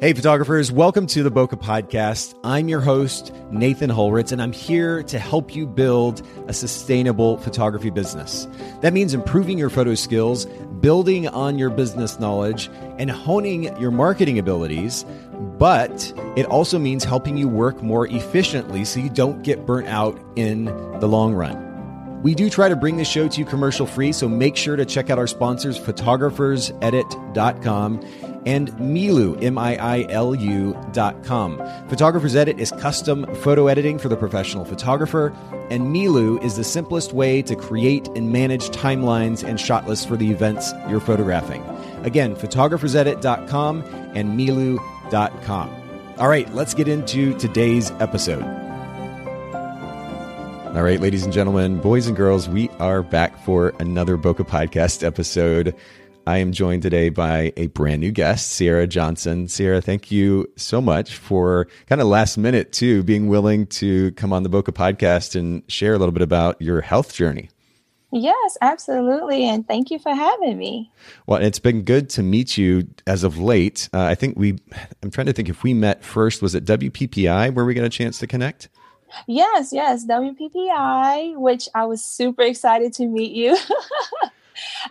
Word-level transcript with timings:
Hey, 0.00 0.12
photographers, 0.12 0.70
welcome 0.70 1.08
to 1.08 1.24
the 1.24 1.30
Bokeh 1.32 1.60
Podcast. 1.60 2.38
I'm 2.44 2.68
your 2.68 2.78
host, 2.78 3.32
Nathan 3.50 3.90
Holritz, 3.90 4.30
and 4.30 4.40
I'm 4.40 4.52
here 4.52 5.02
to 5.02 5.18
help 5.18 5.56
you 5.56 5.66
build 5.66 6.24
a 6.46 6.52
sustainable 6.52 7.38
photography 7.38 7.90
business. 7.90 8.46
That 8.80 8.92
means 8.92 9.12
improving 9.12 9.58
your 9.58 9.70
photo 9.70 9.96
skills, 9.96 10.46
building 10.80 11.26
on 11.26 11.58
your 11.58 11.70
business 11.70 12.20
knowledge, 12.20 12.70
and 12.98 13.10
honing 13.10 13.76
your 13.80 13.90
marketing 13.90 14.38
abilities. 14.38 15.04
But 15.58 16.12
it 16.36 16.46
also 16.46 16.78
means 16.78 17.02
helping 17.02 17.36
you 17.36 17.48
work 17.48 17.82
more 17.82 18.06
efficiently 18.06 18.84
so 18.84 19.00
you 19.00 19.10
don't 19.10 19.42
get 19.42 19.66
burnt 19.66 19.88
out 19.88 20.16
in 20.36 20.66
the 21.00 21.08
long 21.08 21.34
run. 21.34 22.22
We 22.22 22.36
do 22.36 22.48
try 22.50 22.68
to 22.68 22.76
bring 22.76 22.98
the 22.98 23.04
show 23.04 23.26
to 23.26 23.40
you 23.40 23.44
commercial 23.44 23.84
free, 23.84 24.12
so 24.12 24.28
make 24.28 24.54
sure 24.54 24.76
to 24.76 24.84
check 24.84 25.10
out 25.10 25.18
our 25.18 25.26
sponsors, 25.26 25.76
photographersedit.com 25.76 28.27
and 28.46 28.70
Miilu, 28.72 29.42
M 29.42 29.58
I 29.58 29.76
I 29.76 30.06
L 30.10 30.34
U 30.34 30.76
dot 30.92 31.22
com. 31.24 31.58
Photographer's 31.88 32.36
Edit 32.36 32.58
is 32.58 32.70
custom 32.72 33.26
photo 33.36 33.66
editing 33.66 33.98
for 33.98 34.08
the 34.08 34.16
professional 34.16 34.64
photographer, 34.64 35.34
and 35.70 35.94
Miilu 35.94 36.42
is 36.42 36.56
the 36.56 36.64
simplest 36.64 37.12
way 37.12 37.42
to 37.42 37.56
create 37.56 38.08
and 38.08 38.32
manage 38.32 38.68
timelines 38.70 39.42
and 39.42 39.60
shot 39.60 39.86
lists 39.86 40.04
for 40.04 40.16
the 40.16 40.30
events 40.30 40.72
you're 40.88 41.00
photographing. 41.00 41.62
Again, 42.04 42.36
photographersedit.com 42.36 43.82
and 44.14 44.38
Miilu.com. 44.38 45.74
All 46.18 46.28
right, 46.28 46.52
let's 46.54 46.74
get 46.74 46.88
into 46.88 47.36
today's 47.38 47.90
episode. 48.00 48.42
All 50.74 50.82
right, 50.82 51.00
ladies 51.00 51.24
and 51.24 51.32
gentlemen, 51.32 51.78
boys 51.78 52.06
and 52.06 52.16
girls, 52.16 52.48
we 52.48 52.68
are 52.78 53.02
back 53.02 53.38
for 53.44 53.72
another 53.80 54.18
Bokeh 54.18 54.46
Podcast 54.46 55.02
episode. 55.02 55.74
I 56.28 56.36
am 56.38 56.52
joined 56.52 56.82
today 56.82 57.08
by 57.08 57.54
a 57.56 57.68
brand 57.68 58.02
new 58.02 58.10
guest, 58.10 58.50
Sierra 58.50 58.86
Johnson. 58.86 59.48
Sierra, 59.48 59.80
thank 59.80 60.12
you 60.12 60.46
so 60.56 60.78
much 60.78 61.16
for 61.16 61.68
kind 61.86 62.02
of 62.02 62.06
last 62.06 62.36
minute 62.36 62.70
too, 62.70 63.02
being 63.02 63.28
willing 63.28 63.66
to 63.68 64.12
come 64.12 64.34
on 64.34 64.42
the 64.42 64.50
Bokeh 64.50 64.74
Podcast 64.74 65.36
and 65.36 65.62
share 65.68 65.94
a 65.94 65.98
little 65.98 66.12
bit 66.12 66.20
about 66.20 66.60
your 66.60 66.82
health 66.82 67.14
journey. 67.14 67.48
Yes, 68.12 68.58
absolutely. 68.60 69.48
And 69.48 69.66
thank 69.66 69.90
you 69.90 69.98
for 69.98 70.14
having 70.14 70.58
me. 70.58 70.92
Well, 71.26 71.40
it's 71.40 71.58
been 71.58 71.80
good 71.80 72.10
to 72.10 72.22
meet 72.22 72.58
you 72.58 72.86
as 73.06 73.24
of 73.24 73.38
late. 73.38 73.88
Uh, 73.94 74.02
I 74.02 74.14
think 74.14 74.38
we, 74.38 74.58
I'm 75.02 75.10
trying 75.10 75.28
to 75.28 75.32
think 75.32 75.48
if 75.48 75.62
we 75.62 75.72
met 75.72 76.04
first, 76.04 76.42
was 76.42 76.54
it 76.54 76.66
WPPI 76.66 77.54
where 77.54 77.64
we 77.64 77.72
got 77.72 77.86
a 77.86 77.88
chance 77.88 78.18
to 78.18 78.26
connect? 78.26 78.68
Yes, 79.26 79.72
yes, 79.72 80.04
WPPI, 80.04 81.38
which 81.38 81.70
I 81.74 81.86
was 81.86 82.04
super 82.04 82.42
excited 82.42 82.92
to 82.94 83.06
meet 83.06 83.32
you. 83.32 83.56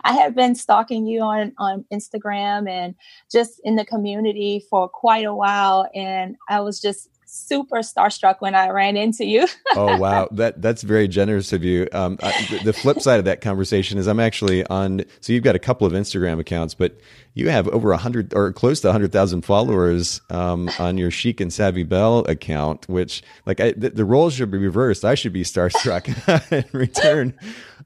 I 0.04 0.14
have 0.14 0.34
been 0.34 0.54
stalking 0.54 1.06
you 1.06 1.20
on 1.22 1.52
on 1.58 1.84
Instagram 1.92 2.68
and 2.68 2.94
just 3.30 3.60
in 3.64 3.76
the 3.76 3.84
community 3.84 4.64
for 4.70 4.88
quite 4.88 5.24
a 5.24 5.34
while, 5.34 5.88
and 5.94 6.36
I 6.48 6.60
was 6.60 6.80
just 6.80 7.08
super 7.28 7.78
starstruck 7.78 8.36
when 8.40 8.54
I 8.54 8.70
ran 8.70 8.96
into 8.96 9.24
you. 9.24 9.46
oh 9.76 9.96
wow, 9.98 10.28
that 10.32 10.60
that's 10.60 10.82
very 10.82 11.08
generous 11.08 11.52
of 11.52 11.62
you. 11.62 11.86
Um, 11.92 12.18
I, 12.22 12.60
the, 12.64 12.72
flip 12.72 13.00
side 13.00 13.18
of 13.18 13.26
that 13.26 13.40
conversation 13.40 13.98
is 13.98 14.06
I'm 14.06 14.20
actually 14.20 14.64
on. 14.66 15.04
So 15.20 15.32
you've 15.32 15.44
got 15.44 15.54
a 15.54 15.58
couple 15.58 15.86
of 15.86 15.92
Instagram 15.92 16.40
accounts, 16.40 16.74
but 16.74 16.98
you 17.34 17.50
have 17.50 17.68
over 17.68 17.92
a 17.92 17.96
hundred 17.96 18.34
or 18.34 18.52
close 18.52 18.80
to 18.80 18.88
a 18.88 18.92
hundred 18.92 19.12
thousand 19.12 19.42
followers 19.42 20.20
um, 20.30 20.70
on 20.78 20.98
your 20.98 21.10
Chic 21.10 21.40
and 21.40 21.52
Savvy 21.52 21.84
Belle 21.84 22.20
account. 22.20 22.88
Which, 22.88 23.22
like, 23.46 23.60
I, 23.60 23.72
the, 23.72 23.90
the 23.90 24.04
roles 24.04 24.34
should 24.34 24.50
be 24.50 24.58
reversed. 24.58 25.04
I 25.04 25.14
should 25.14 25.32
be 25.32 25.44
starstruck 25.44 26.52
in 26.52 26.64
return. 26.72 27.34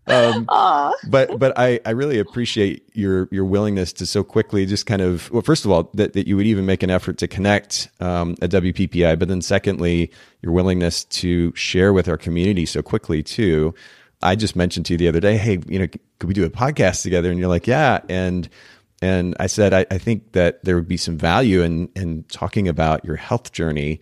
Um, 0.06 0.46
but 1.08 1.38
but 1.38 1.58
I, 1.58 1.80
I 1.84 1.90
really 1.90 2.18
appreciate 2.18 2.88
your 2.94 3.28
your 3.30 3.44
willingness 3.44 3.92
to 3.94 4.06
so 4.06 4.24
quickly 4.24 4.66
just 4.66 4.86
kind 4.86 5.02
of 5.02 5.30
well 5.30 5.42
first 5.42 5.64
of 5.64 5.70
all 5.70 5.90
that, 5.94 6.12
that 6.14 6.26
you 6.26 6.36
would 6.36 6.46
even 6.46 6.66
make 6.66 6.82
an 6.82 6.90
effort 6.90 7.18
to 7.18 7.28
connect 7.28 7.88
um, 8.00 8.34
at 8.42 8.50
WPPI 8.50 9.18
but 9.18 9.28
then 9.28 9.42
secondly 9.42 10.10
your 10.42 10.52
willingness 10.52 11.04
to 11.04 11.54
share 11.54 11.92
with 11.92 12.08
our 12.08 12.16
community 12.16 12.66
so 12.66 12.82
quickly 12.82 13.22
too. 13.22 13.74
I 14.24 14.36
just 14.36 14.54
mentioned 14.54 14.86
to 14.86 14.94
you 14.94 14.98
the 14.98 15.08
other 15.08 15.18
day, 15.18 15.36
hey, 15.36 15.58
you 15.66 15.80
know, 15.80 15.88
could 15.88 16.28
we 16.28 16.34
do 16.34 16.44
a 16.44 16.50
podcast 16.50 17.02
together? 17.02 17.28
And 17.30 17.40
you're 17.40 17.48
like, 17.48 17.66
yeah, 17.66 18.00
and 18.08 18.48
and 19.00 19.34
I 19.40 19.48
said 19.48 19.74
I, 19.74 19.84
I 19.90 19.98
think 19.98 20.32
that 20.32 20.64
there 20.64 20.76
would 20.76 20.88
be 20.88 20.96
some 20.96 21.18
value 21.18 21.62
in 21.62 21.88
in 21.96 22.24
talking 22.24 22.68
about 22.68 23.04
your 23.04 23.16
health 23.16 23.52
journey 23.52 24.00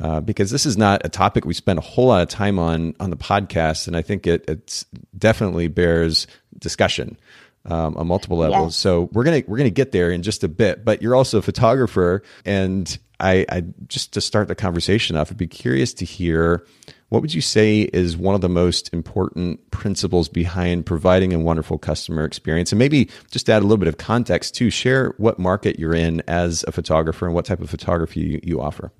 uh, 0.00 0.20
because 0.20 0.50
this 0.50 0.66
is 0.66 0.76
not 0.76 1.02
a 1.04 1.08
topic 1.08 1.44
we 1.44 1.54
spend 1.54 1.78
a 1.78 1.82
whole 1.82 2.06
lot 2.06 2.22
of 2.22 2.28
time 2.28 2.58
on 2.58 2.94
on 3.00 3.10
the 3.10 3.16
podcast, 3.16 3.86
and 3.86 3.96
I 3.96 4.02
think 4.02 4.26
it 4.26 4.44
it's 4.48 4.86
definitely 5.16 5.68
bears 5.68 6.26
discussion 6.58 7.18
um, 7.64 7.96
on 7.96 8.06
multiple 8.06 8.38
levels. 8.38 8.76
So 8.76 9.08
we're 9.12 9.24
gonna 9.24 9.42
we're 9.46 9.58
gonna 9.58 9.70
get 9.70 9.92
there 9.92 10.10
in 10.10 10.22
just 10.22 10.44
a 10.44 10.48
bit. 10.48 10.84
But 10.84 11.02
you're 11.02 11.14
also 11.14 11.38
a 11.38 11.42
photographer, 11.42 12.22
and 12.44 12.98
I, 13.20 13.44
I 13.48 13.64
just 13.88 14.12
to 14.12 14.20
start 14.20 14.48
the 14.48 14.54
conversation 14.54 15.16
off, 15.16 15.30
I'd 15.30 15.36
be 15.36 15.46
curious 15.46 15.92
to 15.94 16.04
hear 16.04 16.64
what 17.08 17.22
would 17.22 17.32
you 17.32 17.40
say 17.40 17.80
is 17.80 18.16
one 18.16 18.34
of 18.34 18.42
the 18.42 18.48
most 18.48 18.92
important 18.92 19.70
principles 19.70 20.28
behind 20.28 20.84
providing 20.84 21.32
a 21.32 21.38
wonderful 21.38 21.78
customer 21.78 22.24
experience? 22.24 22.70
And 22.70 22.78
maybe 22.78 23.08
just 23.30 23.48
add 23.48 23.62
a 23.62 23.64
little 23.64 23.78
bit 23.78 23.88
of 23.88 23.96
context 23.96 24.54
to 24.56 24.68
share 24.70 25.14
what 25.16 25.38
market 25.38 25.78
you're 25.78 25.94
in 25.94 26.22
as 26.28 26.64
a 26.68 26.72
photographer 26.72 27.24
and 27.24 27.34
what 27.34 27.46
type 27.46 27.60
of 27.60 27.70
photography 27.70 28.20
you, 28.20 28.40
you 28.42 28.60
offer. 28.60 28.92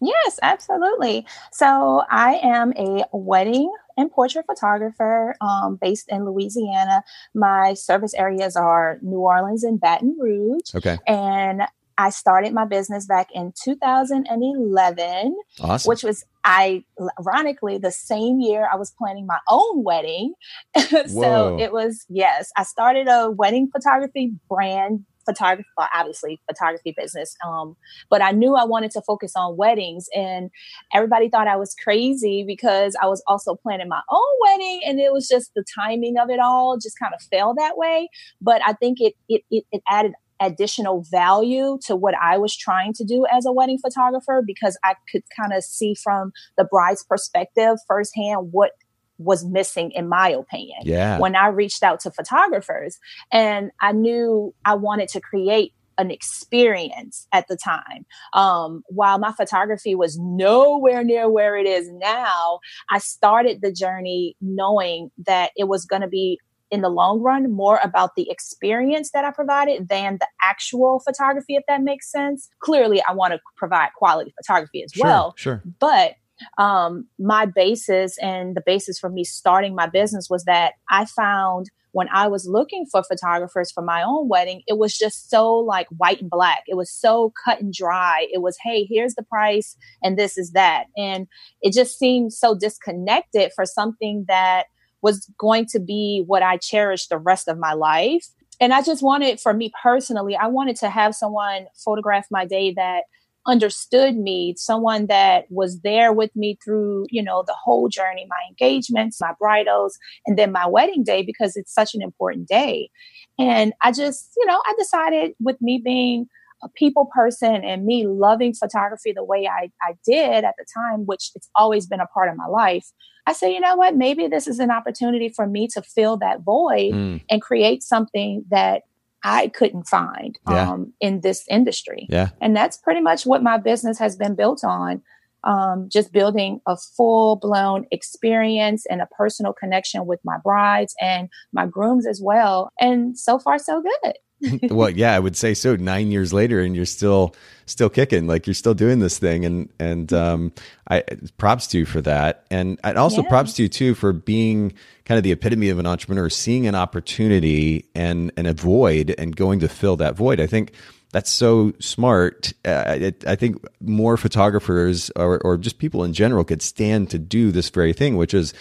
Yes, 0.00 0.38
absolutely. 0.42 1.26
So 1.52 2.02
I 2.10 2.40
am 2.42 2.72
a 2.76 3.04
wedding 3.12 3.72
and 3.96 4.10
portrait 4.10 4.46
photographer 4.46 5.36
um, 5.40 5.76
based 5.80 6.08
in 6.08 6.24
Louisiana. 6.24 7.04
My 7.34 7.74
service 7.74 8.14
areas 8.14 8.56
are 8.56 8.98
New 9.02 9.18
Orleans 9.18 9.62
and 9.62 9.80
Baton 9.80 10.16
Rouge. 10.18 10.74
Okay. 10.74 10.98
And 11.06 11.62
I 11.98 12.08
started 12.08 12.54
my 12.54 12.64
business 12.64 13.04
back 13.04 13.28
in 13.34 13.52
2011, 13.62 15.36
awesome. 15.60 15.88
which 15.88 16.02
was 16.02 16.24
I 16.44 16.82
ironically 17.18 17.76
the 17.76 17.90
same 17.90 18.40
year 18.40 18.66
I 18.72 18.76
was 18.76 18.90
planning 18.92 19.26
my 19.26 19.38
own 19.50 19.84
wedding. 19.84 20.32
so 20.78 21.58
it 21.60 21.72
was 21.72 22.06
yes, 22.08 22.50
I 22.56 22.62
started 22.62 23.06
a 23.06 23.30
wedding 23.30 23.68
photography 23.70 24.32
brand 24.48 25.04
photography, 25.30 25.68
obviously 25.94 26.40
photography 26.48 26.94
business. 26.96 27.36
Um, 27.46 27.76
but 28.08 28.22
I 28.22 28.32
knew 28.32 28.54
I 28.54 28.64
wanted 28.64 28.90
to 28.92 29.02
focus 29.02 29.32
on 29.36 29.56
weddings, 29.56 30.06
and 30.14 30.50
everybody 30.94 31.28
thought 31.28 31.48
I 31.48 31.56
was 31.56 31.74
crazy 31.82 32.44
because 32.46 32.96
I 33.00 33.06
was 33.06 33.22
also 33.26 33.54
planning 33.54 33.88
my 33.88 34.02
own 34.10 34.32
wedding, 34.42 34.80
and 34.86 35.00
it 35.00 35.12
was 35.12 35.28
just 35.28 35.50
the 35.54 35.64
timing 35.74 36.18
of 36.18 36.30
it 36.30 36.40
all 36.40 36.76
just 36.76 36.98
kind 36.98 37.14
of 37.14 37.22
fell 37.22 37.54
that 37.54 37.76
way. 37.76 38.08
But 38.40 38.62
I 38.66 38.72
think 38.74 38.98
it 39.00 39.14
it 39.28 39.42
it, 39.50 39.64
it 39.72 39.82
added 39.88 40.12
additional 40.40 41.04
value 41.10 41.78
to 41.84 41.94
what 41.94 42.14
I 42.20 42.38
was 42.38 42.56
trying 42.56 42.94
to 42.94 43.04
do 43.04 43.26
as 43.30 43.44
a 43.44 43.52
wedding 43.52 43.78
photographer 43.78 44.42
because 44.44 44.78
I 44.82 44.94
could 45.12 45.22
kind 45.38 45.52
of 45.52 45.62
see 45.62 45.94
from 45.94 46.32
the 46.56 46.64
bride's 46.64 47.04
perspective 47.04 47.76
firsthand 47.86 48.48
what 48.50 48.72
was 49.20 49.44
missing 49.44 49.90
in 49.92 50.08
my 50.08 50.28
opinion 50.28 50.78
yeah 50.82 51.18
when 51.18 51.36
i 51.36 51.46
reached 51.46 51.82
out 51.82 52.00
to 52.00 52.10
photographers 52.10 52.98
and 53.30 53.70
i 53.80 53.92
knew 53.92 54.54
i 54.64 54.74
wanted 54.74 55.08
to 55.08 55.20
create 55.20 55.72
an 55.98 56.10
experience 56.10 57.28
at 57.30 57.46
the 57.48 57.56
time. 57.56 58.06
Um, 58.32 58.82
while 58.86 59.18
my 59.18 59.32
photography 59.32 59.94
was 59.94 60.18
nowhere 60.18 61.04
near 61.04 61.28
where 61.28 61.56
it 61.56 61.66
is 61.66 61.90
now, 61.92 62.60
I 62.90 62.98
started 62.98 63.60
the 63.60 63.70
journey 63.70 64.34
knowing 64.40 65.10
that 65.26 65.50
it 65.56 65.68
was 65.68 65.84
going 65.84 66.00
to 66.00 66.08
be 66.08 66.40
in 66.70 66.80
the 66.82 66.88
long 66.88 67.20
run 67.20 67.52
more 67.52 67.80
about 67.82 68.14
the 68.16 68.30
experience 68.30 69.10
that 69.10 69.24
I 69.24 69.30
provided 69.32 69.88
than 69.88 70.18
the 70.20 70.28
actual 70.42 71.00
photography, 71.00 71.56
if 71.56 71.64
that 71.68 71.82
makes 71.82 72.10
sense. 72.10 72.48
Clearly, 72.60 73.02
I 73.06 73.12
want 73.12 73.34
to 73.34 73.40
provide 73.56 73.90
quality 73.96 74.32
photography 74.36 74.82
as 74.82 74.92
sure, 74.92 75.04
well. 75.04 75.34
Sure. 75.36 75.62
But 75.78 76.14
um, 76.58 77.06
my 77.18 77.46
basis 77.46 78.18
and 78.18 78.56
the 78.56 78.62
basis 78.64 78.98
for 78.98 79.08
me 79.08 79.24
starting 79.24 79.74
my 79.74 79.86
business 79.86 80.28
was 80.30 80.44
that 80.44 80.74
I 80.90 81.04
found 81.04 81.70
when 81.92 82.08
I 82.12 82.28
was 82.28 82.46
looking 82.46 82.86
for 82.86 83.02
photographers 83.02 83.72
for 83.72 83.82
my 83.82 84.02
own 84.02 84.28
wedding, 84.28 84.62
it 84.66 84.78
was 84.78 84.96
just 84.96 85.28
so 85.28 85.52
like 85.54 85.88
white 85.88 86.20
and 86.20 86.30
black. 86.30 86.62
It 86.68 86.76
was 86.76 86.90
so 86.90 87.32
cut 87.44 87.60
and 87.60 87.72
dry. 87.72 88.28
It 88.32 88.42
was, 88.42 88.56
hey, 88.62 88.86
here's 88.88 89.14
the 89.14 89.24
price 89.24 89.76
and 90.02 90.18
this 90.18 90.38
is 90.38 90.52
that. 90.52 90.84
And 90.96 91.26
it 91.62 91.72
just 91.72 91.98
seemed 91.98 92.32
so 92.32 92.54
disconnected 92.54 93.52
for 93.54 93.66
something 93.66 94.24
that 94.28 94.66
was 95.02 95.28
going 95.38 95.66
to 95.66 95.80
be 95.80 96.22
what 96.26 96.42
I 96.42 96.58
cherished 96.58 97.08
the 97.08 97.18
rest 97.18 97.48
of 97.48 97.58
my 97.58 97.72
life. 97.72 98.26
And 98.60 98.74
I 98.74 98.82
just 98.82 99.02
wanted, 99.02 99.40
for 99.40 99.54
me 99.54 99.72
personally, 99.82 100.36
I 100.36 100.46
wanted 100.46 100.76
to 100.76 100.90
have 100.90 101.14
someone 101.14 101.66
photograph 101.82 102.26
my 102.30 102.44
day 102.44 102.74
that 102.74 103.04
understood 103.46 104.16
me, 104.16 104.54
someone 104.56 105.06
that 105.06 105.44
was 105.50 105.80
there 105.80 106.12
with 106.12 106.34
me 106.36 106.58
through, 106.62 107.06
you 107.10 107.22
know, 107.22 107.42
the 107.46 107.54
whole 107.54 107.88
journey, 107.88 108.26
my 108.28 108.36
engagements, 108.48 109.20
my 109.20 109.32
bridals, 109.38 109.98
and 110.26 110.38
then 110.38 110.52
my 110.52 110.66
wedding 110.66 111.02
day 111.02 111.22
because 111.22 111.56
it's 111.56 111.72
such 111.72 111.94
an 111.94 112.02
important 112.02 112.48
day. 112.48 112.90
And 113.38 113.72
I 113.82 113.92
just, 113.92 114.32
you 114.36 114.46
know, 114.46 114.60
I 114.66 114.74
decided 114.78 115.32
with 115.40 115.60
me 115.60 115.80
being 115.82 116.26
a 116.62 116.68
people 116.68 117.08
person 117.14 117.64
and 117.64 117.86
me 117.86 118.06
loving 118.06 118.52
photography 118.52 119.12
the 119.12 119.24
way 119.24 119.46
I, 119.46 119.70
I 119.82 119.94
did 120.04 120.44
at 120.44 120.54
the 120.58 120.66
time, 120.74 121.06
which 121.06 121.30
it's 121.34 121.48
always 121.56 121.86
been 121.86 122.00
a 122.00 122.06
part 122.06 122.28
of 122.28 122.36
my 122.36 122.46
life, 122.46 122.92
I 123.26 123.32
said, 123.32 123.48
you 123.48 123.60
know 123.60 123.76
what, 123.76 123.96
maybe 123.96 124.26
this 124.26 124.46
is 124.46 124.58
an 124.58 124.70
opportunity 124.70 125.28
for 125.28 125.46
me 125.46 125.68
to 125.68 125.82
fill 125.82 126.16
that 126.18 126.40
void 126.42 126.92
mm. 126.92 127.22
and 127.30 127.40
create 127.40 127.82
something 127.82 128.44
that 128.50 128.82
I 129.22 129.48
couldn't 129.48 129.86
find 129.86 130.38
Yeah. 130.48 130.70
um, 130.70 130.92
in 131.00 131.20
this 131.20 131.44
industry. 131.50 132.06
Yeah. 132.08 132.30
And 132.40 132.56
that's 132.56 132.76
pretty 132.76 133.00
much 133.00 133.26
what 133.26 133.42
my 133.42 133.58
business 133.58 133.98
has 133.98 134.16
been 134.16 134.34
built 134.34 134.64
on. 134.64 135.02
Um, 135.42 135.88
just 135.90 136.12
building 136.12 136.60
a 136.66 136.76
full 136.76 137.36
blown 137.36 137.86
experience 137.90 138.84
and 138.90 139.00
a 139.00 139.06
personal 139.06 139.54
connection 139.54 140.04
with 140.04 140.20
my 140.22 140.36
brides 140.44 140.94
and 141.00 141.30
my 141.52 141.64
grooms 141.66 142.06
as 142.06 142.20
well. 142.22 142.68
And 142.78 143.18
so 143.18 143.38
far, 143.38 143.58
so 143.58 143.82
good. 143.82 144.14
well, 144.70 144.90
yeah, 144.90 145.14
I 145.14 145.18
would 145.18 145.36
say 145.36 145.54
so. 145.54 145.76
Nine 145.76 146.10
years 146.10 146.32
later, 146.32 146.60
and 146.60 146.74
you're 146.74 146.86
still 146.86 147.34
still 147.66 147.88
kicking, 147.90 148.26
like 148.26 148.46
you're 148.46 148.54
still 148.54 148.74
doing 148.74 148.98
this 148.98 149.18
thing, 149.18 149.44
and 149.44 149.68
and 149.78 150.12
um, 150.12 150.52
I 150.88 151.02
props 151.38 151.66
to 151.68 151.78
you 151.78 151.84
for 151.86 152.00
that, 152.02 152.44
and 152.50 152.78
and 152.82 152.96
also 152.98 153.22
Yeah. 153.22 153.28
props 153.28 153.54
to 153.54 153.62
you 153.64 153.68
too 153.68 153.94
for 153.94 154.12
being 154.12 154.72
kind 155.04 155.18
of 155.18 155.24
the 155.24 155.32
epitome 155.32 155.68
of 155.68 155.78
an 155.78 155.86
entrepreneur, 155.86 156.28
seeing 156.30 156.66
an 156.66 156.74
opportunity 156.74 157.86
and 157.94 158.32
and 158.36 158.46
a 158.46 158.52
void, 158.54 159.14
and 159.18 159.36
going 159.36 159.60
to 159.60 159.68
fill 159.68 159.96
that 159.96 160.16
void. 160.16 160.40
I 160.40 160.46
think 160.46 160.72
that's 161.12 161.30
so 161.30 161.72
smart. 161.80 162.52
Uh, 162.64 162.96
it, 163.00 163.24
I 163.26 163.34
think 163.36 163.64
more 163.80 164.16
photographers 164.16 165.10
or 165.16 165.38
or 165.44 165.56
just 165.58 165.78
people 165.78 166.02
in 166.04 166.12
general 166.12 166.44
could 166.44 166.62
stand 166.62 167.10
to 167.10 167.18
do 167.18 167.50
this 167.52 167.68
very 167.70 167.92
thing, 167.92 168.16
which 168.16 168.32
is 168.34 168.54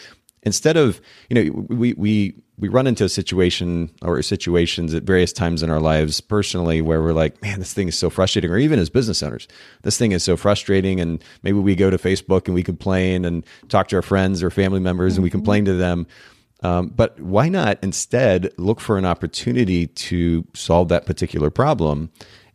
instead 0.43 0.77
of 0.77 1.01
you 1.29 1.35
know 1.35 1.65
we 1.69 1.93
we 1.93 2.35
we 2.57 2.67
run 2.67 2.87
into 2.87 3.03
a 3.03 3.09
situation 3.09 3.89
or 4.01 4.21
situations 4.21 4.93
at 4.93 5.03
various 5.03 5.31
times 5.31 5.63
in 5.63 5.69
our 5.69 5.79
lives 5.79 6.21
personally 6.21 6.81
where 6.81 7.01
we're 7.01 7.13
like 7.13 7.41
man 7.41 7.59
this 7.59 7.73
thing 7.73 7.87
is 7.87 7.97
so 7.97 8.09
frustrating 8.09 8.51
or 8.51 8.57
even 8.57 8.79
as 8.79 8.89
business 8.89 9.23
owners 9.23 9.47
this 9.83 9.97
thing 9.97 10.11
is 10.11 10.23
so 10.23 10.35
frustrating 10.37 10.99
and 10.99 11.23
maybe 11.43 11.57
we 11.59 11.75
go 11.75 11.89
to 11.89 11.97
facebook 11.97 12.45
and 12.45 12.55
we 12.55 12.63
complain 12.63 13.25
and 13.25 13.45
talk 13.69 13.87
to 13.87 13.95
our 13.95 14.01
friends 14.01 14.43
or 14.43 14.49
family 14.49 14.79
members 14.79 15.15
and 15.15 15.23
we 15.23 15.29
complain 15.29 15.65
to 15.65 15.73
them 15.73 16.07
um, 16.61 16.89
but 16.89 17.17
why 17.21 17.47
not 17.47 17.79
instead 17.81 18.51
look 18.57 18.81
for 18.81 18.97
an 18.97 19.05
opportunity 19.05 19.87
to 19.87 20.45
solve 20.53 20.89
that 20.89 21.05
particular 21.05 21.49
problem 21.49 22.11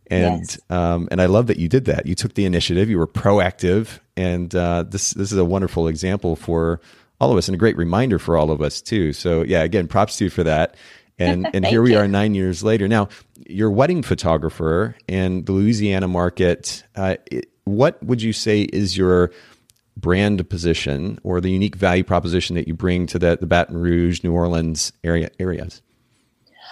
and 0.07 0.41
Yes. 0.41 0.59
um, 0.69 1.07
and 1.09 1.19
I 1.21 1.25
love 1.25 1.47
that 1.47 1.57
you 1.57 1.67
did 1.67 1.85
that. 1.85 2.05
You 2.05 2.13
took 2.13 2.35
the 2.35 2.45
initiative. 2.45 2.89
You 2.89 2.99
were 2.99 3.07
proactive, 3.07 3.99
and 4.15 4.53
uh, 4.53 4.83
this 4.83 5.11
this 5.11 5.31
is 5.31 5.37
a 5.39 5.45
wonderful 5.45 5.87
example 5.87 6.35
for 6.35 6.79
all 7.19 7.31
of 7.31 7.37
us, 7.37 7.47
and 7.47 7.55
a 7.55 7.57
great 7.57 7.77
reminder 7.77 8.19
for 8.19 8.37
all 8.37 8.51
of 8.51 8.61
us 8.61 8.81
too. 8.81 9.13
So 9.13 9.43
yeah, 9.43 9.63
again, 9.63 9.87
props 9.87 10.17
to 10.17 10.25
you 10.25 10.29
for 10.29 10.43
that. 10.43 10.75
And 11.17 11.47
and 11.53 11.65
here 11.65 11.81
we 11.81 11.93
you. 11.93 11.97
are 11.97 12.07
nine 12.07 12.35
years 12.35 12.63
later. 12.63 12.87
Now 12.87 13.09
you're 13.47 13.69
a 13.69 13.73
wedding 13.73 14.01
photographer 14.01 14.95
in 15.07 15.45
the 15.45 15.51
Louisiana 15.51 16.07
market. 16.07 16.83
Uh, 16.95 17.15
it, 17.27 17.49
what 17.65 18.01
would 18.03 18.21
you 18.21 18.33
say 18.33 18.61
is 18.61 18.95
your 18.97 19.31
brand 19.97 20.47
position 20.49 21.19
or 21.23 21.41
the 21.41 21.49
unique 21.49 21.75
value 21.75 22.03
proposition 22.03 22.55
that 22.55 22.67
you 22.67 22.73
bring 22.73 23.07
to 23.07 23.17
the, 23.17 23.37
the 23.39 23.45
Baton 23.45 23.77
Rouge, 23.77 24.23
New 24.23 24.33
Orleans 24.33 24.91
area 25.03 25.29
areas? 25.39 25.81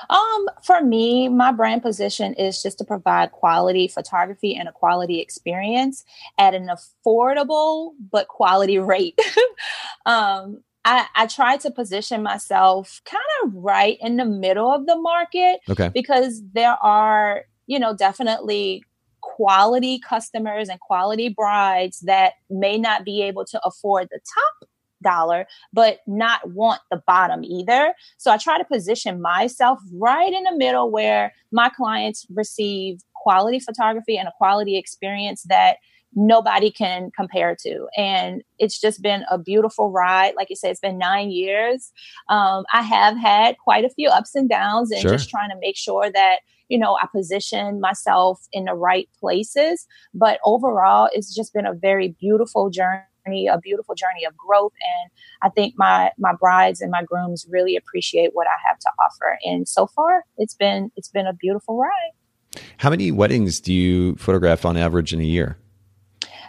Um, 0.09 0.49
for 0.63 0.81
me, 0.81 1.29
my 1.29 1.51
brand 1.51 1.81
position 1.81 2.33
is 2.33 2.61
just 2.61 2.77
to 2.79 2.83
provide 2.83 3.31
quality 3.31 3.87
photography 3.87 4.55
and 4.55 4.67
a 4.67 4.71
quality 4.71 5.19
experience 5.19 6.03
at 6.37 6.53
an 6.53 6.69
affordable 6.69 7.91
but 8.11 8.27
quality 8.27 8.79
rate. 8.79 9.19
um, 10.05 10.63
I, 10.85 11.05
I 11.15 11.27
try 11.27 11.57
to 11.57 11.71
position 11.71 12.23
myself 12.23 13.01
kind 13.05 13.23
of 13.43 13.53
right 13.55 13.97
in 14.01 14.17
the 14.17 14.25
middle 14.25 14.71
of 14.71 14.85
the 14.85 14.97
market 14.97 15.59
Okay. 15.69 15.89
because 15.93 16.41
there 16.53 16.77
are, 16.83 17.43
you 17.67 17.79
know, 17.79 17.95
definitely 17.95 18.83
quality 19.21 19.99
customers 19.99 20.67
and 20.67 20.79
quality 20.81 21.29
brides 21.29 22.01
that 22.01 22.33
may 22.49 22.77
not 22.77 23.05
be 23.05 23.21
able 23.21 23.45
to 23.45 23.59
afford 23.63 24.09
the 24.11 24.19
top 24.19 24.69
dollar, 25.03 25.45
but 25.71 25.99
not 26.07 26.49
want 26.51 26.81
the 26.89 27.01
bottom 27.05 27.43
either. 27.43 27.93
So 28.17 28.31
I 28.31 28.37
try 28.37 28.57
to 28.57 28.65
position 28.65 29.21
myself 29.21 29.79
right 29.93 30.33
in 30.33 30.43
the 30.43 30.57
middle 30.57 30.89
where 30.89 31.33
my 31.51 31.69
clients 31.69 32.25
receive 32.33 33.01
quality 33.13 33.59
photography 33.59 34.17
and 34.17 34.27
a 34.27 34.33
quality 34.37 34.77
experience 34.77 35.43
that 35.43 35.77
nobody 36.15 36.69
can 36.69 37.09
compare 37.15 37.55
to. 37.59 37.87
And 37.97 38.43
it's 38.59 38.79
just 38.79 39.01
been 39.01 39.23
a 39.31 39.37
beautiful 39.37 39.89
ride. 39.89 40.33
Like 40.35 40.49
you 40.49 40.55
said, 40.55 40.71
it's 40.71 40.79
been 40.79 40.97
nine 40.97 41.31
years. 41.31 41.91
Um, 42.29 42.65
I 42.71 42.83
have 42.83 43.17
had 43.17 43.57
quite 43.57 43.85
a 43.85 43.89
few 43.89 44.09
ups 44.09 44.35
and 44.35 44.47
downs 44.49 44.91
and 44.91 45.01
Sure. 45.01 45.11
just 45.11 45.29
trying 45.29 45.49
to 45.49 45.57
make 45.59 45.75
sure 45.75 46.11
that, 46.11 46.39
you 46.69 46.77
know, 46.77 46.97
I 47.01 47.07
position 47.07 47.79
myself 47.79 48.41
in 48.51 48.65
the 48.65 48.75
right 48.75 49.09
places. 49.19 49.87
But 50.13 50.39
overall, 50.45 51.09
it's 51.13 51.33
just 51.33 51.51
been 51.51 51.65
a 51.65 51.73
very 51.73 52.09
beautiful 52.19 52.69
journey, 52.69 53.01
a 53.25 53.57
beautiful 53.57 53.95
journey 53.95 54.25
of 54.25 54.35
growth. 54.37 54.73
And 55.01 55.11
I 55.41 55.49
think 55.49 55.75
my 55.77 56.11
my 56.17 56.33
brides 56.33 56.81
and 56.81 56.91
my 56.91 57.03
grooms 57.03 57.45
really 57.49 57.75
appreciate 57.75 58.31
what 58.33 58.47
I 58.47 58.57
have 58.67 58.79
to 58.79 58.89
offer. 59.03 59.37
And 59.43 59.67
so 59.67 59.87
far, 59.87 60.25
it's 60.37 60.55
been 60.55 60.91
it's 60.95 61.09
been 61.09 61.27
a 61.27 61.33
beautiful 61.33 61.77
ride. 61.77 62.61
How 62.77 62.89
many 62.89 63.11
weddings 63.11 63.59
do 63.59 63.73
you 63.73 64.15
photograph 64.15 64.65
on 64.65 64.77
average 64.77 65.13
in 65.13 65.19
a 65.19 65.25
year? 65.25 65.57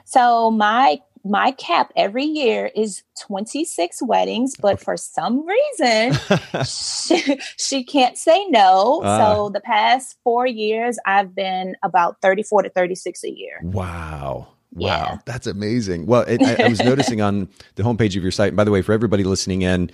So 0.05 0.50
my 0.50 1.00
my 1.25 1.53
cap 1.53 1.91
every 1.97 2.25
year 2.25 2.71
is 2.75 3.03
26 3.20 4.03
weddings, 4.03 4.55
but 4.61 4.79
for 4.79 4.97
some 4.97 5.47
reason 5.47 6.12
she, 6.67 7.41
she 7.56 7.82
can't 7.82 8.19
say 8.19 8.47
no. 8.49 9.00
Ah. 9.03 9.19
so 9.19 9.49
the 9.49 9.61
past 9.61 10.19
4 10.23 10.47
years 10.47 10.99
I've 11.06 11.35
been 11.35 11.77
about 11.82 12.20
34 12.20 12.65
to 12.65 12.69
36 12.69 13.25
a 13.25 13.31
year. 13.31 13.61
Wow. 13.62 14.54
Wow. 14.75 15.06
Yeah. 15.12 15.19
That's 15.25 15.47
amazing. 15.47 16.06
Well, 16.06 16.23
it, 16.23 16.43
I, 16.43 16.65
I 16.65 16.69
was 16.69 16.81
noticing 16.85 17.21
on 17.21 17.49
the 17.76 17.82
homepage 17.82 18.17
of 18.17 18.23
your 18.23 18.32
site, 18.32 18.49
and 18.49 18.56
by 18.56 18.65
the 18.65 18.71
way, 18.71 18.82
for 18.82 18.93
everybody 18.93 19.25
listening 19.25 19.62
in, 19.62 19.91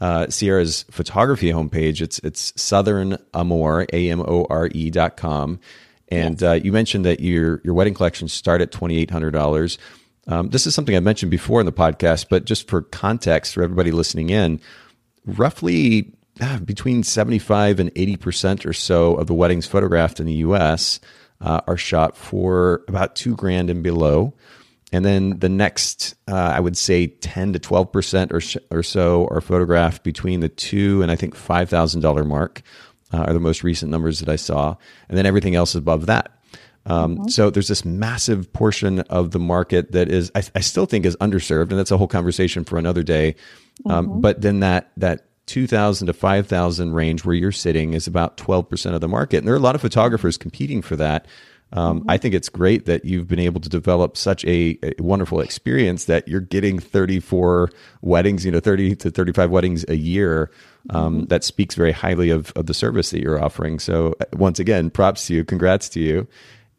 uh, 0.00 0.28
Sierra's 0.28 0.84
photography 0.90 1.52
homepage, 1.52 2.00
it's, 2.00 2.18
it's 2.20 2.52
Southern 2.60 3.18
Amore, 3.34 3.86
A-M-O-R-E 3.92 4.70
E 4.74 4.90
dot 4.90 5.16
com. 5.16 5.60
And 6.08 6.42
uh, 6.42 6.52
you 6.52 6.72
mentioned 6.72 7.04
that 7.04 7.20
your, 7.20 7.60
your 7.64 7.72
wedding 7.72 7.94
collections 7.94 8.32
start 8.32 8.60
at 8.60 8.72
$2,800. 8.72 9.78
Um, 10.26 10.50
this 10.50 10.66
is 10.66 10.74
something 10.74 10.96
I 10.96 11.00
mentioned 11.00 11.30
before 11.30 11.60
in 11.60 11.66
the 11.66 11.72
podcast, 11.72 12.26
but 12.28 12.44
just 12.44 12.68
for 12.68 12.82
context 12.82 13.54
for 13.54 13.62
everybody 13.62 13.92
listening 13.92 14.30
in, 14.30 14.60
roughly 15.24 16.12
ah, 16.40 16.60
between 16.64 17.02
75 17.02 17.80
and 17.80 17.94
80% 17.94 18.66
or 18.66 18.72
so 18.72 19.14
of 19.14 19.26
the 19.26 19.34
weddings 19.34 19.66
photographed 19.66 20.20
in 20.20 20.26
the 20.26 20.34
US 20.34 21.00
uh, 21.42 21.60
are 21.66 21.76
shot 21.76 22.16
for 22.16 22.82
about 22.88 23.14
two 23.16 23.34
grand 23.36 23.68
and 23.68 23.82
below. 23.82 24.32
And 24.92 25.04
then 25.04 25.38
the 25.38 25.48
next, 25.48 26.14
uh, 26.28 26.34
I 26.34 26.60
would 26.60 26.76
say 26.76 27.06
10 27.06 27.54
to 27.54 27.58
12% 27.58 28.32
or, 28.32 28.40
sh- 28.40 28.56
or 28.70 28.82
so 28.82 29.26
are 29.30 29.40
photographed 29.40 30.02
between 30.04 30.40
the 30.40 30.50
two 30.50 31.02
and 31.02 31.10
I 31.10 31.16
think 31.16 31.34
$5,000 31.34 32.26
mark 32.26 32.62
uh, 33.12 33.24
are 33.24 33.32
the 33.32 33.40
most 33.40 33.64
recent 33.64 33.90
numbers 33.90 34.20
that 34.20 34.28
I 34.28 34.36
saw. 34.36 34.76
And 35.08 35.16
then 35.18 35.26
everything 35.26 35.54
else 35.54 35.70
is 35.70 35.76
above 35.76 36.06
that. 36.06 36.30
Um, 36.84 37.28
So 37.28 37.48
there's 37.50 37.68
this 37.68 37.84
massive 37.84 38.52
portion 38.52 39.00
of 39.00 39.30
the 39.30 39.38
market 39.38 39.92
that 39.92 40.10
is, 40.10 40.30
I, 40.34 40.42
I 40.54 40.60
still 40.60 40.86
think, 40.86 41.06
is 41.06 41.16
underserved, 41.16 41.70
and 41.70 41.78
that's 41.78 41.90
a 41.92 41.96
whole 41.96 42.08
conversation 42.08 42.64
for 42.64 42.76
another 42.78 43.02
day. 43.02 43.36
Um, 43.86 44.20
But 44.20 44.40
then 44.42 44.60
that 44.60 44.90
that 44.98 45.26
2,000 45.46 46.06
to 46.06 46.12
5,000 46.12 46.92
range 46.92 47.24
where 47.24 47.34
you're 47.34 47.52
sitting 47.52 47.94
is 47.94 48.06
about 48.06 48.36
12 48.36 48.68
percent 48.68 48.94
of 48.94 49.00
the 49.00 49.08
market, 49.08 49.38
and 49.38 49.46
there 49.46 49.54
are 49.54 49.58
a 49.58 49.60
lot 49.60 49.74
of 49.74 49.80
photographers 49.80 50.36
competing 50.38 50.82
for 50.82 50.96
that. 50.96 51.26
Um, 51.74 52.04
I 52.06 52.18
think 52.18 52.34
it's 52.34 52.50
great 52.50 52.84
that 52.84 53.06
you've 53.06 53.26
been 53.28 53.38
able 53.38 53.60
to 53.62 53.68
develop 53.68 54.16
such 54.18 54.44
a, 54.44 54.78
a 54.82 54.92
wonderful 55.02 55.40
experience 55.40 56.04
that 56.04 56.28
you're 56.28 56.40
getting 56.40 56.78
34 56.78 57.70
weddings, 58.02 58.44
you 58.44 58.50
know, 58.52 58.60
30 58.60 58.96
to 58.96 59.10
35 59.10 59.50
weddings 59.50 59.84
a 59.88 59.96
year. 59.96 60.50
Um, 60.90 61.24
That 61.26 61.44
speaks 61.44 61.74
very 61.74 61.92
highly 61.92 62.28
of, 62.28 62.52
of 62.56 62.66
the 62.66 62.74
service 62.74 63.10
that 63.10 63.22
you're 63.22 63.42
offering. 63.42 63.78
So 63.78 64.14
uh, 64.20 64.24
once 64.34 64.58
again, 64.58 64.90
props 64.90 65.28
to 65.28 65.34
you, 65.34 65.44
congrats 65.44 65.88
to 65.90 66.00
you. 66.00 66.28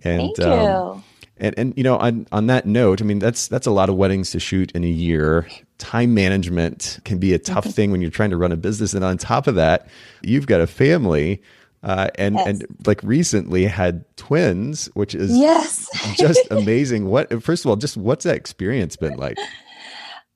And, 0.04 0.36
Thank 0.36 0.38
you. 0.38 0.46
um, 0.46 1.04
and 1.38 1.54
and 1.58 1.74
you 1.76 1.84
know, 1.84 1.98
on 1.98 2.28
on 2.32 2.48
that 2.48 2.66
note, 2.66 3.02
I 3.02 3.06
mean 3.06 3.20
that's 3.20 3.48
that's 3.48 3.68
a 3.68 3.72
lot 3.72 3.90
of 3.90 3.96
weddings 3.96 4.32
to 4.32 4.40
shoot 4.40 4.72
in 4.72 4.84
a 4.84 4.88
year. 4.88 5.48
Time 5.80 6.14
management 6.14 7.00
can 7.06 7.18
be 7.18 7.34
a 7.34 7.40
tough 7.40 7.66
thing 7.66 7.92
when 7.92 8.02
you're 8.02 8.12
trying 8.12 8.30
to 8.30 8.38
run 8.38 8.52
a 8.52 8.58
business, 8.58 8.94
and 8.94 9.04
on 9.04 9.18
top 9.18 9.48
of 9.48 9.56
that, 9.56 9.88
you've 10.22 10.48
got 10.48 10.62
a 10.62 10.68
family, 10.68 11.42
uh, 11.84 12.08
and 12.16 12.36
Yes. 12.36 12.48
and 12.48 12.66
like 12.86 13.02
recently 13.04 13.66
had 13.66 14.06
twins, 14.16 14.90
which 14.94 15.14
is 15.16 15.36
Yes. 15.36 15.90
just 16.18 16.42
amazing. 16.52 17.06
What 17.10 17.44
first 17.44 17.66
of 17.66 17.70
all, 17.70 17.76
just 17.76 17.98
what's 17.98 18.24
that 18.26 18.36
experience 18.36 18.96
been 18.96 19.16
like? 19.18 19.38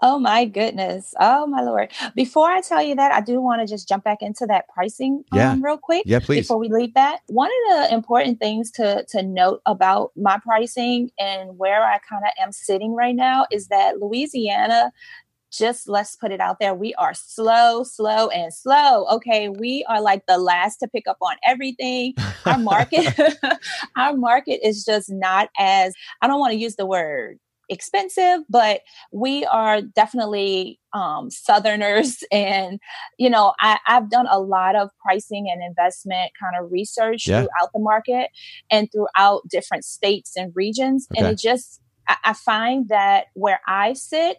Oh 0.01 0.19
my 0.19 0.45
goodness. 0.45 1.13
Oh 1.19 1.47
my 1.47 1.61
lord. 1.61 1.91
Before 2.15 2.49
I 2.49 2.61
tell 2.61 2.83
you 2.83 2.95
that, 2.95 3.11
I 3.11 3.21
do 3.21 3.41
want 3.41 3.61
to 3.61 3.67
just 3.67 3.87
jump 3.87 4.03
back 4.03 4.19
into 4.21 4.45
that 4.45 4.67
pricing 4.69 5.23
Yeah. 5.33 5.53
um, 5.53 5.63
real 5.63 5.77
quick. 5.77 6.03
Yeah, 6.05 6.19
please. 6.19 6.41
Before 6.41 6.59
we 6.59 6.69
leave 6.69 6.93
that, 6.93 7.21
one 7.27 7.49
of 7.71 7.77
the 7.89 7.93
important 7.95 8.39
things 8.39 8.69
to 8.71 9.05
to 9.09 9.23
note 9.23 9.61
about 9.65 10.11
my 10.15 10.37
pricing 10.43 11.09
and 11.17 11.57
where 11.57 11.83
I 11.83 11.97
kind 11.99 12.23
of 12.23 12.31
am 12.39 12.51
sitting 12.51 12.93
right 12.93 13.15
now 13.15 13.47
is 13.51 13.67
that 13.69 13.99
Louisiana 13.99 14.91
just 15.51 15.87
let's 15.87 16.15
put 16.15 16.31
it 16.31 16.41
out 16.41 16.59
there. 16.59 16.75
We 16.75 16.93
are 16.95 17.13
slow, 17.13 17.83
slow, 17.83 18.27
and 18.29 18.53
slow. 18.53 19.05
Okay. 19.07 19.49
We 19.49 19.85
are 19.87 20.01
like 20.01 20.25
the 20.27 20.37
last 20.37 20.77
to 20.77 20.87
pick 20.87 21.07
up 21.07 21.17
on 21.21 21.37
everything. 21.45 22.13
Our 22.45 22.57
market, 22.59 23.17
our 23.95 24.15
market 24.15 24.59
is 24.67 24.83
just 24.83 25.09
not 25.11 25.49
as, 25.57 25.93
I 26.21 26.27
don't 26.27 26.39
want 26.39 26.51
to 26.51 26.57
use 26.59 26.75
the 26.75 26.85
word 26.85 27.39
expensive, 27.69 28.41
but 28.49 28.81
we 29.11 29.45
are 29.45 29.81
definitely 29.81 30.79
um, 30.93 31.29
Southerners. 31.29 32.23
And, 32.31 32.79
you 33.17 33.29
know, 33.29 33.53
I, 33.59 33.79
have 33.85 34.09
done 34.09 34.27
a 34.29 34.39
lot 34.39 34.75
of 34.75 34.89
pricing 35.03 35.47
and 35.51 35.61
investment 35.63 36.31
kind 36.39 36.61
of 36.61 36.71
research 36.71 37.27
yeah. 37.27 37.41
throughout 37.41 37.71
the 37.73 37.79
market 37.79 38.29
and 38.69 38.89
throughout 38.91 39.47
different 39.49 39.85
states 39.85 40.33
and 40.35 40.51
regions. 40.55 41.07
Okay. 41.11 41.23
And 41.23 41.33
it 41.33 41.39
just, 41.39 41.81
I 42.23 42.33
find 42.33 42.89
that 42.89 43.25
where 43.33 43.59
I 43.67 43.93
sit, 43.93 44.37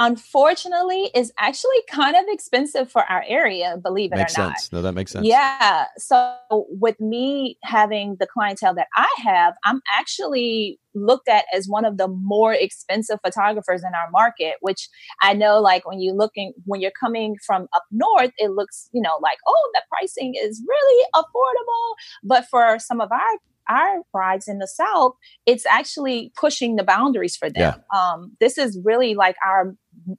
unfortunately 0.00 1.10
is 1.14 1.32
actually 1.38 1.76
kind 1.88 2.16
of 2.16 2.24
expensive 2.28 2.90
for 2.90 3.02
our 3.02 3.22
area 3.28 3.76
believe 3.82 4.12
it 4.12 4.16
makes 4.16 4.36
or 4.36 4.42
not. 4.42 4.58
sense. 4.58 4.72
no 4.72 4.82
that 4.82 4.94
makes 4.94 5.12
sense. 5.12 5.26
Yeah. 5.26 5.84
So 5.98 6.34
with 6.50 6.98
me 7.00 7.58
having 7.62 8.16
the 8.18 8.26
clientele 8.26 8.74
that 8.74 8.88
i 8.96 9.08
have 9.18 9.54
i'm 9.64 9.80
actually 9.92 10.80
looked 10.94 11.28
at 11.28 11.44
as 11.54 11.68
one 11.68 11.84
of 11.84 11.98
the 11.98 12.08
more 12.08 12.52
expensive 12.52 13.18
photographers 13.24 13.82
in 13.82 13.92
our 13.94 14.10
market 14.10 14.54
which 14.60 14.88
i 15.22 15.32
know 15.32 15.60
like 15.60 15.86
when 15.86 16.00
you're 16.00 16.14
looking 16.14 16.52
when 16.64 16.80
you're 16.80 16.90
coming 16.98 17.36
from 17.46 17.68
up 17.74 17.84
north 17.92 18.32
it 18.38 18.50
looks 18.50 18.88
you 18.92 19.00
know 19.00 19.16
like 19.22 19.38
oh 19.46 19.70
the 19.74 19.82
pricing 19.88 20.34
is 20.34 20.62
really 20.66 21.04
affordable. 21.14 21.94
But 22.22 22.46
for 22.46 22.78
some 22.78 23.00
of 23.00 23.10
our 23.12 23.38
our 23.70 24.02
brides 24.12 24.48
in 24.48 24.58
the 24.58 24.66
South, 24.66 25.14
it's 25.46 25.64
actually 25.66 26.32
pushing 26.38 26.76
the 26.76 26.82
boundaries 26.84 27.36
for 27.36 27.48
them. 27.48 27.80
Yeah. 27.80 27.98
Um, 27.98 28.36
this 28.40 28.58
is 28.58 28.78
really 28.84 29.14
like 29.14 29.36
our 29.46 29.74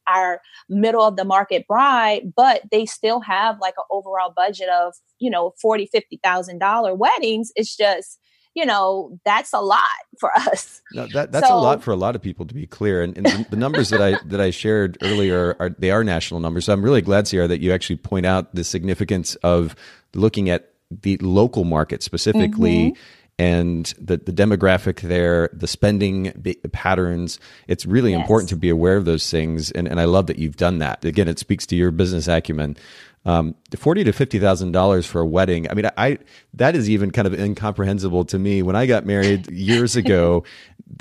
our 0.07 0.41
middle 0.69 1.03
of 1.03 1.15
the 1.15 1.25
market 1.25 1.67
bride, 1.67 2.33
but 2.35 2.61
they 2.71 2.85
still 2.85 3.19
have 3.21 3.59
like 3.59 3.73
an 3.77 3.83
overall 3.91 4.33
budget 4.35 4.69
of 4.69 4.93
you 5.19 5.29
know 5.29 5.53
forty 5.61 5.85
fifty 5.85 6.19
thousand 6.23 6.59
dollar 6.59 6.95
weddings. 6.95 7.51
It's 7.55 7.75
just 7.75 8.19
you 8.53 8.65
know 8.65 9.17
that's 9.25 9.53
a 9.53 9.59
lot 9.59 9.81
for 10.19 10.31
us. 10.35 10.81
No, 10.93 11.07
that, 11.07 11.31
that's 11.31 11.47
so, 11.47 11.55
a 11.55 11.59
lot 11.59 11.83
for 11.83 11.91
a 11.91 11.97
lot 11.97 12.15
of 12.15 12.21
people 12.21 12.45
to 12.45 12.53
be 12.53 12.67
clear. 12.67 13.01
And, 13.01 13.17
and 13.17 13.25
the, 13.25 13.47
the, 13.51 13.57
numbers 13.57 13.89
that 13.89 14.01
I 14.01 14.17
that 14.27 14.39
I 14.39 14.51
shared 14.51 14.97
earlier 15.01 15.55
are 15.59 15.69
they 15.69 15.91
are 15.91 16.03
national 16.03 16.39
numbers. 16.39 16.65
So 16.65 16.73
I'm 16.73 16.83
really 16.83 17.01
glad, 17.01 17.27
Sierra, 17.27 17.47
that 17.47 17.59
you 17.59 17.73
actually 17.73 17.97
point 17.97 18.25
out 18.25 18.55
the 18.55 18.63
significance 18.63 19.35
of 19.35 19.75
looking 20.13 20.49
at 20.49 20.69
the 20.89 21.17
local 21.17 21.63
market 21.63 22.03
specifically. 22.03 22.91
Mm-hmm 22.91 23.01
and 23.41 23.95
the, 23.97 24.17
the 24.17 24.31
demographic 24.31 25.01
there, 25.01 25.49
the 25.51 25.65
spending 25.65 26.31
patterns. 26.73 27.39
It's 27.67 27.87
really 27.87 28.11
yes. 28.11 28.21
important 28.21 28.49
to 28.49 28.55
be 28.55 28.69
aware 28.69 28.97
of 28.97 29.05
those 29.05 29.31
things. 29.31 29.71
And, 29.71 29.87
and 29.87 29.99
I 29.99 30.05
love 30.05 30.27
that 30.27 30.37
you've 30.37 30.57
done 30.57 30.77
that. 30.77 31.03
Again, 31.03 31.27
it 31.27 31.39
speaks 31.39 31.65
to 31.67 31.75
your 31.75 31.89
business 31.89 32.27
acumen. 32.27 32.77
Um, 33.25 33.55
forty 33.75 34.03
to 34.03 34.11
fifty 34.11 34.37
thousand 34.37 34.73
dollars 34.73 35.07
for 35.07 35.21
a 35.21 35.25
wedding. 35.25 35.69
I 35.69 35.73
mean, 35.73 35.89
I 35.97 36.19
that 36.53 36.75
is 36.75 36.87
even 36.89 37.09
kind 37.09 37.27
of 37.27 37.39
incomprehensible 37.39 38.25
to 38.25 38.37
me. 38.37 38.61
When 38.61 38.75
I 38.75 38.85
got 38.85 39.05
married 39.07 39.49
years 39.51 39.95
ago, 39.95 40.43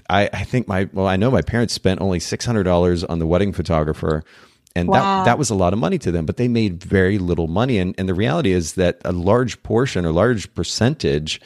I, 0.08 0.30
I 0.32 0.44
think 0.44 0.66
my 0.66 0.88
well, 0.94 1.06
I 1.06 1.16
know 1.16 1.30
my 1.30 1.42
parents 1.42 1.74
spent 1.74 2.00
only 2.00 2.20
six 2.20 2.46
hundred 2.46 2.64
dollars 2.64 3.04
on 3.04 3.18
the 3.18 3.26
wedding 3.26 3.52
photographer 3.52 4.24
and 4.76 4.88
wow. 4.88 5.18
that 5.18 5.24
that 5.24 5.38
was 5.38 5.50
a 5.50 5.54
lot 5.54 5.72
of 5.72 5.78
money 5.78 5.98
to 5.98 6.12
them 6.12 6.24
but 6.24 6.36
they 6.36 6.46
made 6.46 6.82
very 6.82 7.18
little 7.18 7.48
money 7.48 7.78
and 7.78 7.92
and 7.98 8.08
the 8.08 8.14
reality 8.14 8.52
is 8.52 8.74
that 8.74 9.00
a 9.04 9.10
large 9.10 9.60
portion 9.64 10.06
or 10.06 10.12
large 10.12 10.52
percentage 10.54 11.40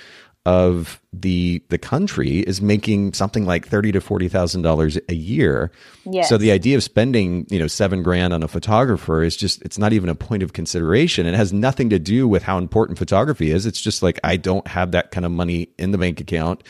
of 0.47 1.01
the 1.13 1.63
the 1.71 1.79
country 1.79 2.41
is 2.41 2.61
making 2.61 3.15
something 3.15 3.47
like 3.47 3.67
thirty 3.67 3.93
to 3.93 4.01
forty 4.01 4.29
thousand 4.29 4.63
dollars 4.63 4.99
a 5.09 5.15
year. 5.15 5.71
Yes. 6.05 6.29
So 6.29 6.37
the 6.37 6.51
idea 6.51 6.77
of 6.77 6.83
spending 6.83 7.47
you 7.49 7.59
know 7.59 7.67
seven 7.67 8.03
grand 8.03 8.35
on 8.35 8.43
a 8.43 8.49
photographer 8.49 9.23
is 9.23 9.37
just 9.37 9.63
it's 9.63 9.79
not 9.79 9.93
even 9.93 10.09
a 10.09 10.15
point 10.15 10.43
of 10.43 10.53
consideration. 10.53 11.27
It 11.27 11.35
has 11.35 11.53
nothing 11.53 11.89
to 11.91 11.99
do 11.99 12.29
with 12.29 12.43
how 12.43 12.59
important 12.59 12.99
photography 12.99 13.51
is. 13.51 13.65
It's 13.65 13.81
just 13.81 14.03
like 14.03 14.21
I 14.23 14.37
don't 14.37 14.67
have 14.69 14.93
that 14.93 15.11
kind 15.11 15.25
of 15.25 15.33
money 15.33 15.71
in 15.79 15.93
the 15.93 15.99
bank 15.99 16.21
account. 16.21 16.63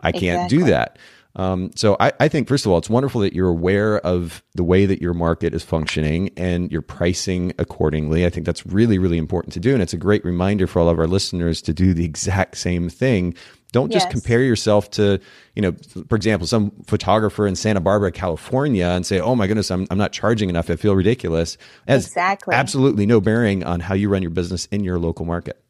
I 0.00 0.12
can't 0.12 0.44
exactly. 0.44 0.58
do 0.58 0.64
that. 0.64 0.98
Um, 1.34 1.70
so 1.74 1.96
I, 1.98 2.12
I, 2.20 2.28
think 2.28 2.46
first 2.46 2.66
of 2.66 2.72
all, 2.72 2.78
it's 2.78 2.90
wonderful 2.90 3.22
that 3.22 3.32
you're 3.32 3.48
aware 3.48 3.98
of 4.00 4.42
the 4.54 4.64
way 4.64 4.84
that 4.84 5.00
your 5.00 5.14
market 5.14 5.54
is 5.54 5.62
functioning 5.62 6.30
and 6.36 6.70
you're 6.70 6.82
pricing 6.82 7.54
accordingly. 7.58 8.26
I 8.26 8.30
think 8.30 8.44
that's 8.44 8.66
really, 8.66 8.98
really 8.98 9.16
important 9.16 9.54
to 9.54 9.60
do. 9.60 9.72
And 9.72 9.82
it's 9.82 9.94
a 9.94 9.98
great 9.98 10.22
reminder 10.26 10.66
for 10.66 10.80
all 10.80 10.90
of 10.90 10.98
our 10.98 11.06
listeners 11.06 11.62
to 11.62 11.72
do 11.72 11.94
the 11.94 12.04
exact 12.04 12.58
same 12.58 12.90
thing. 12.90 13.34
Don't 13.72 13.90
just 13.90 14.06
yes. 14.06 14.12
compare 14.12 14.42
yourself 14.42 14.90
to, 14.92 15.18
you 15.56 15.62
know, 15.62 15.72
for 16.06 16.16
example, 16.16 16.46
some 16.46 16.72
photographer 16.86 17.46
in 17.46 17.56
Santa 17.56 17.80
Barbara, 17.80 18.12
California, 18.12 18.84
and 18.84 19.06
say, 19.06 19.18
"Oh 19.18 19.34
my 19.34 19.46
goodness, 19.46 19.70
I'm 19.70 19.86
I'm 19.90 19.96
not 19.96 20.12
charging 20.12 20.50
enough. 20.50 20.68
I 20.68 20.76
feel 20.76 20.94
ridiculous." 20.94 21.56
Has 21.88 22.06
exactly 22.06 22.54
absolutely 22.54 23.06
no 23.06 23.22
bearing 23.22 23.64
on 23.64 23.80
how 23.80 23.94
you 23.94 24.10
run 24.10 24.20
your 24.20 24.30
business 24.30 24.66
in 24.66 24.84
your 24.84 24.98
local 24.98 25.24
market. 25.24 25.61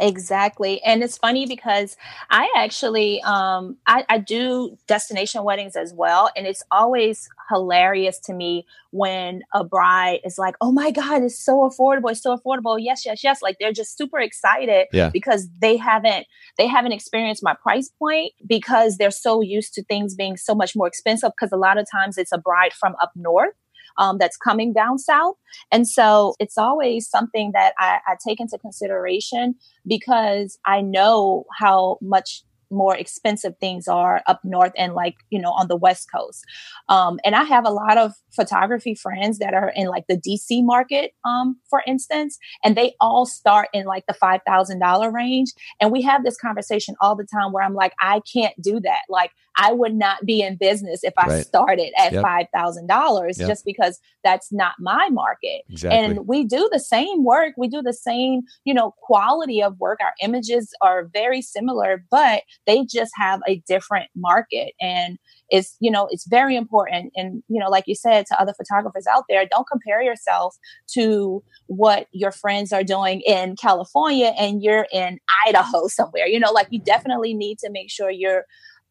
Exactly. 0.00 0.82
And 0.82 1.02
it's 1.02 1.16
funny 1.16 1.46
because 1.46 1.96
I 2.30 2.52
actually 2.56 3.22
um 3.22 3.76
I, 3.86 4.04
I 4.08 4.18
do 4.18 4.76
destination 4.86 5.44
weddings 5.44 5.76
as 5.76 5.92
well. 5.94 6.30
And 6.36 6.46
it's 6.46 6.62
always 6.70 7.28
hilarious 7.50 8.18
to 8.20 8.34
me 8.34 8.66
when 8.90 9.42
a 9.52 9.62
bride 9.64 10.20
is 10.24 10.38
like, 10.38 10.56
Oh 10.60 10.72
my 10.72 10.90
God, 10.90 11.22
it's 11.22 11.38
so 11.38 11.68
affordable, 11.68 12.10
it's 12.10 12.22
so 12.22 12.36
affordable. 12.36 12.76
Yes, 12.78 13.04
yes, 13.06 13.22
yes. 13.22 13.42
Like 13.42 13.56
they're 13.60 13.72
just 13.72 13.96
super 13.96 14.18
excited 14.18 14.88
yeah. 14.92 15.10
because 15.10 15.48
they 15.60 15.76
haven't 15.76 16.26
they 16.58 16.66
haven't 16.66 16.92
experienced 16.92 17.42
my 17.42 17.54
price 17.54 17.90
point 17.98 18.32
because 18.46 18.96
they're 18.96 19.10
so 19.10 19.40
used 19.40 19.74
to 19.74 19.84
things 19.84 20.14
being 20.14 20.36
so 20.36 20.54
much 20.54 20.74
more 20.74 20.88
expensive 20.88 21.30
because 21.38 21.52
a 21.52 21.56
lot 21.56 21.78
of 21.78 21.86
times 21.90 22.18
it's 22.18 22.32
a 22.32 22.38
bride 22.38 22.72
from 22.72 22.94
up 23.00 23.12
north 23.14 23.54
um, 23.98 24.18
that's 24.18 24.36
coming 24.36 24.72
down 24.72 24.98
south. 24.98 25.36
And 25.70 25.86
so 25.88 26.34
it's 26.38 26.58
always 26.58 27.08
something 27.08 27.52
that 27.52 27.74
I, 27.78 27.98
I 28.06 28.16
take 28.26 28.40
into 28.40 28.58
consideration 28.58 29.54
because 29.86 30.58
I 30.64 30.80
know 30.80 31.44
how 31.58 31.98
much 32.00 32.42
more 32.70 32.96
expensive 32.96 33.54
things 33.58 33.86
are 33.88 34.22
up 34.26 34.40
north 34.44 34.72
and 34.76 34.94
like 34.94 35.14
you 35.30 35.40
know 35.40 35.52
on 35.52 35.68
the 35.68 35.76
west 35.76 36.08
coast. 36.14 36.44
Um, 36.88 37.18
and 37.24 37.34
i 37.34 37.44
have 37.44 37.64
a 37.64 37.70
lot 37.70 37.96
of 37.96 38.12
photography 38.34 38.94
friends 38.94 39.38
that 39.38 39.54
are 39.54 39.72
in 39.74 39.86
like 39.86 40.04
the 40.08 40.16
dc 40.16 40.64
market 40.64 41.12
um, 41.24 41.56
for 41.70 41.82
instance 41.86 42.38
and 42.64 42.76
they 42.76 42.94
all 43.00 43.26
start 43.26 43.68
in 43.72 43.84
like 43.86 44.04
the 44.06 44.14
$5000 44.14 45.12
range. 45.12 45.52
And 45.80 45.92
we 45.92 46.02
have 46.02 46.24
this 46.24 46.36
conversation 46.36 46.94
all 47.00 47.14
the 47.16 47.26
time 47.32 47.52
where 47.52 47.62
i'm 47.64 47.74
like 47.74 47.92
i 48.00 48.20
can't 48.32 48.60
do 48.60 48.80
that. 48.80 49.02
Like 49.08 49.30
I 49.56 49.72
would 49.72 49.94
not 49.94 50.24
be 50.24 50.42
in 50.42 50.56
business 50.56 51.04
if 51.04 51.14
I 51.16 51.26
right. 51.26 51.46
started 51.46 51.92
at 51.98 52.12
yep. 52.12 52.24
$5,000 52.24 53.38
yep. 53.38 53.48
just 53.48 53.64
because 53.64 54.00
that's 54.24 54.52
not 54.52 54.74
my 54.80 55.08
market. 55.10 55.62
Exactly. 55.70 55.98
And 55.98 56.26
we 56.26 56.44
do 56.44 56.68
the 56.72 56.80
same 56.80 57.24
work. 57.24 57.54
We 57.56 57.68
do 57.68 57.82
the 57.82 57.92
same, 57.92 58.42
you 58.64 58.74
know, 58.74 58.94
quality 59.02 59.62
of 59.62 59.78
work. 59.78 60.00
Our 60.02 60.14
images 60.22 60.72
are 60.82 61.08
very 61.12 61.40
similar, 61.42 62.04
but 62.10 62.42
they 62.66 62.84
just 62.84 63.12
have 63.16 63.40
a 63.46 63.62
different 63.68 64.10
market. 64.16 64.74
And 64.80 65.18
it's, 65.50 65.76
you 65.78 65.90
know, 65.90 66.08
it's 66.10 66.26
very 66.26 66.56
important. 66.56 67.12
And, 67.14 67.42
you 67.48 67.60
know, 67.60 67.68
like 67.68 67.84
you 67.86 67.94
said 67.94 68.26
to 68.26 68.40
other 68.40 68.54
photographers 68.54 69.06
out 69.06 69.24
there, 69.28 69.46
don't 69.46 69.68
compare 69.70 70.02
yourself 70.02 70.56
to 70.94 71.42
what 71.66 72.08
your 72.12 72.32
friends 72.32 72.72
are 72.72 72.82
doing 72.82 73.20
in 73.20 73.56
California 73.56 74.32
and 74.38 74.62
you're 74.62 74.86
in 74.92 75.20
Idaho 75.46 75.86
somewhere. 75.86 76.26
You 76.26 76.40
know, 76.40 76.50
like 76.50 76.68
you 76.70 76.80
definitely 76.80 77.34
need 77.34 77.58
to 77.58 77.70
make 77.70 77.90
sure 77.90 78.10
you're 78.10 78.44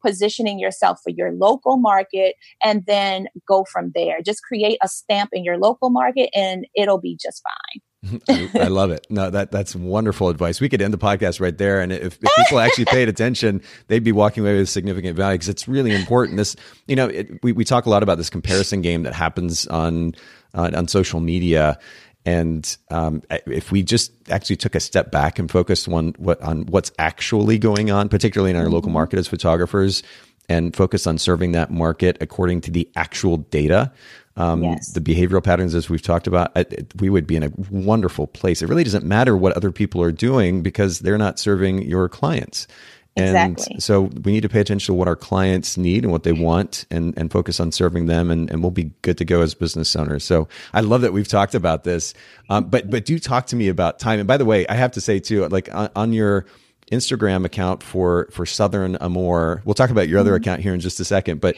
positioning 0.06 0.60
yourself 0.60 1.00
for 1.04 1.10
your 1.10 1.32
local 1.32 1.78
market 1.78 2.36
and 2.64 2.86
then 2.86 3.28
go 3.48 3.66
from 3.72 3.92
there. 3.96 4.18
Just 4.26 4.44
create 4.44 4.78
a 4.84 4.88
stamp 4.88 5.30
in 5.34 5.44
your 5.44 5.58
local 5.58 5.90
market 5.90 6.30
and 6.34 6.66
it'll 6.76 7.00
be 7.00 7.18
just 7.22 7.42
fine. 7.44 7.82
I 8.30 8.68
love 8.68 8.92
it. 8.92 9.08
No, 9.10 9.30
that 9.30 9.52
that's 9.52 9.76
wonderful 9.76 10.28
advice. 10.30 10.60
We 10.60 10.68
could 10.68 10.82
end 10.82 10.94
the 10.94 10.98
podcast 10.98 11.40
right 11.40 11.58
there, 11.58 11.80
and 11.80 11.92
if, 11.92 12.20
if 12.22 12.36
people 12.36 12.60
actually 12.60 12.86
paid 12.86 13.08
attention, 13.08 13.62
they'd 13.88 14.04
be 14.04 14.12
walking 14.12 14.44
away 14.44 14.58
with 14.58 14.68
significant 14.68 15.16
value 15.16 15.36
because 15.36 15.48
it's 15.48 15.70
really 15.70 15.96
important. 15.96 16.38
This, 16.38 16.58
you 16.88 16.98
know, 16.98 17.08
it, 17.08 17.42
we 17.44 17.54
we 17.54 17.64
talk 17.64 17.86
a 17.86 17.90
lot 17.90 18.04
about 18.04 18.18
this 18.18 18.30
comparison 18.30 18.82
game 18.82 19.04
that 19.04 19.14
happens 19.14 19.68
on 19.68 20.16
uh, 20.54 20.72
on 20.74 20.90
social 20.90 21.22
media, 21.22 21.80
and 22.26 22.78
um, 22.90 23.22
if 23.30 23.72
we 23.72 23.84
just 23.84 24.12
actually 24.30 24.56
took 24.56 24.76
a 24.76 24.80
step 24.80 25.12
back 25.12 25.40
and 25.40 25.52
focused 25.52 25.90
on 25.90 26.14
what 26.18 26.42
on 26.42 26.66
what's 26.68 26.92
actually 26.98 27.58
going 27.58 27.92
on, 27.92 28.10
particularly 28.10 28.52
in 28.52 28.58
our 28.58 28.64
mm-hmm. 28.64 28.74
local 28.74 28.92
market 28.92 29.20
as 29.20 29.28
photographers, 29.28 30.04
and 30.50 30.76
focus 30.76 31.08
on 31.08 31.18
serving 31.18 31.52
that 31.54 31.72
market 31.72 32.18
according 32.22 32.62
to 32.62 32.72
the 32.72 32.90
actual 32.96 33.38
data, 33.38 33.92
um, 34.36 34.64
yes. 34.64 34.92
the 34.94 35.02
behavioral 35.02 35.44
patterns 35.44 35.76
as 35.76 35.90
we've 35.90 36.02
talked 36.02 36.28
about, 36.28 36.56
it, 36.56 36.92
we 37.00 37.10
would 37.10 37.28
be 37.28 37.36
in 37.36 37.44
a 37.44 37.52
wonderful 37.70 38.28
place. 38.28 38.62
It 38.62 38.70
really 38.70 38.84
doesn't 38.84 39.06
matter 39.06 39.38
what 39.38 39.56
other 39.56 39.72
people 39.72 40.02
are 40.02 40.12
doing 40.12 40.62
because 40.62 41.00
they're 41.00 41.18
not 41.18 41.40
serving 41.40 41.84
your 41.84 42.10
clients. 42.10 42.68
And 43.16 43.54
exactly. 43.54 43.80
so 43.80 44.02
we 44.02 44.32
need 44.32 44.42
to 44.42 44.50
pay 44.50 44.60
attention 44.60 44.94
to 44.94 44.98
what 44.98 45.08
our 45.08 45.16
clients 45.16 45.78
need 45.78 46.04
and 46.04 46.12
what 46.12 46.24
they 46.24 46.32
want 46.32 46.86
and, 46.90 47.14
and 47.16 47.32
focus 47.32 47.60
on 47.60 47.72
serving 47.72 48.08
them 48.08 48.32
and, 48.32 48.50
and 48.50 48.62
we'll 48.64 48.72
be 48.72 48.92
good 49.04 49.20
to 49.20 49.26
go 49.26 49.42
as 49.42 49.54
business 49.54 49.96
owners. 49.96 50.24
So 50.24 50.48
I 50.74 50.82
love 50.82 51.02
that 51.02 51.14
we've 51.14 51.28
talked 51.28 51.54
about 51.54 51.84
this. 51.84 52.16
Um, 52.50 52.66
but, 52.66 52.90
but 52.90 53.06
do 53.06 53.20
talk 53.20 53.48
to 53.48 53.56
me 53.56 53.68
about 53.68 54.00
time. 54.00 54.20
And 54.20 54.28
by 54.28 54.38
the 54.38 54.46
way, 54.46 54.66
I 54.68 54.74
have 54.74 54.94
to 54.94 55.02
say 55.02 55.20
too, 55.20 55.48
like 55.50 55.74
on, 55.74 55.90
on 55.96 56.14
your 56.14 56.48
Instagram 56.92 57.46
account 57.46 57.84
for, 57.84 58.30
for 58.32 58.48
Southern 58.48 58.96
Amore, 58.96 59.62
we'll 59.64 59.76
talk 59.76 59.92
about 59.92 60.08
your 60.08 60.20
other 60.20 60.32
mm-hmm. 60.32 60.44
account 60.44 60.62
here 60.62 60.74
in 60.74 60.80
just 60.80 61.00
a 61.00 61.06
second, 61.06 61.40
but 61.40 61.56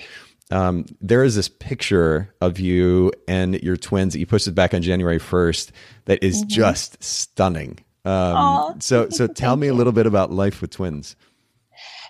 um, 0.52 0.86
there 1.02 1.24
is 1.24 1.36
this 1.36 1.48
picture 1.48 2.34
of 2.42 2.60
you 2.60 3.12
and 3.28 3.56
your 3.64 3.78
twins 3.78 4.14
that 4.14 4.20
you 4.20 4.26
posted 4.26 4.54
back 4.54 4.74
on 4.74 4.82
January 4.82 5.20
1st 5.20 5.72
that 6.06 6.24
is 6.24 6.42
mm-hmm. 6.42 6.50
just 6.50 7.04
stunning. 7.04 7.80
Um, 8.04 8.80
so, 8.80 9.10
so 9.10 9.28
tell 9.34 9.56
me 9.56 9.68
a 9.68 9.74
little 9.74 9.94
bit 9.94 10.06
about 10.06 10.32
life 10.32 10.62
with 10.62 10.72
twins. 10.72 11.16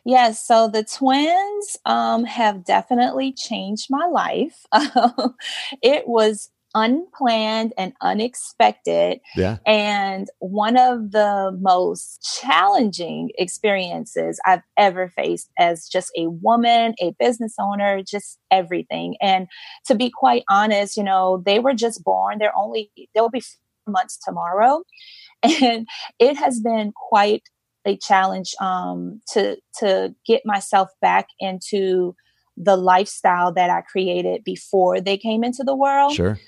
Yes, 0.06 0.46
so 0.46 0.68
the 0.68 0.84
twins 0.84 1.78
um, 1.86 2.26
have 2.26 2.64
definitely 2.64 3.34
changed 3.34 3.88
my 3.90 4.06
life. 4.06 4.66
it 5.82 6.08
was 6.08 6.52
unplanned 6.76 7.74
and 7.78 7.94
unexpected. 8.02 9.20
Yeah. 9.36 9.58
And 9.66 10.28
one 10.40 10.78
of 10.78 11.12
the 11.12 11.58
most 11.60 12.40
challenging 12.40 13.32
experiences 13.38 14.40
I've 14.46 14.62
ever 14.78 15.10
faced 15.10 15.50
as 15.58 15.88
just 15.88 16.12
a 16.18 16.28
woman, 16.28 16.94
a 17.02 17.16
business 17.18 17.56
owner, 17.60 18.04
just 18.04 18.38
everything. 18.52 19.16
And 19.22 19.48
to 19.88 19.96
be 19.96 20.12
quite 20.12 20.44
honest, 20.50 20.98
you 20.98 21.04
know, 21.04 21.42
they 21.46 21.60
were 21.60 21.74
just 21.74 22.04
born. 22.04 22.38
They're 22.38 22.56
only, 22.56 22.92
they'll 23.16 23.30
be 23.30 23.42
four 23.42 23.92
months 23.92 24.20
tomorrow. 24.24 24.84
And 25.62 25.88
it 26.18 26.38
has 26.38 26.60
been 26.60 26.92
quite 27.10 27.44
a 27.86 27.98
challenge 27.98 28.54
um, 28.60 29.22
to 29.34 29.58
to 29.80 30.16
get 30.26 30.42
myself 30.46 30.90
back 31.02 31.28
into 31.40 32.16
the 32.58 32.78
lifestyle 32.78 33.52
that 33.54 33.70
I 33.70 33.82
created 33.82 34.44
before 34.44 35.02
they 35.02 35.18
came 35.18 35.44
into 35.44 35.64
the 35.64 35.76
world. 35.76 36.14
Sure. 36.14 36.40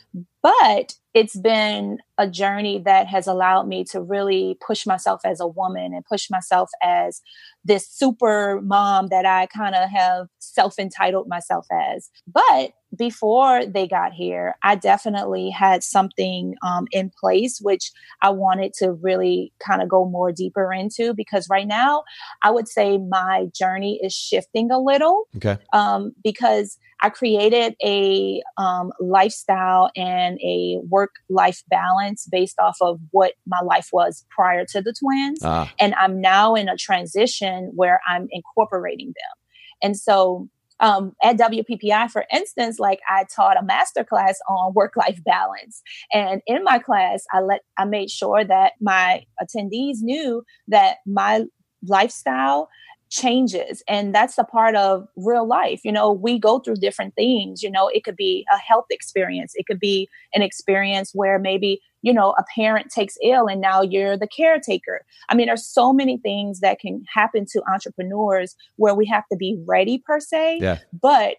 But 0.47 0.93
it's 1.13 1.37
been 1.37 1.97
a 2.17 2.25
journey 2.25 2.81
that 2.85 3.07
has 3.07 3.27
allowed 3.27 3.67
me 3.67 3.83
to 3.85 3.99
really 3.99 4.57
push 4.65 4.85
myself 4.85 5.19
as 5.25 5.41
a 5.41 5.47
woman 5.47 5.93
and 5.93 6.05
push 6.05 6.29
myself 6.29 6.69
as 6.81 7.21
this 7.65 7.89
super 7.89 8.61
mom 8.61 9.07
that 9.07 9.25
I 9.25 9.47
kind 9.47 9.75
of 9.75 9.89
have 9.89 10.27
self 10.39 10.79
entitled 10.79 11.27
myself 11.27 11.65
as. 11.69 12.09
But 12.25 12.71
before 12.97 13.65
they 13.65 13.89
got 13.89 14.13
here, 14.13 14.55
I 14.63 14.75
definitely 14.75 15.49
had 15.49 15.83
something 15.83 16.55
um, 16.65 16.87
in 16.91 17.11
place 17.19 17.59
which 17.61 17.91
I 18.21 18.29
wanted 18.29 18.71
to 18.75 18.93
really 18.93 19.51
kind 19.59 19.81
of 19.81 19.89
go 19.89 20.05
more 20.05 20.31
deeper 20.31 20.71
into 20.71 21.13
because 21.13 21.49
right 21.49 21.67
now 21.67 22.03
I 22.41 22.51
would 22.51 22.69
say 22.69 22.99
my 22.99 23.47
journey 23.53 23.99
is 24.01 24.13
shifting 24.13 24.71
a 24.71 24.79
little. 24.79 25.27
Okay. 25.35 25.57
Um, 25.73 26.13
because 26.23 26.77
I 27.01 27.09
created 27.09 27.75
a 27.83 28.41
um, 28.57 28.91
lifestyle 28.99 29.91
and 29.95 30.39
a 30.41 30.79
work 30.89 31.11
life 31.29 31.63
balance 31.69 32.27
based 32.31 32.59
off 32.59 32.77
of 32.81 32.99
what 33.11 33.33
my 33.45 33.61
life 33.61 33.89
was 33.93 34.25
prior 34.29 34.65
to 34.69 34.81
the 34.81 34.93
twins. 34.93 35.39
Ah. 35.43 35.71
And 35.79 35.93
I'm 35.95 36.19
now 36.19 36.55
in 36.55 36.69
a 36.69 36.77
transition 36.77 37.71
where 37.75 37.99
I'm 38.07 38.27
incorporating 38.31 39.07
them. 39.07 39.83
And 39.83 39.97
so 39.97 40.49
um, 40.79 41.13
at 41.23 41.37
WPPI, 41.37 42.11
for 42.11 42.25
instance, 42.31 42.79
like 42.79 42.99
I 43.09 43.25
taught 43.35 43.57
a 43.57 43.65
master 43.65 44.03
class 44.03 44.39
on 44.47 44.73
work 44.73 44.95
life 44.95 45.19
balance. 45.23 45.81
And 46.13 46.41
in 46.45 46.63
my 46.63 46.79
class, 46.79 47.25
I 47.33 47.41
let, 47.41 47.61
I 47.77 47.85
made 47.85 48.11
sure 48.11 48.43
that 48.43 48.73
my 48.81 49.23
attendees 49.41 49.97
knew 50.01 50.43
that 50.67 50.97
my 51.05 51.45
lifestyle 51.87 52.69
changes 53.09 53.83
and 53.87 54.13
that's 54.13 54.37
a 54.37 54.43
part 54.43 54.75
of 54.75 55.07
real 55.15 55.47
life 55.47 55.81
you 55.83 55.91
know 55.91 56.11
we 56.11 56.37
go 56.37 56.59
through 56.59 56.75
different 56.75 57.15
things 57.15 57.63
you 57.63 57.71
know 57.71 57.87
it 57.87 58.03
could 58.03 58.15
be 58.15 58.45
a 58.53 58.57
health 58.57 58.85
experience 58.89 59.53
it 59.55 59.65
could 59.65 59.79
be 59.79 60.09
an 60.33 60.41
experience 60.41 61.11
where 61.13 61.39
maybe 61.39 61.79
you 62.01 62.13
know 62.13 62.35
a 62.37 62.43
parent 62.55 62.89
takes 62.89 63.17
ill 63.23 63.47
and 63.47 63.61
now 63.61 63.81
you're 63.81 64.17
the 64.17 64.27
caretaker 64.27 65.05
i 65.29 65.35
mean 65.35 65.47
there's 65.47 65.65
so 65.65 65.93
many 65.93 66.17
things 66.17 66.59
that 66.59 66.79
can 66.79 67.03
happen 67.13 67.45
to 67.45 67.61
entrepreneurs 67.71 68.55
where 68.75 68.95
we 68.95 69.05
have 69.05 69.23
to 69.31 69.37
be 69.37 69.57
ready 69.65 70.01
per 70.05 70.19
se 70.19 70.59
yeah. 70.61 70.77
but 70.91 71.35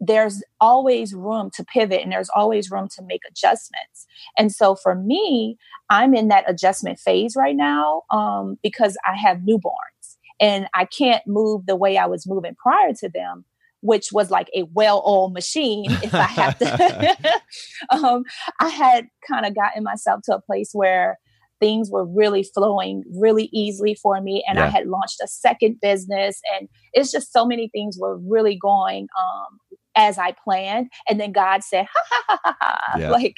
there's 0.00 0.42
always 0.60 1.12
room 1.12 1.50
to 1.54 1.64
pivot 1.64 2.02
and 2.02 2.12
there's 2.12 2.30
always 2.30 2.70
room 2.70 2.88
to 2.88 3.02
make 3.02 3.22
adjustments. 3.28 4.06
And 4.38 4.52
so 4.52 4.76
for 4.76 4.94
me, 4.94 5.56
I'm 5.90 6.14
in 6.14 6.28
that 6.28 6.48
adjustment 6.48 7.00
phase 7.00 7.34
right 7.36 7.56
now 7.56 8.02
um, 8.12 8.58
because 8.62 8.96
I 9.06 9.16
have 9.16 9.38
newborns 9.38 9.97
and 10.40 10.66
I 10.74 10.84
can't 10.84 11.26
move 11.26 11.66
the 11.66 11.76
way 11.76 11.96
I 11.98 12.06
was 12.06 12.26
moving 12.26 12.54
prior 12.54 12.92
to 13.00 13.08
them 13.08 13.44
which 13.80 14.08
was 14.12 14.30
like 14.30 14.48
a 14.54 14.64
well-oiled 14.72 15.32
machine 15.32 15.90
if 16.02 16.14
i 16.14 16.22
have 16.22 16.58
to 16.58 17.40
um, 17.90 18.24
i 18.60 18.68
had 18.68 19.06
kind 19.30 19.46
of 19.46 19.54
gotten 19.54 19.82
myself 19.82 20.20
to 20.24 20.34
a 20.34 20.40
place 20.40 20.70
where 20.72 21.18
things 21.60 21.90
were 21.90 22.06
really 22.06 22.42
flowing 22.42 23.02
really 23.12 23.48
easily 23.52 23.94
for 23.94 24.20
me 24.20 24.44
and 24.48 24.58
yeah. 24.58 24.64
i 24.64 24.68
had 24.68 24.86
launched 24.86 25.20
a 25.22 25.28
second 25.28 25.80
business 25.80 26.40
and 26.54 26.68
it's 26.92 27.10
just 27.12 27.32
so 27.32 27.46
many 27.46 27.68
things 27.68 27.96
were 27.98 28.18
really 28.18 28.56
going 28.56 29.08
um, 29.20 29.78
as 29.96 30.18
i 30.18 30.32
planned 30.44 30.90
and 31.08 31.20
then 31.20 31.32
god 31.32 31.62
said 31.62 31.86
ha 31.92 32.02
ha 32.08 32.38
ha 32.42 32.56
ha, 32.60 32.78
ha. 32.80 32.98
Yeah. 32.98 33.10
like 33.10 33.36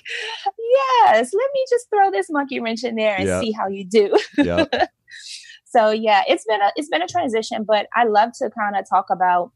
yes 0.58 1.30
let 1.32 1.50
me 1.54 1.64
just 1.70 1.88
throw 1.90 2.10
this 2.10 2.26
monkey 2.30 2.60
wrench 2.60 2.84
in 2.84 2.94
there 2.94 3.16
and 3.16 3.26
yeah. 3.26 3.40
see 3.40 3.52
how 3.52 3.68
you 3.68 3.84
do 3.84 4.16
so 5.70 5.90
yeah, 5.90 6.22
it's 6.26 6.44
been 6.44 6.61
a 6.61 6.72
it's 6.76 6.88
been 6.88 7.02
a 7.02 7.06
transition, 7.06 7.64
but 7.64 7.87
I 7.94 8.04
love 8.04 8.33
to 8.38 8.50
kind 8.50 8.76
of 8.76 8.88
talk 8.88 9.06
about 9.11 9.52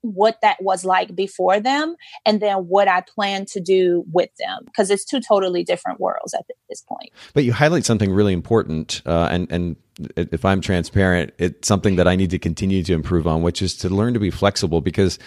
what 0.00 0.38
that 0.42 0.60
was 0.60 0.84
like 0.84 1.14
before 1.14 1.60
them 1.60 1.94
and 2.26 2.40
then 2.40 2.56
what 2.66 2.88
I 2.88 3.02
plan 3.02 3.44
to 3.46 3.60
do 3.60 4.04
with 4.10 4.30
them 4.38 4.64
because 4.64 4.90
it's 4.90 5.04
two 5.04 5.20
totally 5.20 5.62
different 5.62 6.00
worlds 6.00 6.34
at 6.34 6.44
this 6.68 6.80
point. 6.80 7.10
But 7.34 7.44
you 7.44 7.52
highlight 7.52 7.84
something 7.84 8.10
really 8.10 8.32
important, 8.32 9.02
uh, 9.06 9.28
and 9.30 9.50
and 9.52 9.76
if 10.16 10.44
I'm 10.44 10.60
transparent, 10.60 11.34
it's 11.38 11.68
something 11.68 11.96
that 11.96 12.08
I 12.08 12.16
need 12.16 12.30
to 12.30 12.38
continue 12.38 12.82
to 12.84 12.94
improve 12.94 13.26
on, 13.26 13.42
which 13.42 13.60
is 13.60 13.76
to 13.78 13.90
learn 13.90 14.14
to 14.14 14.20
be 14.20 14.30
flexible 14.30 14.80
because 14.80 15.18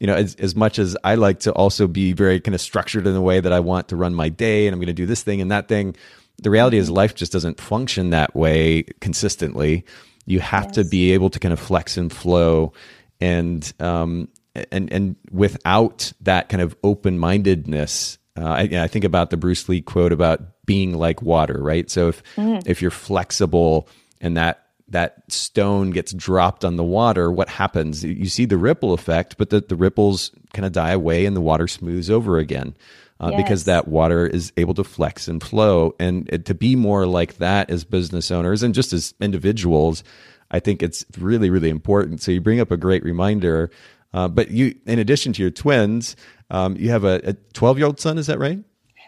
you 0.00 0.08
know, 0.08 0.14
as, 0.14 0.34
as 0.36 0.56
much 0.56 0.80
as 0.80 0.96
I 1.04 1.14
like 1.14 1.40
to 1.40 1.52
also 1.52 1.86
be 1.86 2.12
very 2.12 2.40
kind 2.40 2.54
of 2.54 2.60
structured 2.60 3.06
in 3.06 3.14
the 3.14 3.20
way 3.20 3.38
that 3.38 3.52
I 3.52 3.60
want 3.60 3.88
to 3.88 3.96
run 3.96 4.12
my 4.12 4.28
day 4.28 4.66
and 4.66 4.74
I'm 4.74 4.80
going 4.80 4.88
to 4.88 4.92
do 4.92 5.06
this 5.06 5.22
thing 5.22 5.40
and 5.40 5.52
that 5.52 5.68
thing, 5.68 5.94
the 6.42 6.50
reality 6.50 6.78
is 6.78 6.90
life 6.90 7.14
just 7.14 7.32
doesn't 7.32 7.60
function 7.60 8.10
that 8.10 8.34
way 8.34 8.84
consistently. 9.00 9.84
You 10.26 10.40
have 10.40 10.66
yes. 10.66 10.74
to 10.76 10.84
be 10.84 11.12
able 11.12 11.30
to 11.30 11.38
kind 11.38 11.52
of 11.52 11.60
flex 11.60 11.96
and 11.96 12.12
flow, 12.12 12.72
and 13.20 13.72
um, 13.80 14.28
and 14.70 14.92
and 14.92 15.16
without 15.30 16.12
that 16.22 16.48
kind 16.48 16.62
of 16.62 16.76
open 16.82 17.18
mindedness, 17.18 18.18
uh, 18.36 18.44
I, 18.44 18.60
I, 18.72 18.88
think 18.88 19.04
about 19.04 19.30
the 19.30 19.36
Bruce 19.36 19.68
Lee 19.68 19.80
quote 19.80 20.12
about 20.12 20.40
being 20.66 20.94
like 20.94 21.22
water, 21.22 21.62
right? 21.62 21.90
So 21.90 22.08
if 22.08 22.22
mm. 22.36 22.62
if 22.66 22.80
you're 22.80 22.90
flexible 22.90 23.88
and 24.20 24.36
that 24.36 24.66
that 24.88 25.30
stone 25.30 25.90
gets 25.90 26.12
dropped 26.12 26.64
on 26.64 26.76
the 26.76 26.84
water, 26.84 27.30
what 27.30 27.48
happens? 27.48 28.04
You 28.04 28.26
see 28.26 28.44
the 28.44 28.58
ripple 28.58 28.92
effect, 28.92 29.36
but 29.38 29.50
the, 29.50 29.60
the 29.60 29.76
ripples 29.76 30.30
kind 30.52 30.66
of 30.66 30.72
die 30.72 30.92
away 30.92 31.26
and 31.26 31.36
the 31.36 31.40
water 31.40 31.66
smooths 31.66 32.10
over 32.10 32.38
again 32.38 32.74
uh, 33.24 33.30
yes. 33.30 33.42
because 33.42 33.64
that 33.64 33.88
water 33.88 34.26
is 34.26 34.52
able 34.58 34.74
to 34.74 34.84
flex 34.84 35.28
and 35.28 35.42
flow. 35.42 35.94
And 35.98 36.44
to 36.44 36.54
be 36.54 36.76
more 36.76 37.06
like 37.06 37.38
that 37.38 37.70
as 37.70 37.82
business 37.82 38.30
owners 38.30 38.62
and 38.62 38.74
just 38.74 38.92
as 38.92 39.14
individuals, 39.18 40.04
I 40.50 40.60
think 40.60 40.82
it's 40.82 41.06
really, 41.18 41.48
really 41.48 41.70
important. 41.70 42.20
So 42.20 42.32
you 42.32 42.40
bring 42.42 42.60
up 42.60 42.70
a 42.70 42.76
great 42.76 43.02
reminder. 43.02 43.70
Uh, 44.12 44.28
but 44.28 44.50
you, 44.50 44.74
in 44.86 44.98
addition 44.98 45.32
to 45.32 45.42
your 45.42 45.50
twins, 45.50 46.16
um, 46.50 46.76
you 46.76 46.90
have 46.90 47.04
a 47.04 47.32
12 47.54 47.78
year 47.78 47.86
old 47.86 47.98
son, 47.98 48.18
is 48.18 48.26
that 48.26 48.38
right? 48.38 48.58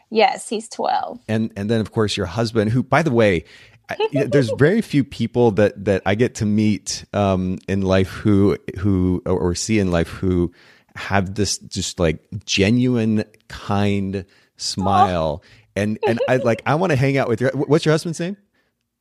Yes, 0.09 0.49
he's 0.49 0.69
12. 0.69 1.21
And, 1.29 1.53
and 1.55 1.69
then, 1.69 1.81
of 1.81 1.93
course, 1.93 2.17
your 2.17 2.27
husband, 2.27 2.71
who, 2.71 2.83
by 2.83 3.03
the 3.03 3.13
way, 3.13 3.45
I, 3.89 3.97
you 4.11 4.21
know, 4.21 4.27
there's 4.27 4.51
very 4.57 4.81
few 4.81 5.05
people 5.05 5.53
that 5.53 5.85
that 5.85 6.03
I 6.05 6.17
get 6.17 6.35
to 6.37 6.45
meet 6.45 7.05
um, 7.13 7.59
in 7.69 7.83
life 7.83 8.09
who 8.09 8.57
who 8.79 9.23
or 9.25 9.55
see 9.55 9.79
in 9.79 9.93
life 9.93 10.09
who 10.09 10.53
have 10.97 11.35
this 11.35 11.59
just 11.59 11.99
like 11.99 12.21
genuine, 12.45 13.25
kind 13.49 14.25
smile. 14.57 15.43
Aww. 15.43 15.49
And 15.77 15.99
and 16.07 16.21
I 16.29 16.37
like 16.37 16.63
I 16.67 16.75
want 16.75 16.91
to 16.91 16.97
hang 16.97 17.19
out 17.19 17.29
with 17.29 17.41
your 17.41 17.51
what's 17.53 17.85
your 17.85 17.93
husband's 17.93 18.21
name? 18.21 18.37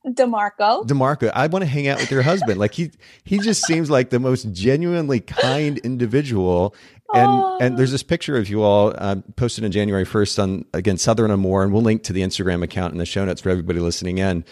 DeMarco. 0.06 0.86
DeMarco, 0.86 1.32
I 1.34 1.48
want 1.48 1.64
to 1.64 1.66
hang 1.66 1.88
out 1.88 1.98
with 1.98 2.10
your 2.10 2.22
husband. 2.22 2.60
Like 2.60 2.74
he 2.74 2.92
he 3.24 3.38
just 3.38 3.64
seems 3.64 3.90
like 3.90 4.10
the 4.10 4.20
most 4.20 4.52
genuinely 4.52 5.20
kind 5.20 5.78
individual. 5.78 6.74
And 7.14 7.28
Aww. 7.28 7.60
and 7.60 7.78
there's 7.78 7.92
this 7.92 8.02
picture 8.02 8.36
of 8.36 8.48
you 8.48 8.62
all 8.62 8.92
um, 8.98 9.22
posted 9.36 9.64
on 9.64 9.72
January 9.72 10.04
1st 10.04 10.42
on 10.42 10.64
again 10.74 10.98
Southern 10.98 11.30
Amore, 11.30 11.64
and 11.64 11.72
we'll 11.72 11.82
link 11.82 12.02
to 12.04 12.12
the 12.12 12.22
Instagram 12.22 12.62
account 12.62 12.92
in 12.92 12.98
the 12.98 13.06
show 13.06 13.24
notes 13.24 13.40
for 13.40 13.50
everybody 13.50 13.80
listening 13.80 14.18
in. 14.18 14.44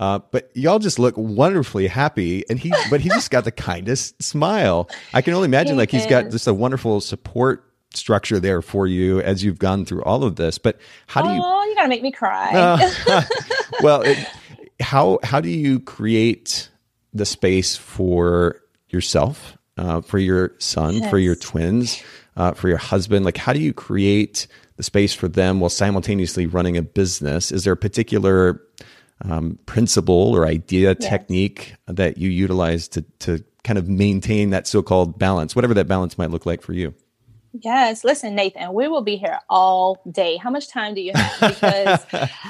Uh, 0.00 0.20
but 0.30 0.50
y'all 0.54 0.78
just 0.78 0.98
look 0.98 1.14
wonderfully 1.16 1.88
happy, 1.88 2.44
and 2.48 2.58
he, 2.58 2.72
but 2.88 3.00
he 3.00 3.08
just 3.08 3.30
got 3.30 3.44
the 3.44 3.50
kindest 3.50 4.22
smile. 4.22 4.88
I 5.12 5.22
can 5.22 5.34
only 5.34 5.46
imagine, 5.46 5.74
he 5.74 5.78
like 5.78 5.90
he's 5.90 6.06
got 6.06 6.30
just 6.30 6.46
a 6.46 6.54
wonderful 6.54 7.00
support 7.00 7.64
structure 7.94 8.38
there 8.38 8.62
for 8.62 8.86
you 8.86 9.20
as 9.20 9.42
you've 9.42 9.58
gone 9.58 9.84
through 9.84 10.02
all 10.04 10.24
of 10.24 10.36
this. 10.36 10.58
But 10.58 10.78
how 11.06 11.22
do 11.22 11.28
you? 11.28 11.40
Oh, 11.42 11.64
you 11.64 11.74
gotta 11.74 11.88
make 11.88 12.02
me 12.02 12.12
cry. 12.12 12.52
Uh, 12.54 13.22
well, 13.82 14.02
it, 14.02 14.18
how 14.80 15.18
how 15.22 15.40
do 15.40 15.48
you 15.48 15.80
create 15.80 16.70
the 17.12 17.26
space 17.26 17.76
for 17.76 18.62
yourself, 18.90 19.56
uh, 19.76 20.00
for 20.00 20.18
your 20.18 20.54
son, 20.58 20.94
yes. 20.94 21.10
for 21.10 21.18
your 21.18 21.34
twins, 21.34 22.02
uh, 22.36 22.52
for 22.52 22.68
your 22.68 22.78
husband? 22.78 23.24
Like, 23.24 23.36
how 23.36 23.52
do 23.52 23.60
you 23.60 23.72
create 23.72 24.46
the 24.76 24.82
space 24.82 25.12
for 25.12 25.26
them 25.28 25.60
while 25.60 25.70
simultaneously 25.70 26.46
running 26.46 26.76
a 26.76 26.82
business? 26.82 27.50
Is 27.50 27.64
there 27.64 27.72
a 27.72 27.76
particular 27.76 28.62
um, 29.22 29.58
principle 29.66 30.34
or 30.34 30.46
idea, 30.46 30.96
yes. 30.98 31.08
technique 31.08 31.74
that 31.86 32.18
you 32.18 32.30
utilize 32.30 32.88
to 32.88 33.02
to 33.20 33.44
kind 33.64 33.78
of 33.78 33.88
maintain 33.88 34.50
that 34.50 34.66
so-called 34.66 35.18
balance, 35.18 35.54
whatever 35.54 35.74
that 35.74 35.88
balance 35.88 36.16
might 36.16 36.30
look 36.30 36.46
like 36.46 36.62
for 36.62 36.72
you? 36.72 36.94
Yes, 37.52 38.04
listen, 38.04 38.34
Nathan, 38.34 38.72
we 38.72 38.88
will 38.88 39.02
be 39.02 39.16
here 39.16 39.40
all 39.48 40.00
day. 40.10 40.36
How 40.36 40.50
much 40.50 40.68
time 40.68 40.94
do 40.94 41.00
you 41.00 41.12
have? 41.14 41.38
Because 41.58 42.00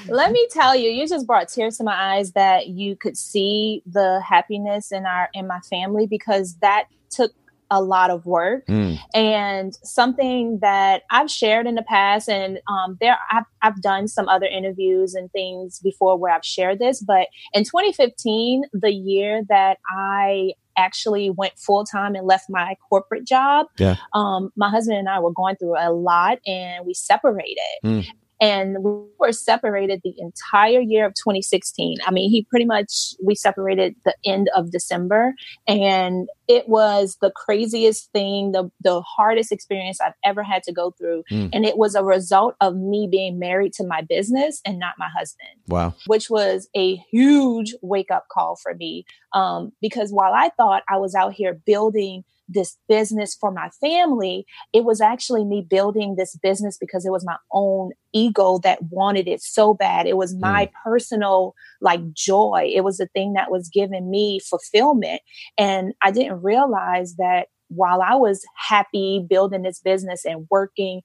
let 0.08 0.32
me 0.32 0.46
tell 0.50 0.74
you, 0.74 0.90
you 0.90 1.06
just 1.08 1.26
brought 1.26 1.48
tears 1.48 1.78
to 1.78 1.84
my 1.84 2.16
eyes 2.16 2.32
that 2.32 2.68
you 2.68 2.96
could 2.96 3.16
see 3.16 3.82
the 3.86 4.20
happiness 4.26 4.92
in 4.92 5.06
our 5.06 5.28
in 5.34 5.46
my 5.46 5.60
family 5.60 6.06
because 6.06 6.56
that 6.56 6.84
took 7.10 7.32
a 7.70 7.82
lot 7.82 8.10
of 8.10 8.24
work 8.24 8.66
mm. 8.66 8.98
and 9.14 9.74
something 9.82 10.58
that 10.60 11.02
I've 11.10 11.30
shared 11.30 11.66
in 11.66 11.74
the 11.74 11.82
past. 11.82 12.28
And 12.28 12.60
um, 12.68 12.96
there, 13.00 13.18
I've, 13.30 13.44
I've 13.62 13.82
done 13.82 14.08
some 14.08 14.28
other 14.28 14.46
interviews 14.46 15.14
and 15.14 15.30
things 15.32 15.80
before 15.80 16.16
where 16.16 16.32
I've 16.32 16.44
shared 16.44 16.78
this. 16.78 17.02
But 17.02 17.28
in 17.52 17.64
2015, 17.64 18.64
the 18.72 18.92
year 18.92 19.42
that 19.48 19.78
I 19.90 20.52
actually 20.76 21.28
went 21.30 21.58
full 21.58 21.84
time 21.84 22.14
and 22.14 22.26
left 22.26 22.46
my 22.48 22.76
corporate 22.88 23.26
job, 23.26 23.66
yeah. 23.78 23.96
um, 24.14 24.50
my 24.56 24.70
husband 24.70 24.98
and 24.98 25.08
I 25.08 25.18
were 25.20 25.32
going 25.32 25.56
through 25.56 25.76
a 25.78 25.92
lot 25.92 26.38
and 26.46 26.86
we 26.86 26.94
separated. 26.94 27.58
Mm. 27.84 28.06
And 28.40 28.82
we 28.82 28.92
were 29.18 29.32
separated 29.32 30.00
the 30.04 30.14
entire 30.18 30.80
year 30.80 31.06
of 31.06 31.14
2016. 31.14 31.98
I 32.06 32.10
mean, 32.10 32.30
he 32.30 32.44
pretty 32.44 32.64
much, 32.64 33.14
we 33.22 33.34
separated 33.34 33.96
the 34.04 34.14
end 34.24 34.48
of 34.54 34.70
December 34.70 35.34
and 35.66 36.28
it 36.46 36.68
was 36.68 37.18
the 37.20 37.30
craziest 37.30 38.10
thing, 38.12 38.52
the, 38.52 38.70
the 38.80 39.02
hardest 39.02 39.52
experience 39.52 40.00
I've 40.00 40.14
ever 40.24 40.42
had 40.42 40.62
to 40.64 40.72
go 40.72 40.92
through. 40.92 41.24
Mm. 41.30 41.50
And 41.52 41.66
it 41.66 41.76
was 41.76 41.94
a 41.94 42.04
result 42.04 42.54
of 42.60 42.76
me 42.76 43.08
being 43.10 43.38
married 43.38 43.74
to 43.74 43.86
my 43.86 44.02
business 44.02 44.62
and 44.64 44.78
not 44.78 44.94
my 44.98 45.08
husband. 45.08 45.50
Wow. 45.66 45.94
Which 46.06 46.30
was 46.30 46.68
a 46.74 46.96
huge 47.10 47.74
wake 47.82 48.10
up 48.10 48.28
call 48.30 48.56
for 48.56 48.74
me. 48.74 49.04
Um, 49.34 49.72
because 49.82 50.10
while 50.10 50.32
I 50.32 50.50
thought 50.56 50.84
I 50.88 50.96
was 50.96 51.14
out 51.14 51.34
here 51.34 51.54
building 51.54 52.24
this 52.48 52.78
business 52.88 53.36
for 53.38 53.50
my 53.50 53.68
family, 53.80 54.46
it 54.72 54.84
was 54.84 55.00
actually 55.00 55.44
me 55.44 55.64
building 55.68 56.16
this 56.16 56.36
business 56.36 56.78
because 56.78 57.04
it 57.04 57.12
was 57.12 57.24
my 57.24 57.36
own 57.52 57.90
ego 58.12 58.58
that 58.58 58.82
wanted 58.90 59.28
it 59.28 59.42
so 59.42 59.74
bad. 59.74 60.06
It 60.06 60.16
was 60.16 60.34
my 60.34 60.66
mm. 60.66 60.70
personal 60.84 61.54
like 61.80 62.12
joy. 62.12 62.70
It 62.74 62.82
was 62.82 62.96
the 62.96 63.08
thing 63.08 63.34
that 63.34 63.50
was 63.50 63.68
giving 63.68 64.10
me 64.10 64.40
fulfillment. 64.40 65.20
And 65.58 65.92
I 66.02 66.10
didn't 66.10 66.42
realize 66.42 67.16
that 67.16 67.48
while 67.68 68.00
I 68.00 68.14
was 68.14 68.42
happy 68.56 69.24
building 69.28 69.62
this 69.62 69.80
business 69.80 70.24
and 70.24 70.46
working 70.50 71.02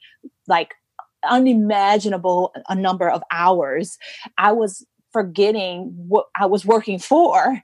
like 0.47 0.73
unimaginable 1.29 2.53
a 2.69 2.75
number 2.75 3.09
of 3.09 3.21
hours, 3.31 3.97
I 4.37 4.51
was 4.51 4.85
forgetting 5.13 5.93
what 5.95 6.25
I 6.35 6.47
was 6.47 6.65
working 6.65 6.99
for. 6.99 7.61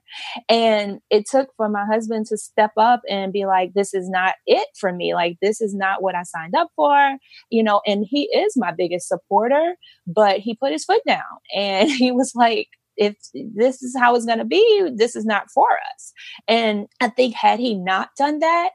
And 0.48 1.00
it 1.10 1.24
took 1.30 1.48
for 1.56 1.68
my 1.68 1.84
husband 1.84 2.26
to 2.26 2.38
step 2.38 2.70
up 2.78 3.02
and 3.08 3.32
be 3.32 3.44
like, 3.44 3.74
this 3.74 3.92
is 3.92 4.08
not 4.08 4.34
it 4.46 4.68
for 4.78 4.92
me. 4.92 5.14
Like, 5.14 5.36
this 5.42 5.60
is 5.60 5.74
not 5.74 6.02
what 6.02 6.14
I 6.14 6.22
signed 6.22 6.54
up 6.54 6.68
for, 6.76 7.16
you 7.50 7.62
know, 7.62 7.82
and 7.86 8.06
he 8.08 8.22
is 8.34 8.54
my 8.56 8.72
biggest 8.72 9.08
supporter, 9.08 9.74
but 10.06 10.38
he 10.38 10.54
put 10.54 10.72
his 10.72 10.84
foot 10.84 11.02
down 11.06 11.22
and 11.54 11.90
he 11.90 12.12
was 12.12 12.32
like, 12.34 12.68
if 12.96 13.16
this 13.56 13.82
is 13.82 13.96
how 13.98 14.14
it's 14.14 14.26
going 14.26 14.38
to 14.38 14.44
be, 14.44 14.90
this 14.94 15.16
is 15.16 15.24
not 15.24 15.46
for 15.54 15.68
us. 15.94 16.12
And 16.46 16.86
I 17.00 17.08
think 17.08 17.34
had 17.34 17.58
he 17.58 17.74
not 17.74 18.10
done 18.18 18.40
that, 18.40 18.70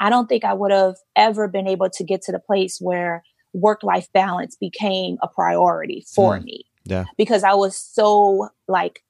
I 0.00 0.10
don't 0.10 0.26
think 0.26 0.44
I 0.44 0.52
would 0.52 0.72
have 0.72 0.96
ever 1.16 1.48
been 1.48 1.68
able 1.68 1.88
to 1.90 2.04
get 2.04 2.22
to 2.22 2.32
the 2.32 2.40
place 2.40 2.78
where 2.80 3.22
work 3.52 3.82
life 3.82 4.08
balance 4.12 4.56
became 4.56 5.16
a 5.22 5.28
priority 5.28 6.04
for 6.14 6.38
mm. 6.38 6.44
me. 6.44 6.64
Yeah. 6.88 7.04
Because 7.16 7.44
I 7.44 7.54
was 7.54 7.76
so 7.76 8.48
like 8.66 9.02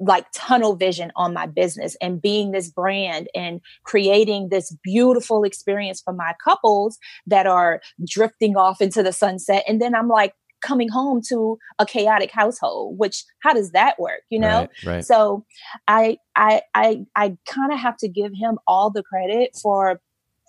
like 0.00 0.26
tunnel 0.32 0.76
vision 0.76 1.10
on 1.16 1.34
my 1.34 1.46
business 1.46 1.96
and 2.00 2.22
being 2.22 2.52
this 2.52 2.70
brand 2.70 3.28
and 3.34 3.60
creating 3.82 4.48
this 4.48 4.74
beautiful 4.82 5.42
experience 5.42 6.00
for 6.00 6.12
my 6.12 6.34
couples 6.42 6.98
that 7.26 7.46
are 7.46 7.80
drifting 8.06 8.56
off 8.56 8.80
into 8.80 9.02
the 9.02 9.12
sunset 9.12 9.64
and 9.66 9.82
then 9.82 9.94
I'm 9.94 10.08
like 10.08 10.34
coming 10.60 10.88
home 10.88 11.20
to 11.28 11.58
a 11.78 11.86
chaotic 11.86 12.30
household 12.30 12.98
which 12.98 13.24
how 13.40 13.52
does 13.52 13.70
that 13.72 13.98
work 13.98 14.22
you 14.28 14.40
know 14.40 14.60
right, 14.60 14.84
right. 14.84 15.04
so 15.04 15.44
i 15.86 16.18
i 16.34 16.62
i, 16.74 17.04
I 17.14 17.36
kind 17.46 17.72
of 17.72 17.78
have 17.78 17.96
to 17.98 18.08
give 18.08 18.32
him 18.34 18.58
all 18.66 18.90
the 18.90 19.04
credit 19.04 19.56
for 19.62 20.00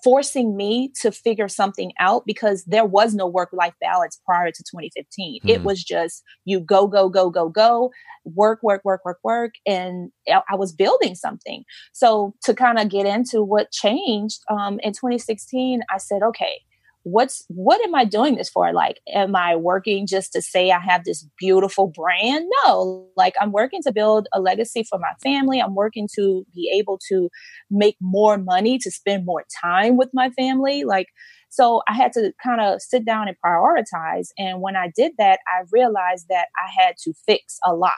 forcing 0.04 0.56
me 0.56 0.92
to 1.02 1.12
figure 1.12 1.48
something 1.48 1.92
out 2.00 2.24
because 2.26 2.64
there 2.66 2.86
was 2.86 3.14
no 3.14 3.28
work 3.28 3.50
life 3.52 3.74
balance 3.82 4.20
prior 4.26 4.52
to 4.52 4.64
2015. 4.64 5.40
Mm-hmm. 5.40 5.50
It 5.50 5.64
was 5.64 5.84
just 5.84 6.24
you 6.46 6.60
go, 6.60 6.88
go, 6.88 7.10
go, 7.10 7.30
go, 7.30 7.50
go, 7.50 7.92
work, 8.24 8.60
work, 8.64 8.82
work, 8.84 9.02
work, 9.06 9.20
work. 9.24 9.54
And 9.66 10.12
I 10.28 10.56
was 10.56 10.72
building 10.72 11.16
something. 11.16 11.64
So 11.94 12.34
to 12.44 12.54
kind 12.54 12.80
of 12.80 12.90
get 12.90 13.06
into 13.06 13.44
what 13.44 13.72
changed 13.72 14.40
um, 14.50 14.80
in 14.82 14.94
2016, 14.94 15.82
I 15.90 15.98
said, 15.98 16.22
okay, 16.24 16.62
what's 17.04 17.44
what 17.48 17.82
am 17.82 17.96
i 17.96 18.04
doing 18.04 18.36
this 18.36 18.50
for? 18.50 18.74
Like 18.74 19.00
am 19.14 19.36
i 19.36 19.56
working 19.56 20.06
just 20.06 20.34
to 20.34 20.42
say 20.42 20.72
i 20.72 20.80
have 20.80 21.04
this 21.04 21.28
beautiful 21.38 21.88
brand? 21.88 22.46
No 22.64 23.08
like 23.16 23.36
i'm 23.40 23.52
working 23.52 23.82
to 23.84 23.92
build 23.92 24.28
a 24.34 24.40
legacy 24.40 24.84
for 24.84 25.00
my 25.00 25.12
family. 25.24 25.60
I'm 25.60 25.76
working 25.76 26.08
to 26.16 26.46
be 26.54 26.72
able 26.78 27.00
to 27.10 27.30
make 27.70 27.96
more 28.02 28.38
money 28.38 28.78
to 28.80 28.92
spend 28.92 29.26
more 29.26 29.46
time 29.62 29.98
with 29.98 30.10
my 30.14 30.30
family. 30.32 30.84
Like 30.84 31.08
so 31.50 31.82
i 31.88 31.94
had 31.94 32.12
to 32.14 32.32
kind 32.44 32.62
of 32.62 32.82
sit 32.82 33.06
down 33.06 33.28
and 33.28 33.38
prioritize. 33.46 34.28
And 34.38 34.62
when 34.62 34.76
i 34.76 34.92
did 34.96 35.14
that 35.18 35.40
i 35.48 35.64
realized 35.72 36.28
that 36.30 36.48
i 36.58 36.82
had 36.82 36.96
to 37.04 37.14
fix 37.26 37.58
a 37.66 37.74
lot. 37.74 37.94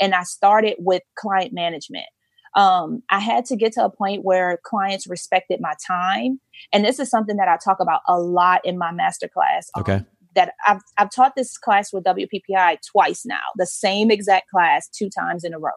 And 0.00 0.14
i 0.14 0.22
started 0.22 0.76
with 0.78 1.02
client 1.16 1.52
management 1.52 2.06
um, 2.54 3.02
I 3.10 3.20
had 3.20 3.44
to 3.46 3.56
get 3.56 3.72
to 3.72 3.84
a 3.84 3.90
point 3.90 4.24
where 4.24 4.58
clients 4.64 5.06
respected 5.06 5.60
my 5.60 5.74
time. 5.86 6.40
And 6.72 6.84
this 6.84 6.98
is 6.98 7.10
something 7.10 7.36
that 7.36 7.48
I 7.48 7.56
talk 7.62 7.80
about 7.80 8.00
a 8.08 8.18
lot 8.18 8.60
in 8.64 8.78
my 8.78 8.92
masterclass. 8.92 9.68
Um, 9.74 9.82
okay. 9.82 10.04
That 10.34 10.54
I've, 10.66 10.80
I've 10.98 11.10
taught 11.12 11.36
this 11.36 11.56
class 11.56 11.92
with 11.92 12.02
WPPI 12.02 12.78
twice 12.90 13.24
now, 13.24 13.38
the 13.56 13.66
same 13.66 14.10
exact 14.10 14.50
class 14.50 14.88
two 14.88 15.08
times 15.08 15.44
in 15.44 15.54
a 15.54 15.60
row. 15.60 15.70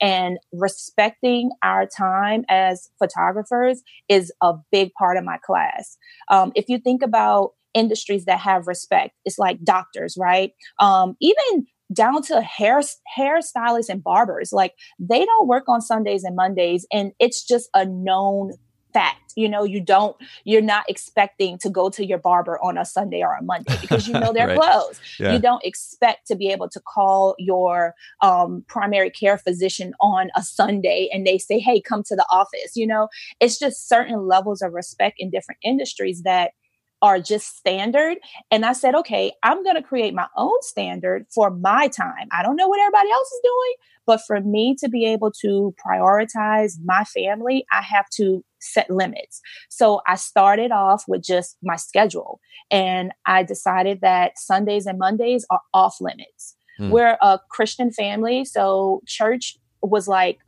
And 0.00 0.38
respecting 0.52 1.50
our 1.62 1.86
time 1.86 2.44
as 2.48 2.90
photographers 2.98 3.82
is 4.08 4.32
a 4.42 4.54
big 4.72 4.92
part 4.94 5.16
of 5.16 5.22
my 5.22 5.38
class. 5.38 5.96
Um, 6.28 6.50
if 6.56 6.68
you 6.68 6.78
think 6.78 7.02
about 7.02 7.52
industries 7.72 8.24
that 8.24 8.40
have 8.40 8.66
respect, 8.66 9.14
it's 9.24 9.38
like 9.38 9.62
doctors, 9.62 10.16
right? 10.18 10.54
Um, 10.80 11.16
even 11.20 11.66
down 11.92 12.22
to 12.22 12.40
hair 12.40 12.80
hairstylists 13.16 13.88
and 13.88 14.02
barbers. 14.02 14.52
Like 14.52 14.74
they 14.98 15.24
don't 15.24 15.48
work 15.48 15.64
on 15.68 15.80
Sundays 15.80 16.24
and 16.24 16.36
Mondays, 16.36 16.86
and 16.92 17.12
it's 17.18 17.44
just 17.44 17.68
a 17.74 17.84
known 17.84 18.52
fact. 18.92 19.32
You 19.36 19.48
know, 19.48 19.62
you 19.62 19.80
don't, 19.80 20.16
you're 20.44 20.60
not 20.60 20.84
expecting 20.88 21.58
to 21.58 21.70
go 21.70 21.88
to 21.90 22.04
your 22.04 22.18
barber 22.18 22.58
on 22.62 22.76
a 22.76 22.84
Sunday 22.84 23.22
or 23.22 23.34
a 23.34 23.42
Monday 23.42 23.76
because 23.80 24.08
you 24.08 24.14
know 24.14 24.32
they're 24.34 24.48
right. 24.48 24.58
closed. 24.58 25.00
Yeah. 25.18 25.32
You 25.32 25.38
don't 25.38 25.64
expect 25.64 26.26
to 26.28 26.36
be 26.36 26.48
able 26.48 26.68
to 26.70 26.80
call 26.80 27.34
your 27.38 27.94
um, 28.22 28.64
primary 28.68 29.10
care 29.10 29.38
physician 29.38 29.94
on 30.00 30.30
a 30.36 30.42
Sunday 30.42 31.08
and 31.12 31.26
they 31.26 31.38
say, 31.38 31.58
hey, 31.58 31.80
come 31.80 32.02
to 32.04 32.16
the 32.16 32.26
office. 32.30 32.74
You 32.74 32.86
know, 32.86 33.08
it's 33.40 33.58
just 33.58 33.88
certain 33.88 34.26
levels 34.26 34.62
of 34.62 34.72
respect 34.72 35.16
in 35.18 35.30
different 35.30 35.60
industries 35.62 36.22
that 36.22 36.52
are 37.02 37.18
just 37.18 37.56
standard. 37.56 38.18
And 38.50 38.64
I 38.64 38.72
said, 38.72 38.94
okay, 38.94 39.32
I'm 39.42 39.62
going 39.62 39.76
to 39.76 39.82
create 39.82 40.14
my 40.14 40.26
own 40.36 40.60
standard 40.62 41.26
for 41.34 41.50
my 41.50 41.88
time. 41.88 42.28
I 42.32 42.42
don't 42.42 42.56
know 42.56 42.68
what 42.68 42.80
everybody 42.80 43.10
else 43.10 43.28
is 43.28 43.40
doing, 43.42 43.74
but 44.06 44.20
for 44.26 44.40
me 44.40 44.76
to 44.80 44.88
be 44.88 45.06
able 45.06 45.32
to 45.40 45.74
prioritize 45.84 46.74
my 46.84 47.04
family, 47.04 47.64
I 47.72 47.82
have 47.82 48.08
to 48.16 48.44
set 48.60 48.90
limits. 48.90 49.40
So 49.70 50.02
I 50.06 50.16
started 50.16 50.72
off 50.72 51.04
with 51.08 51.22
just 51.22 51.56
my 51.62 51.76
schedule 51.76 52.40
and 52.70 53.12
I 53.26 53.42
decided 53.42 54.00
that 54.02 54.38
Sundays 54.38 54.86
and 54.86 54.98
Mondays 54.98 55.46
are 55.50 55.60
off 55.72 56.00
limits. 56.00 56.56
Hmm. 56.76 56.90
We're 56.90 57.16
a 57.22 57.40
Christian 57.50 57.90
family. 57.90 58.44
So 58.44 59.02
church 59.06 59.56
was 59.82 60.06
like, 60.06 60.38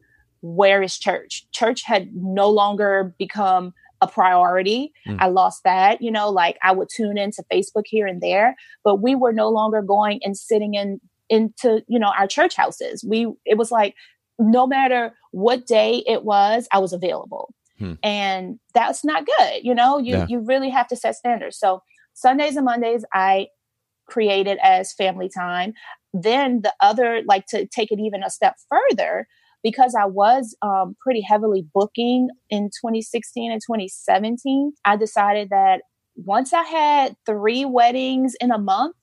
where 0.42 0.82
is 0.82 0.98
church? 0.98 1.46
Church 1.52 1.82
had 1.84 2.14
no 2.14 2.50
longer 2.50 3.14
become 3.18 3.72
a 4.02 4.08
priority. 4.08 4.92
Mm. 5.08 5.16
I 5.20 5.28
lost 5.28 5.62
that, 5.64 6.02
you 6.02 6.10
know, 6.10 6.28
like 6.28 6.58
I 6.62 6.72
would 6.72 6.88
tune 6.94 7.16
into 7.16 7.44
Facebook 7.50 7.84
here 7.86 8.06
and 8.06 8.20
there, 8.20 8.56
but 8.84 8.96
we 8.96 9.14
were 9.14 9.32
no 9.32 9.48
longer 9.48 9.80
going 9.80 10.20
and 10.24 10.36
sitting 10.36 10.74
in 10.74 11.00
into, 11.30 11.82
you 11.88 11.98
know, 11.98 12.12
our 12.18 12.26
church 12.26 12.54
houses. 12.54 13.02
We 13.08 13.32
it 13.46 13.56
was 13.56 13.70
like 13.70 13.94
no 14.38 14.66
matter 14.66 15.14
what 15.30 15.66
day 15.66 16.02
it 16.06 16.24
was, 16.24 16.66
I 16.72 16.80
was 16.80 16.92
available. 16.92 17.54
Hmm. 17.78 17.94
And 18.02 18.58
that's 18.74 19.04
not 19.04 19.24
good, 19.24 19.60
you 19.62 19.74
know, 19.74 19.98
you 19.98 20.16
yeah. 20.16 20.26
you 20.28 20.40
really 20.40 20.68
have 20.70 20.88
to 20.88 20.96
set 20.96 21.14
standards. 21.14 21.56
So 21.58 21.82
Sundays 22.12 22.56
and 22.56 22.66
Mondays 22.66 23.04
I 23.14 23.46
created 24.06 24.58
as 24.62 24.92
family 24.92 25.30
time. 25.34 25.74
Then 26.12 26.62
the 26.62 26.74
other 26.80 27.22
like 27.24 27.46
to 27.46 27.66
take 27.66 27.92
it 27.92 28.00
even 28.00 28.24
a 28.24 28.30
step 28.30 28.56
further, 28.68 29.28
because 29.62 29.94
I 29.94 30.06
was 30.06 30.56
um, 30.62 30.96
pretty 31.00 31.20
heavily 31.20 31.66
booking 31.74 32.28
in 32.50 32.64
2016 32.64 33.52
and 33.52 33.60
2017, 33.60 34.72
I 34.84 34.96
decided 34.96 35.50
that 35.50 35.82
once 36.16 36.52
I 36.52 36.62
had 36.62 37.16
three 37.26 37.64
weddings 37.64 38.34
in 38.40 38.50
a 38.50 38.58
month, 38.58 38.96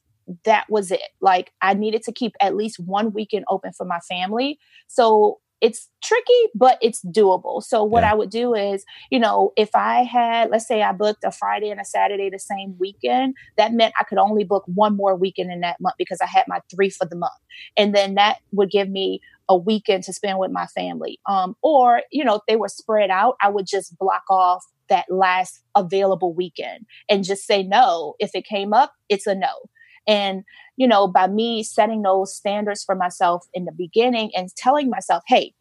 that 0.45 0.65
was 0.69 0.91
it. 0.91 1.02
Like 1.22 1.52
I 1.62 1.74
needed 1.74 2.04
to 2.04 2.12
keep 2.12 2.34
at 2.41 2.56
least 2.56 2.78
one 2.80 3.13
weekend 3.13 3.45
open 3.50 3.72
for 3.76 3.86
my 3.86 4.00
family. 4.00 4.60
So 4.88 5.39
it's 5.62 5.89
tricky, 6.04 6.50
but 6.56 6.78
it's 6.82 7.04
doable. 7.06 7.62
So 7.62 7.84
what 7.84 8.04
yeah. 8.04 8.12
I 8.12 8.15
would 8.15 8.30
do 8.30 8.54
is, 8.54 8.86
you 9.10 9.19
know, 9.19 9.52
if 9.58 9.69
I 9.76 10.04
had, 10.04 10.50
let's 10.50 10.67
say 10.67 10.82
I 10.82 10.91
booked 10.93 11.24
a 11.24 11.32
Friday 11.32 11.69
and 11.69 11.82
a 11.82 11.86
Saturday 11.86 12.30
the 12.30 12.39
same 12.39 12.76
weekend, 12.80 13.36
that 13.58 13.74
meant 13.74 13.93
I 14.00 14.04
could 14.06 14.17
only 14.17 14.43
book 14.43 14.63
one 14.67 14.95
more 14.95 15.15
weekend 15.15 15.52
in 15.52 15.62
that 15.62 15.82
month 15.82 15.95
because 15.98 16.22
I 16.22 16.28
had 16.28 16.45
my 16.48 16.62
three 16.74 16.89
for 16.89 17.06
the 17.06 17.15
month. 17.15 17.34
And 17.78 17.93
then 17.93 18.15
that 18.15 18.38
would 18.52 18.72
give 18.72 18.89
me 18.89 19.19
a 19.50 19.58
weekend 19.58 20.04
to 20.04 20.13
spend 20.13 20.39
with 20.39 20.52
my 20.52 20.67
family. 20.67 21.19
Um, 21.28 21.56
or, 21.62 22.04
you 22.12 22.24
know, 22.24 22.36
if 22.36 22.41
they 22.48 22.56
were 22.56 22.69
spread 22.69 23.10
out, 23.10 23.36
I 23.41 23.50
would 23.50 23.65
just 23.67 23.98
block 23.98 24.24
off 24.30 24.63
that 24.88 25.06
last 25.10 25.60
available 25.76 26.34
weekend 26.34 26.86
and 27.10 27.24
just 27.24 27.45
say 27.45 27.63
no. 27.63 28.15
If 28.19 28.32
it 28.34 28.45
came 28.45 28.74
up, 28.74 28.93
it's 29.10 29.28
a 29.28 29.36
no. 29.36 29.69
And, 30.08 30.43
you 30.80 30.88
know, 30.88 31.08
by 31.08 31.28
me 31.28 31.62
setting 31.62 32.04
those 32.04 32.34
standards 32.34 32.86
for 32.86 32.96
myself 32.96 33.46
in 33.54 33.65
the 33.65 33.72
beginning 33.72 34.32
and 34.34 34.50
telling 34.56 34.89
myself, 34.89 35.22
hey, 35.28 35.54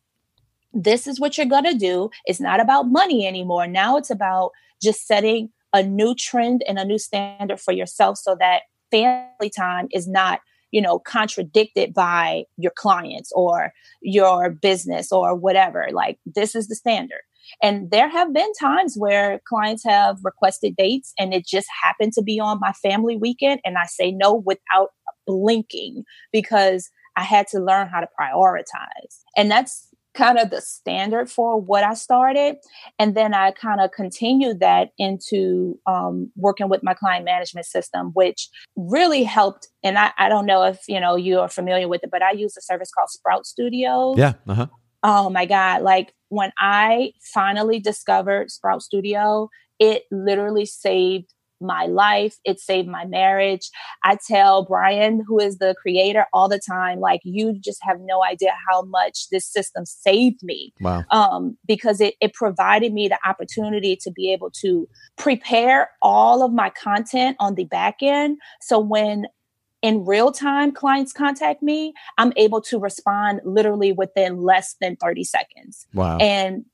this 0.73 1.09
is 1.09 1.19
what 1.19 1.37
you're 1.37 1.45
going 1.45 1.65
to 1.65 1.75
do. 1.75 2.09
It's 2.25 2.41
not 2.41 2.61
about 2.61 2.85
money 2.85 3.27
anymore. 3.27 3.67
Now 3.67 3.97
it's 3.97 4.11
about 4.11 4.53
just 4.81 5.09
setting 5.09 5.51
a 5.73 5.83
new 5.83 6.15
trend 6.15 6.63
and 6.69 6.79
a 6.79 6.85
new 6.85 6.99
standard 6.99 7.61
for 7.61 7.73
yourself 7.73 8.17
so 8.17 8.37
that 8.39 8.63
family 8.93 9.51
time 9.55 9.89
is 9.91 10.07
not 10.07 10.41
you 10.71 10.81
know 10.81 10.99
contradicted 10.99 11.93
by 11.93 12.45
your 12.57 12.73
clients 12.77 13.33
or 13.35 13.73
your 14.01 14.51
business 14.51 15.11
or 15.13 15.35
whatever 15.35 15.89
like 15.93 16.19
this 16.25 16.55
is 16.55 16.69
the 16.69 16.75
standard 16.75 17.21
and 17.63 17.91
there 17.91 18.09
have 18.09 18.33
been 18.33 18.53
times 18.55 18.95
where 18.97 19.41
clients 19.49 19.85
have 19.85 20.19
requested 20.23 20.77
dates 20.77 21.13
and 21.19 21.33
it 21.33 21.47
just 21.47 21.69
happened 21.83 22.13
to 22.15 22.23
be 22.23 22.39
on 22.39 22.61
my 22.61 22.73
family 22.73 23.17
weekend. 23.17 23.61
And 23.65 23.77
I 23.79 23.87
say 23.87 24.11
no 24.11 24.35
without 24.35 24.91
blinking 25.29 26.05
because 26.33 26.91
I 27.17 27.23
had 27.23 27.47
to 27.49 27.61
learn 27.61 27.88
how 27.88 28.01
to 28.01 28.09
prioritize. 28.19 29.23
And 29.37 29.51
that's 29.51 29.88
kind 30.14 30.38
of 30.38 30.51
the 30.51 30.61
standard 30.61 31.31
for 31.31 31.61
what 31.61 31.85
I 31.85 31.95
started. 31.95 32.57
And 32.99 33.14
then 33.14 33.35
I 33.35 33.53
kind 33.53 33.81
of 33.81 33.93
continued 33.93 34.59
that 34.61 34.91
into 34.99 35.79
um, 35.87 36.33
working 36.35 36.69
with 36.69 36.83
my 36.83 36.95
client 36.95 37.25
management 37.25 37.67
system, 37.67 38.11
which 38.14 38.49
really 38.75 39.23
helped. 39.23 39.69
And 39.85 39.97
I, 39.97 40.12
I, 40.19 40.29
don't 40.29 40.47
know 40.47 40.64
if, 40.64 40.81
you 40.88 40.99
know, 40.99 41.14
you 41.14 41.38
are 41.38 41.49
familiar 41.49 41.87
with 41.87 42.03
it, 42.03 42.11
but 42.11 42.23
I 42.23 42.33
use 42.33 42.57
a 42.57 42.61
service 42.61 42.91
called 42.91 43.11
Sprout 43.11 43.47
Studio. 43.47 44.14
Yeah. 44.17 44.33
Uh-huh. 44.49 44.67
Oh 45.05 45.31
my 45.31 45.47
God. 45.47 45.83
Like 45.83 46.12
when 46.31 46.51
I 46.59 47.12
finally 47.33 47.79
discovered 47.79 48.51
Sprout 48.51 48.83
Studio, 48.83 49.49
it 49.79 50.03
literally 50.11 50.67
saved 50.67 51.33
my 51.61 51.87
life. 51.87 52.37
It 52.44 52.61
saved 52.61 52.88
my 52.88 53.05
marriage. 53.05 53.71
I 54.05 54.16
tell 54.27 54.64
Brian, 54.64 55.25
who 55.27 55.38
is 55.38 55.59
the 55.59 55.75
creator, 55.81 56.27
all 56.33 56.49
the 56.49 56.61
time, 56.61 57.01
like, 57.01 57.21
you 57.25 57.59
just 57.59 57.79
have 57.83 57.99
no 58.01 58.23
idea 58.25 58.53
how 58.68 58.83
much 58.83 59.29
this 59.31 59.47
system 59.47 59.85
saved 59.87 60.42
me. 60.42 60.73
Wow. 60.81 61.05
Um, 61.11 61.57
because 61.66 62.01
it, 62.01 62.14
it 62.21 62.35
provided 62.35 62.92
me 62.92 63.09
the 63.09 63.18
opportunity 63.27 63.97
to 63.97 64.11
be 64.11 64.33
able 64.33 64.51
to 64.62 64.88
prepare 65.16 65.90
all 66.03 66.42
of 66.42 66.53
my 66.53 66.71
content 66.71 67.37
on 67.40 67.55
the 67.55 67.64
back 67.64 67.97
end. 68.03 68.38
So 68.61 68.79
when 68.79 69.27
in 69.83 70.05
real 70.05 70.33
time 70.33 70.73
clients 70.73 71.12
contact 71.12 71.62
me, 71.62 71.94
I'm 72.16 72.33
able 72.37 72.61
to 72.62 72.79
respond 72.79 73.40
literally 73.44 73.92
within 73.92 74.42
less 74.42 74.75
than 74.81 74.97
30 74.97 75.25
seconds. 75.25 75.87
Wow. 75.94 76.18
And 76.18 76.64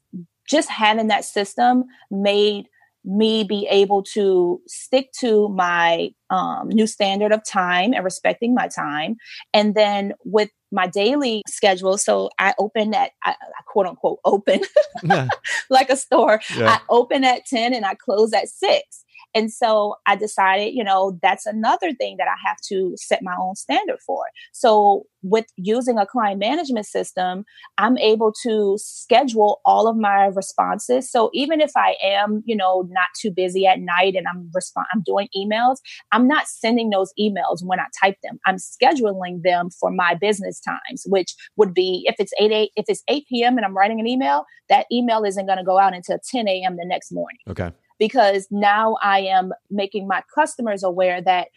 just 0.48 0.68
having 0.68 1.08
that 1.08 1.24
system 1.24 1.84
made 2.10 2.66
me 3.04 3.44
be 3.44 3.66
able 3.70 4.02
to 4.02 4.60
stick 4.66 5.12
to 5.20 5.48
my 5.50 6.10
um, 6.30 6.68
new 6.68 6.86
standard 6.86 7.32
of 7.32 7.44
time 7.44 7.92
and 7.92 8.04
respecting 8.04 8.54
my 8.54 8.68
time. 8.68 9.16
And 9.52 9.74
then 9.74 10.14
with 10.24 10.50
my 10.72 10.86
daily 10.86 11.42
schedule, 11.46 11.98
so 11.98 12.30
I 12.38 12.54
open 12.58 12.94
at, 12.94 13.12
I, 13.22 13.30
I 13.32 13.62
quote 13.66 13.86
unquote, 13.86 14.20
open 14.24 14.60
like 15.70 15.90
a 15.90 15.96
store. 15.96 16.40
Yeah. 16.56 16.70
I 16.70 16.80
open 16.88 17.24
at 17.24 17.46
10 17.46 17.74
and 17.74 17.84
I 17.84 17.94
close 17.94 18.32
at 18.32 18.48
6. 18.48 19.03
And 19.34 19.52
so 19.52 19.96
I 20.06 20.16
decided, 20.16 20.74
you 20.74 20.84
know, 20.84 21.18
that's 21.22 21.46
another 21.46 21.92
thing 21.92 22.16
that 22.18 22.28
I 22.28 22.36
have 22.46 22.58
to 22.68 22.94
set 22.96 23.20
my 23.22 23.34
own 23.38 23.56
standard 23.56 23.98
for. 24.06 24.24
So 24.52 25.06
with 25.22 25.46
using 25.56 25.98
a 25.98 26.06
client 26.06 26.38
management 26.38 26.86
system, 26.86 27.44
I'm 27.78 27.98
able 27.98 28.32
to 28.44 28.76
schedule 28.78 29.60
all 29.64 29.88
of 29.88 29.96
my 29.96 30.26
responses. 30.26 31.10
So 31.10 31.30
even 31.32 31.60
if 31.60 31.72
I 31.76 31.96
am, 32.02 32.42
you 32.44 32.54
know, 32.54 32.86
not 32.90 33.08
too 33.20 33.30
busy 33.30 33.66
at 33.66 33.80
night 33.80 34.14
and 34.14 34.26
I'm 34.28 34.50
respond 34.54 34.86
I'm 34.94 35.02
doing 35.02 35.28
emails, 35.36 35.76
I'm 36.12 36.28
not 36.28 36.46
sending 36.46 36.90
those 36.90 37.12
emails 37.18 37.64
when 37.64 37.80
I 37.80 37.86
type 38.00 38.16
them. 38.22 38.38
I'm 38.46 38.56
scheduling 38.56 39.42
them 39.42 39.70
for 39.70 39.90
my 39.90 40.14
business 40.14 40.60
times, 40.60 41.04
which 41.06 41.34
would 41.56 41.74
be 41.74 42.04
if 42.06 42.16
it's 42.18 42.32
8 42.38 42.52
8 42.52 42.70
if 42.76 42.84
it's 42.88 43.02
8 43.08 43.24
p.m. 43.28 43.56
and 43.56 43.64
I'm 43.64 43.76
writing 43.76 43.98
an 43.98 44.06
email, 44.06 44.44
that 44.68 44.86
email 44.92 45.24
isn't 45.24 45.46
going 45.46 45.58
to 45.58 45.64
go 45.64 45.78
out 45.78 45.94
until 45.94 46.18
10 46.30 46.46
a.m. 46.46 46.76
the 46.76 46.84
next 46.86 47.10
morning. 47.10 47.38
Okay 47.48 47.70
because 47.98 48.46
now 48.50 48.96
I 49.02 49.20
am 49.20 49.52
making 49.70 50.06
my 50.06 50.22
customers 50.34 50.82
aware 50.82 51.20
that 51.22 51.48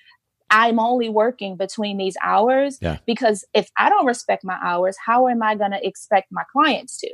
I'm 0.50 0.80
only 0.80 1.10
working 1.10 1.58
between 1.58 1.97
these 1.97 2.15
hours. 2.23 2.78
Yeah. 2.82 2.97
Because 3.06 3.45
if 3.54 3.69
I 3.78 3.89
don't 3.89 4.06
respect 4.06 4.43
my 4.43 4.58
hours, 4.63 4.95
how 5.06 5.28
am 5.28 5.43
I 5.43 5.56
going 5.56 5.71
to 5.71 5.86
expect 5.86 6.32
my 6.32 6.43
clients 6.52 6.97
to? 7.00 7.10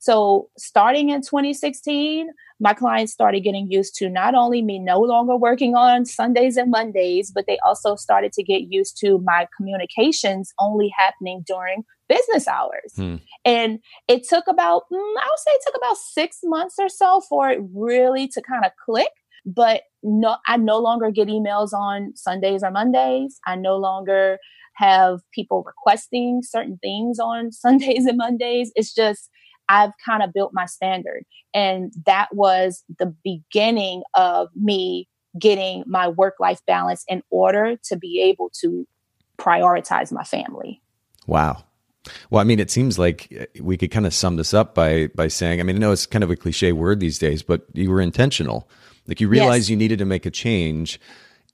So, 0.00 0.48
starting 0.56 1.10
in 1.10 1.20
2016, 1.20 2.30
my 2.58 2.72
clients 2.72 3.12
started 3.12 3.40
getting 3.40 3.70
used 3.70 3.94
to 3.96 4.08
not 4.08 4.34
only 4.34 4.62
me 4.62 4.78
no 4.78 4.98
longer 4.98 5.36
working 5.36 5.74
on 5.74 6.06
Sundays 6.06 6.56
and 6.56 6.70
Mondays, 6.70 7.30
but 7.30 7.44
they 7.46 7.58
also 7.64 7.96
started 7.96 8.32
to 8.32 8.42
get 8.42 8.72
used 8.72 8.96
to 9.00 9.18
my 9.18 9.46
communications 9.56 10.52
only 10.58 10.90
happening 10.96 11.44
during 11.46 11.84
business 12.08 12.48
hours. 12.48 12.92
Hmm. 12.96 13.16
And 13.44 13.78
it 14.08 14.26
took 14.26 14.44
about, 14.48 14.84
mm, 14.90 14.96
I 14.96 15.26
would 15.28 15.38
say 15.38 15.52
it 15.52 15.60
took 15.66 15.76
about 15.76 15.98
six 15.98 16.38
months 16.42 16.76
or 16.78 16.88
so 16.88 17.20
for 17.28 17.50
it 17.50 17.60
really 17.74 18.26
to 18.28 18.40
kind 18.40 18.64
of 18.64 18.72
click. 18.82 19.12
But 19.44 19.82
no, 20.02 20.38
I 20.46 20.56
no 20.56 20.78
longer 20.78 21.10
get 21.10 21.28
emails 21.28 21.74
on 21.74 22.16
Sundays 22.16 22.62
or 22.62 22.70
Mondays. 22.70 23.38
I 23.46 23.56
no 23.56 23.76
longer 23.76 24.38
have 24.76 25.20
people 25.34 25.62
requesting 25.66 26.40
certain 26.42 26.78
things 26.82 27.18
on 27.18 27.52
Sundays 27.52 28.06
and 28.06 28.16
Mondays. 28.16 28.72
It's 28.74 28.94
just, 28.94 29.28
I've 29.70 29.92
kind 30.04 30.22
of 30.22 30.32
built 30.32 30.50
my 30.52 30.66
standard. 30.66 31.24
And 31.54 31.92
that 32.04 32.28
was 32.34 32.82
the 32.98 33.14
beginning 33.22 34.02
of 34.14 34.48
me 34.56 35.08
getting 35.38 35.84
my 35.86 36.08
work 36.08 36.34
life 36.40 36.60
balance 36.66 37.04
in 37.06 37.22
order 37.30 37.76
to 37.84 37.96
be 37.96 38.20
able 38.20 38.50
to 38.62 38.86
prioritize 39.38 40.10
my 40.10 40.24
family. 40.24 40.82
Wow. 41.28 41.64
Well, 42.30 42.40
I 42.40 42.44
mean, 42.44 42.58
it 42.58 42.70
seems 42.70 42.98
like 42.98 43.32
uh, 43.38 43.62
we 43.62 43.76
could 43.76 43.92
kind 43.92 44.06
of 44.06 44.12
sum 44.12 44.36
this 44.36 44.52
up 44.52 44.74
by 44.74 45.08
by 45.14 45.28
saying, 45.28 45.60
I 45.60 45.62
mean, 45.62 45.76
I 45.76 45.78
know 45.78 45.92
it's 45.92 46.06
kind 46.06 46.24
of 46.24 46.30
a 46.30 46.36
cliche 46.36 46.72
word 46.72 46.98
these 46.98 47.18
days, 47.18 47.42
but 47.42 47.66
you 47.72 47.90
were 47.90 48.00
intentional. 48.00 48.68
Like 49.06 49.20
you 49.20 49.28
realized 49.28 49.64
yes. 49.64 49.70
you 49.70 49.76
needed 49.76 49.98
to 50.00 50.04
make 50.04 50.26
a 50.26 50.30
change, 50.30 50.98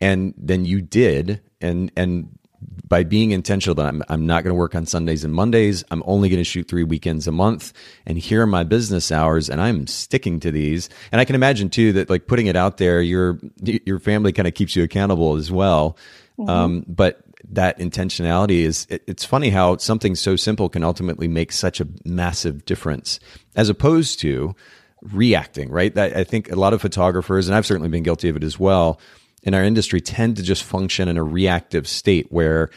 and 0.01 0.33
then 0.39 0.65
you 0.65 0.81
did, 0.81 1.43
and 1.61 1.93
and 1.97 2.39
by 2.89 3.05
being 3.05 3.33
intentional 3.33 3.75
that 3.75 3.87
I'm, 3.87 4.03
I'm 4.09 4.27
not 4.27 4.45
going 4.45 4.55
to 4.55 4.59
work 4.59 4.75
on 4.75 4.87
Sundays 4.87 5.25
and 5.25 5.35
Mondays. 5.35 5.85
I'm 5.91 6.03
only 6.07 6.29
going 6.29 6.41
to 6.41 6.45
shoot 6.45 6.69
three 6.69 6.85
weekends 6.85 7.27
a 7.27 7.33
month. 7.33 7.73
And 8.07 8.19
here 8.19 8.43
are 8.43 8.47
my 8.47 8.65
business 8.65 9.11
hours 9.11 9.51
and 9.51 9.61
I'm 9.61 9.87
sticking 9.87 10.41
to 10.41 10.51
these. 10.51 10.89
And 11.13 11.21
I 11.21 11.25
can 11.25 11.35
imagine 11.35 11.69
too 11.69 11.93
that 11.95 12.09
like 12.09 12.27
putting 12.27 12.47
it 12.47 12.57
out 12.57 12.77
there, 12.77 13.01
your, 13.01 13.39
your 13.63 13.99
family 13.99 14.33
kind 14.33 14.49
of 14.49 14.55
keeps 14.55 14.77
you 14.77 14.83
accountable 14.83 15.37
as 15.37 15.51
well. 15.51 15.97
Mm-hmm. 16.39 16.51
Um, 16.51 16.85
but 16.87 17.23
that 17.51 17.79
intentionality 17.79 18.61
is, 18.61 18.87
it, 18.91 19.03
it's 19.07 19.25
funny 19.25 19.51
how 19.51 19.77
something 19.77 20.15
so 20.15 20.37
simple 20.37 20.69
can 20.69 20.85
ultimately 20.85 21.29
make 21.29 21.53
such 21.53 21.81
a 21.81 21.89
massive 22.05 22.65
difference 22.65 23.21
as 23.55 23.69
opposed 23.69 24.21
to 24.21 24.55
reacting, 25.03 25.71
right? 25.71 25.95
That, 25.95 26.17
I 26.17 26.25
think 26.25 26.51
a 26.51 26.57
lot 26.57 26.73
of 26.73 26.81
photographers, 26.81 27.49
and 27.49 27.57
I've 27.57 27.67
certainly 27.67 27.89
been 27.89 28.03
guilty 28.03 28.29
of 28.29 28.37
it 28.37 28.45
as 28.45 28.59
well, 28.59 29.01
in 29.47 29.55
our 29.55 29.63
industry 29.63 30.01
tend 30.01 30.37
to 30.37 30.43
just 30.43 30.65
function 30.65 31.09
in 31.09 31.17
a 31.17 31.23
reactive 31.23 31.89
state 31.89 32.27
where 32.31 32.69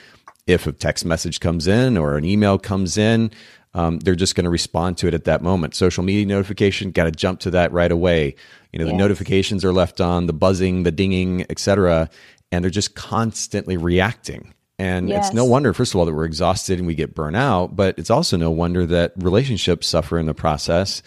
if 0.48 0.68
a 0.68 0.72
text 0.72 1.04
message 1.04 1.40
comes 1.40 1.68
in 1.68 1.98
or 1.98 2.16
an 2.16 2.24
email 2.24 2.58
comes 2.58 2.98
in, 2.98 3.32
um, 3.74 4.00
they're 4.00 4.16
just 4.16 4.36
going 4.36 4.46
to 4.46 4.50
respond 4.50 4.98
to 5.00 5.08
it 5.08 5.14
at 5.14 5.26
that 5.26 5.42
moment. 5.42 5.76
Social 5.76 6.04
media 6.04 6.26
notification, 6.26 6.92
got 6.92 7.04
to 7.06 7.12
jump 7.12 7.40
to 7.42 7.52
that 7.52 7.72
right 7.72 7.92
away. 7.92 8.36
You 8.72 8.80
know, 8.80 8.86
the 8.86 8.94
notifications 8.94 9.66
are 9.66 9.74
left 9.74 10.00
on, 10.00 10.28
the 10.28 10.34
buzzing, 10.34 10.84
the 10.84 10.92
dinging, 10.92 11.46
etc., 11.50 12.10
and 12.52 12.64
they're 12.64 12.72
just 12.72 12.96
constantly 12.96 13.78
reacting. 13.78 14.54
And 14.80 15.10
yes. 15.10 15.28
it's 15.28 15.36
no 15.36 15.46
wonder, 15.46 15.74
first 15.74 15.94
of 15.94 16.00
all, 16.00 16.06
that 16.06 16.14
we're 16.14 16.26
exhausted 16.26 16.80
and 16.80 16.88
we 16.88 16.96
get 16.96 17.14
burnt 17.14 17.36
out, 17.36 17.76
but 17.76 18.00
it's 18.00 18.10
also 18.10 18.38
no 18.38 18.50
wonder 18.50 18.86
that 18.86 19.12
relationships 19.18 19.88
suffer 19.88 20.18
in 20.18 20.26
the 20.26 20.34
process 20.34 21.04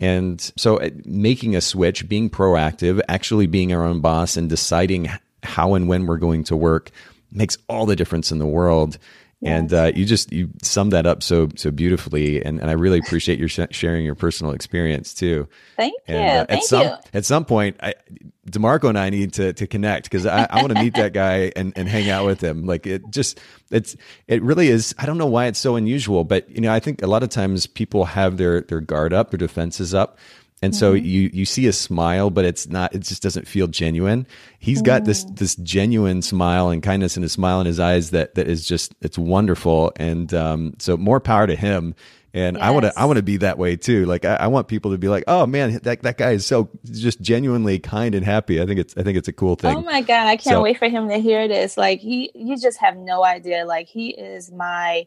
and 0.00 0.40
so 0.56 0.78
uh, 0.78 0.90
making 1.04 1.56
a 1.56 1.60
switch, 1.60 2.08
being 2.08 2.30
proactive, 2.30 3.00
actually 3.08 3.46
being 3.46 3.72
our 3.72 3.84
own 3.84 4.00
boss 4.00 4.36
and 4.36 4.48
deciding 4.48 5.08
how 5.42 5.74
and 5.74 5.88
when 5.88 6.06
we're 6.06 6.16
going 6.18 6.44
to 6.44 6.56
work 6.56 6.90
makes 7.30 7.56
all 7.68 7.86
the 7.86 7.96
difference 7.96 8.32
in 8.32 8.38
the 8.38 8.46
world. 8.46 8.98
And 9.42 9.74
uh, 9.74 9.92
you 9.94 10.06
just 10.06 10.32
you 10.32 10.48
summed 10.62 10.92
that 10.92 11.04
up 11.04 11.22
so 11.22 11.48
so 11.54 11.70
beautifully, 11.70 12.42
and, 12.42 12.58
and 12.60 12.70
I 12.70 12.72
really 12.72 12.98
appreciate 12.98 13.38
your 13.38 13.48
sh- 13.48 13.60
sharing 13.72 14.02
your 14.02 14.14
personal 14.14 14.54
experience 14.54 15.12
too. 15.12 15.48
Thank 15.76 15.92
and, 16.08 16.16
you. 16.16 16.24
Uh, 16.24 16.44
Thank 16.46 16.50
at 16.50 16.62
some 16.64 16.86
you. 16.86 16.94
at 17.12 17.24
some 17.26 17.44
point, 17.44 17.76
I, 17.82 17.94
Demarco 18.48 18.88
and 18.88 18.98
I 18.98 19.10
need 19.10 19.32
to 19.34 19.52
to 19.54 19.66
connect 19.66 20.04
because 20.04 20.26
I, 20.26 20.46
I 20.50 20.60
want 20.62 20.74
to 20.74 20.82
meet 20.82 20.94
that 20.94 21.12
guy 21.12 21.52
and, 21.56 21.72
and 21.76 21.88
hang 21.88 22.10
out 22.10 22.26
with 22.26 22.40
him. 22.40 22.66
Like 22.66 22.86
it 22.86 23.02
just 23.10 23.40
it's 23.70 23.96
it 24.28 24.42
really 24.42 24.68
is. 24.68 24.94
I 24.98 25.06
don't 25.06 25.18
know 25.18 25.26
why 25.26 25.46
it's 25.46 25.58
so 25.58 25.76
unusual, 25.76 26.24
but 26.24 26.48
you 26.50 26.60
know 26.60 26.72
I 26.72 26.80
think 26.80 27.02
a 27.02 27.06
lot 27.06 27.22
of 27.22 27.30
times 27.30 27.66
people 27.66 28.04
have 28.04 28.36
their 28.36 28.60
their 28.62 28.80
guard 28.80 29.12
up, 29.12 29.30
their 29.30 29.38
defenses 29.38 29.94
up. 29.94 30.18
And 30.62 30.74
so 30.74 30.94
mm-hmm. 30.94 31.04
you 31.04 31.30
you 31.32 31.44
see 31.44 31.66
a 31.66 31.72
smile, 31.72 32.30
but 32.30 32.44
it's 32.44 32.68
not. 32.68 32.94
It 32.94 33.00
just 33.00 33.22
doesn't 33.22 33.46
feel 33.46 33.66
genuine. 33.66 34.26
He's 34.58 34.80
got 34.80 35.02
mm. 35.02 35.06
this 35.06 35.24
this 35.24 35.56
genuine 35.56 36.22
smile 36.22 36.70
and 36.70 36.82
kindness 36.82 37.16
and 37.16 37.24
a 37.24 37.28
smile 37.28 37.60
in 37.60 37.66
his 37.66 37.78
eyes 37.78 38.10
that 38.10 38.34
that 38.36 38.48
is 38.48 38.66
just 38.66 38.94
it's 39.02 39.18
wonderful. 39.18 39.92
And 39.96 40.32
um, 40.32 40.74
so 40.78 40.96
more 40.96 41.20
power 41.20 41.46
to 41.46 41.54
him. 41.54 41.94
And 42.34 42.56
yes. 42.56 42.66
I 42.66 42.70
want 42.72 42.84
to, 42.84 42.92
I 42.98 43.04
want 43.04 43.18
to 43.18 43.22
be 43.22 43.36
that 43.38 43.58
way 43.58 43.76
too. 43.76 44.06
Like 44.06 44.24
I, 44.24 44.34
I, 44.34 44.46
want 44.48 44.66
people 44.66 44.90
to 44.90 44.98
be 44.98 45.08
like, 45.08 45.22
oh 45.28 45.46
man, 45.46 45.78
that, 45.84 46.02
that 46.02 46.18
guy 46.18 46.32
is 46.32 46.44
so 46.44 46.68
just 46.84 47.20
genuinely 47.20 47.78
kind 47.78 48.12
and 48.12 48.26
happy. 48.26 48.60
I 48.60 48.66
think 48.66 48.80
it's, 48.80 48.96
I 48.96 49.04
think 49.04 49.16
it's 49.16 49.28
a 49.28 49.32
cool 49.32 49.54
thing. 49.54 49.76
Oh 49.76 49.82
my 49.82 50.02
God. 50.02 50.26
I 50.26 50.36
can't 50.36 50.54
so, 50.54 50.60
wait 50.60 50.76
for 50.76 50.88
him 50.88 51.08
to 51.10 51.18
hear 51.18 51.46
this. 51.46 51.76
Like 51.76 52.00
he, 52.00 52.32
you 52.34 52.58
just 52.58 52.80
have 52.80 52.96
no 52.96 53.24
idea. 53.24 53.64
Like 53.64 53.86
he 53.86 54.08
is 54.10 54.50
my 54.50 55.06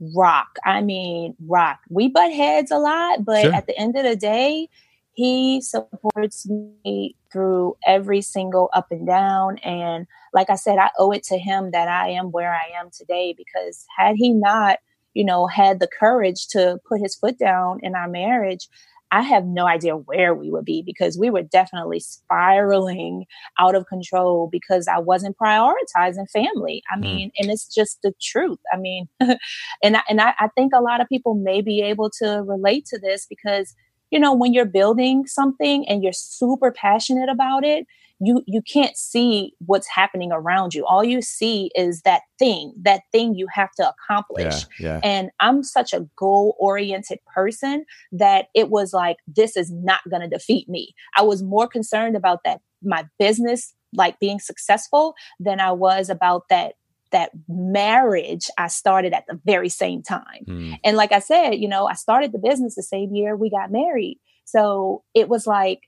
rock. 0.00 0.58
I 0.64 0.80
mean, 0.80 1.36
rock. 1.46 1.78
We 1.88 2.08
butt 2.08 2.32
heads 2.32 2.72
a 2.72 2.78
lot, 2.78 3.24
but 3.24 3.42
sure. 3.42 3.54
at 3.54 3.66
the 3.68 3.78
end 3.78 3.96
of 3.96 4.02
the 4.02 4.16
day, 4.16 4.68
he 5.12 5.60
supports 5.60 6.48
me 6.48 7.14
through 7.32 7.76
every 7.86 8.20
single 8.20 8.68
up 8.74 8.88
and 8.90 9.06
down. 9.06 9.58
And 9.58 10.08
like 10.32 10.50
I 10.50 10.56
said, 10.56 10.78
I 10.78 10.90
owe 10.98 11.12
it 11.12 11.22
to 11.24 11.38
him 11.38 11.70
that 11.70 11.86
I 11.86 12.10
am 12.10 12.32
where 12.32 12.52
I 12.52 12.80
am 12.80 12.90
today 12.90 13.32
because 13.36 13.86
had 13.96 14.16
he 14.16 14.32
not, 14.32 14.78
you 15.14 15.24
know, 15.24 15.46
had 15.46 15.80
the 15.80 15.88
courage 15.88 16.48
to 16.48 16.78
put 16.88 17.00
his 17.00 17.16
foot 17.16 17.38
down 17.38 17.80
in 17.82 17.94
our 17.94 18.08
marriage, 18.08 18.68
I 19.14 19.20
have 19.22 19.46
no 19.46 19.66
idea 19.66 19.96
where 19.96 20.34
we 20.34 20.50
would 20.50 20.64
be 20.64 20.82
because 20.84 21.16
we 21.16 21.30
were 21.30 21.42
definitely 21.42 22.00
spiraling 22.00 23.26
out 23.60 23.76
of 23.76 23.86
control 23.86 24.48
because 24.50 24.88
I 24.88 24.98
wasn't 24.98 25.38
prioritizing 25.38 26.28
family. 26.32 26.82
I 26.92 26.96
mm. 26.96 27.02
mean, 27.02 27.30
and 27.38 27.48
it's 27.48 27.72
just 27.72 28.00
the 28.02 28.12
truth. 28.20 28.58
I 28.72 28.76
mean, 28.76 29.08
and 29.20 29.96
I, 29.96 30.02
and 30.08 30.20
I, 30.20 30.34
I 30.40 30.48
think 30.56 30.72
a 30.74 30.82
lot 30.82 31.00
of 31.00 31.08
people 31.08 31.34
may 31.34 31.60
be 31.60 31.80
able 31.80 32.10
to 32.22 32.42
relate 32.44 32.86
to 32.86 32.98
this 32.98 33.24
because 33.26 33.74
you 34.10 34.18
know 34.18 34.34
when 34.34 34.52
you're 34.52 34.64
building 34.64 35.26
something 35.26 35.88
and 35.88 36.02
you're 36.02 36.12
super 36.12 36.72
passionate 36.72 37.28
about 37.28 37.64
it 37.64 37.86
you 38.20 38.42
you 38.46 38.62
can't 38.62 38.96
see 38.96 39.52
what's 39.66 39.88
happening 39.88 40.30
around 40.32 40.74
you 40.74 40.84
all 40.86 41.04
you 41.04 41.20
see 41.20 41.70
is 41.74 42.02
that 42.02 42.22
thing 42.38 42.72
that 42.80 43.02
thing 43.12 43.34
you 43.34 43.46
have 43.52 43.72
to 43.72 43.88
accomplish 43.88 44.66
yeah, 44.78 44.94
yeah. 44.94 45.00
and 45.02 45.30
i'm 45.40 45.62
such 45.62 45.92
a 45.92 46.06
goal 46.16 46.56
oriented 46.58 47.18
person 47.32 47.84
that 48.12 48.46
it 48.54 48.70
was 48.70 48.92
like 48.92 49.16
this 49.26 49.56
is 49.56 49.70
not 49.70 50.00
going 50.08 50.22
to 50.22 50.28
defeat 50.28 50.68
me 50.68 50.94
i 51.16 51.22
was 51.22 51.42
more 51.42 51.66
concerned 51.66 52.16
about 52.16 52.40
that 52.44 52.60
my 52.82 53.04
business 53.18 53.74
like 53.92 54.18
being 54.20 54.38
successful 54.38 55.14
than 55.40 55.60
i 55.60 55.72
was 55.72 56.08
about 56.08 56.48
that 56.48 56.74
that 57.10 57.30
marriage 57.48 58.50
I 58.58 58.66
started 58.66 59.12
at 59.12 59.24
the 59.28 59.38
very 59.44 59.68
same 59.68 60.02
time. 60.02 60.44
Mm. 60.48 60.78
And 60.82 60.96
like 60.96 61.12
I 61.12 61.20
said, 61.20 61.52
you 61.52 61.68
know, 61.68 61.86
I 61.86 61.92
started 61.92 62.32
the 62.32 62.40
business 62.40 62.74
the 62.74 62.82
same 62.82 63.14
year 63.14 63.36
we 63.36 63.50
got 63.50 63.70
married. 63.70 64.18
So 64.46 65.04
it 65.14 65.28
was 65.28 65.46
like 65.46 65.82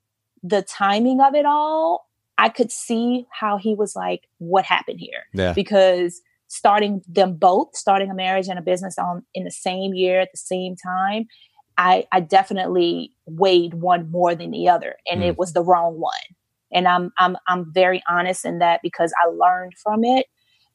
the 0.44 0.62
timing 0.62 1.20
of 1.20 1.34
it 1.34 1.44
all 1.44 2.05
I 2.38 2.48
could 2.48 2.70
see 2.70 3.26
how 3.30 3.56
he 3.56 3.74
was 3.74 3.96
like, 3.96 4.22
what 4.38 4.64
happened 4.64 5.00
here? 5.00 5.24
Yeah. 5.32 5.52
Because 5.52 6.20
starting 6.48 7.02
them 7.08 7.36
both, 7.36 7.74
starting 7.74 8.10
a 8.10 8.14
marriage 8.14 8.48
and 8.48 8.58
a 8.58 8.62
business 8.62 8.98
on 8.98 9.24
in 9.34 9.44
the 9.44 9.50
same 9.50 9.94
year 9.94 10.20
at 10.20 10.28
the 10.32 10.38
same 10.38 10.76
time, 10.76 11.26
I, 11.78 12.06
I 12.12 12.20
definitely 12.20 13.12
weighed 13.26 13.74
one 13.74 14.10
more 14.10 14.34
than 14.34 14.50
the 14.50 14.68
other, 14.68 14.96
and 15.10 15.22
mm. 15.22 15.26
it 15.26 15.38
was 15.38 15.52
the 15.52 15.62
wrong 15.62 16.00
one. 16.00 16.12
And 16.72 16.88
I'm 16.88 17.12
I'm 17.18 17.36
I'm 17.46 17.72
very 17.72 18.02
honest 18.08 18.44
in 18.44 18.58
that 18.58 18.80
because 18.82 19.12
I 19.22 19.28
learned 19.28 19.74
from 19.82 20.04
it, 20.04 20.26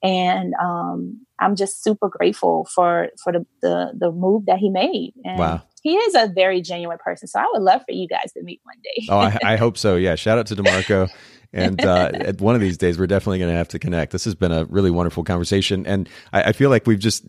and 0.03 0.53
um, 0.61 1.25
I'm 1.39 1.55
just 1.55 1.83
super 1.83 2.07
grateful 2.07 2.67
for 2.73 3.09
for 3.23 3.33
the, 3.33 3.45
the 3.61 3.93
the 3.99 4.11
move 4.11 4.45
that 4.45 4.57
he 4.59 4.69
made. 4.69 5.13
And 5.25 5.39
wow. 5.39 5.61
He 5.83 5.95
is 5.95 6.13
a 6.13 6.27
very 6.27 6.61
genuine 6.61 6.99
person, 7.03 7.27
so 7.27 7.39
I 7.39 7.47
would 7.51 7.63
love 7.63 7.81
for 7.87 7.91
you 7.91 8.07
guys 8.07 8.31
to 8.33 8.43
meet 8.43 8.61
one 8.63 8.75
day. 8.83 9.07
oh, 9.09 9.17
I, 9.17 9.53
I, 9.53 9.55
hope 9.57 9.79
so. 9.79 9.95
Yeah, 9.95 10.13
shout 10.13 10.37
out 10.37 10.45
to 10.47 10.55
Demarco. 10.55 11.09
And 11.53 11.83
uh, 11.83 12.33
one 12.39 12.55
of 12.55 12.61
these 12.61 12.77
days, 12.77 12.97
we're 12.97 13.07
definitely 13.07 13.39
going 13.39 13.51
to 13.51 13.57
have 13.57 13.67
to 13.69 13.79
connect. 13.79 14.11
This 14.11 14.23
has 14.25 14.35
been 14.35 14.51
a 14.51 14.65
really 14.65 14.91
wonderful 14.91 15.23
conversation, 15.23 15.85
and 15.85 16.07
I, 16.31 16.43
I 16.43 16.51
feel 16.53 16.69
like 16.69 16.87
we've 16.87 16.99
just 16.99 17.25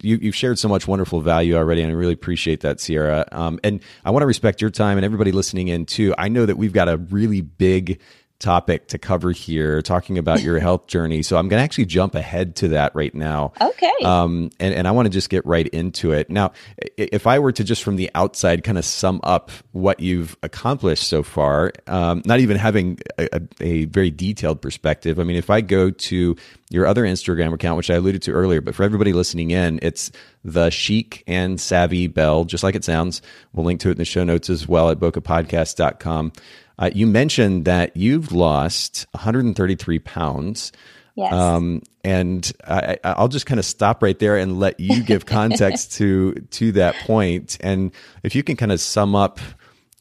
you, 0.00 0.18
have 0.20 0.36
shared 0.36 0.58
so 0.58 0.68
much 0.68 0.86
wonderful 0.86 1.20
value 1.20 1.56
already, 1.56 1.82
and 1.82 1.90
I 1.90 1.94
really 1.94 2.12
appreciate 2.12 2.60
that, 2.60 2.80
Sierra. 2.80 3.26
Um, 3.32 3.58
and 3.64 3.82
I 4.04 4.10
want 4.10 4.22
to 4.22 4.26
respect 4.26 4.60
your 4.60 4.70
time 4.70 4.98
and 4.98 5.04
everybody 5.04 5.32
listening 5.32 5.68
in 5.68 5.86
too. 5.86 6.14
I 6.16 6.28
know 6.28 6.46
that 6.46 6.56
we've 6.56 6.72
got 6.72 6.88
a 6.88 6.96
really 6.96 7.40
big 7.40 8.00
topic 8.38 8.88
to 8.88 8.98
cover 8.98 9.32
here, 9.32 9.80
talking 9.82 10.18
about 10.18 10.42
your 10.42 10.58
health 10.58 10.86
journey. 10.86 11.22
So 11.22 11.36
I'm 11.36 11.48
going 11.48 11.58
to 11.58 11.64
actually 11.64 11.86
jump 11.86 12.14
ahead 12.14 12.56
to 12.56 12.68
that 12.68 12.94
right 12.94 13.14
now. 13.14 13.52
Okay. 13.60 13.92
Um, 14.04 14.50
and, 14.60 14.74
and 14.74 14.86
I 14.86 14.90
want 14.90 15.06
to 15.06 15.10
just 15.10 15.30
get 15.30 15.44
right 15.46 15.66
into 15.68 16.12
it. 16.12 16.28
Now, 16.28 16.52
if 16.96 17.26
I 17.26 17.38
were 17.38 17.52
to 17.52 17.64
just 17.64 17.82
from 17.82 17.96
the 17.96 18.10
outside 18.14 18.62
kind 18.62 18.78
of 18.78 18.84
sum 18.84 19.20
up 19.22 19.50
what 19.72 20.00
you've 20.00 20.36
accomplished 20.42 21.08
so 21.08 21.22
far, 21.22 21.72
um, 21.86 22.22
not 22.24 22.40
even 22.40 22.56
having 22.56 22.98
a, 23.18 23.40
a, 23.60 23.84
very 23.86 24.10
detailed 24.10 24.60
perspective, 24.60 25.18
I 25.18 25.24
mean, 25.24 25.36
if 25.36 25.48
I 25.48 25.60
go 25.60 25.90
to 25.90 26.36
your 26.70 26.86
other 26.86 27.04
Instagram 27.04 27.54
account, 27.54 27.76
which 27.76 27.90
I 27.90 27.94
alluded 27.94 28.22
to 28.22 28.32
earlier, 28.32 28.60
but 28.60 28.74
for 28.74 28.82
everybody 28.82 29.12
listening 29.12 29.50
in, 29.50 29.78
it's 29.82 30.10
the 30.44 30.70
chic 30.70 31.22
and 31.26 31.60
savvy 31.60 32.06
belle, 32.06 32.44
just 32.44 32.64
like 32.64 32.74
it 32.74 32.84
sounds. 32.84 33.22
We'll 33.52 33.64
link 33.66 33.80
to 33.80 33.88
it 33.88 33.92
in 33.92 33.98
the 33.98 34.04
show 34.04 34.24
notes 34.24 34.50
as 34.50 34.68
well 34.68 34.90
at 34.90 34.98
bokehpodcast.com. 34.98 36.32
Uh, 36.78 36.90
you 36.94 37.06
mentioned 37.06 37.64
that 37.64 37.96
you've 37.96 38.32
lost 38.32 39.06
133 39.12 39.98
pounds. 40.00 40.72
Yes. 41.14 41.32
Um, 41.32 41.82
and 42.04 42.52
I, 42.66 42.98
will 43.18 43.28
just 43.28 43.46
kind 43.46 43.58
of 43.58 43.64
stop 43.64 44.02
right 44.02 44.18
there 44.18 44.36
and 44.36 44.60
let 44.60 44.78
you 44.78 45.02
give 45.02 45.24
context 45.26 45.92
to 45.94 46.34
to 46.34 46.72
that 46.72 46.94
point. 47.06 47.56
And 47.60 47.92
if 48.22 48.34
you 48.34 48.42
can 48.42 48.56
kind 48.56 48.70
of 48.70 48.80
sum 48.80 49.14
up 49.14 49.40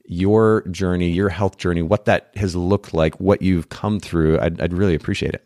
your 0.07 0.67
journey, 0.67 1.09
your 1.09 1.29
health 1.29 1.57
journey, 1.57 1.81
what 1.81 2.05
that 2.05 2.31
has 2.35 2.55
looked 2.55 2.93
like, 2.93 3.19
what 3.19 3.41
you've 3.41 3.69
come 3.69 3.99
through, 3.99 4.39
I'd, 4.39 4.61
I'd 4.61 4.73
really 4.73 4.93
appreciate 4.93 5.33
it. 5.33 5.45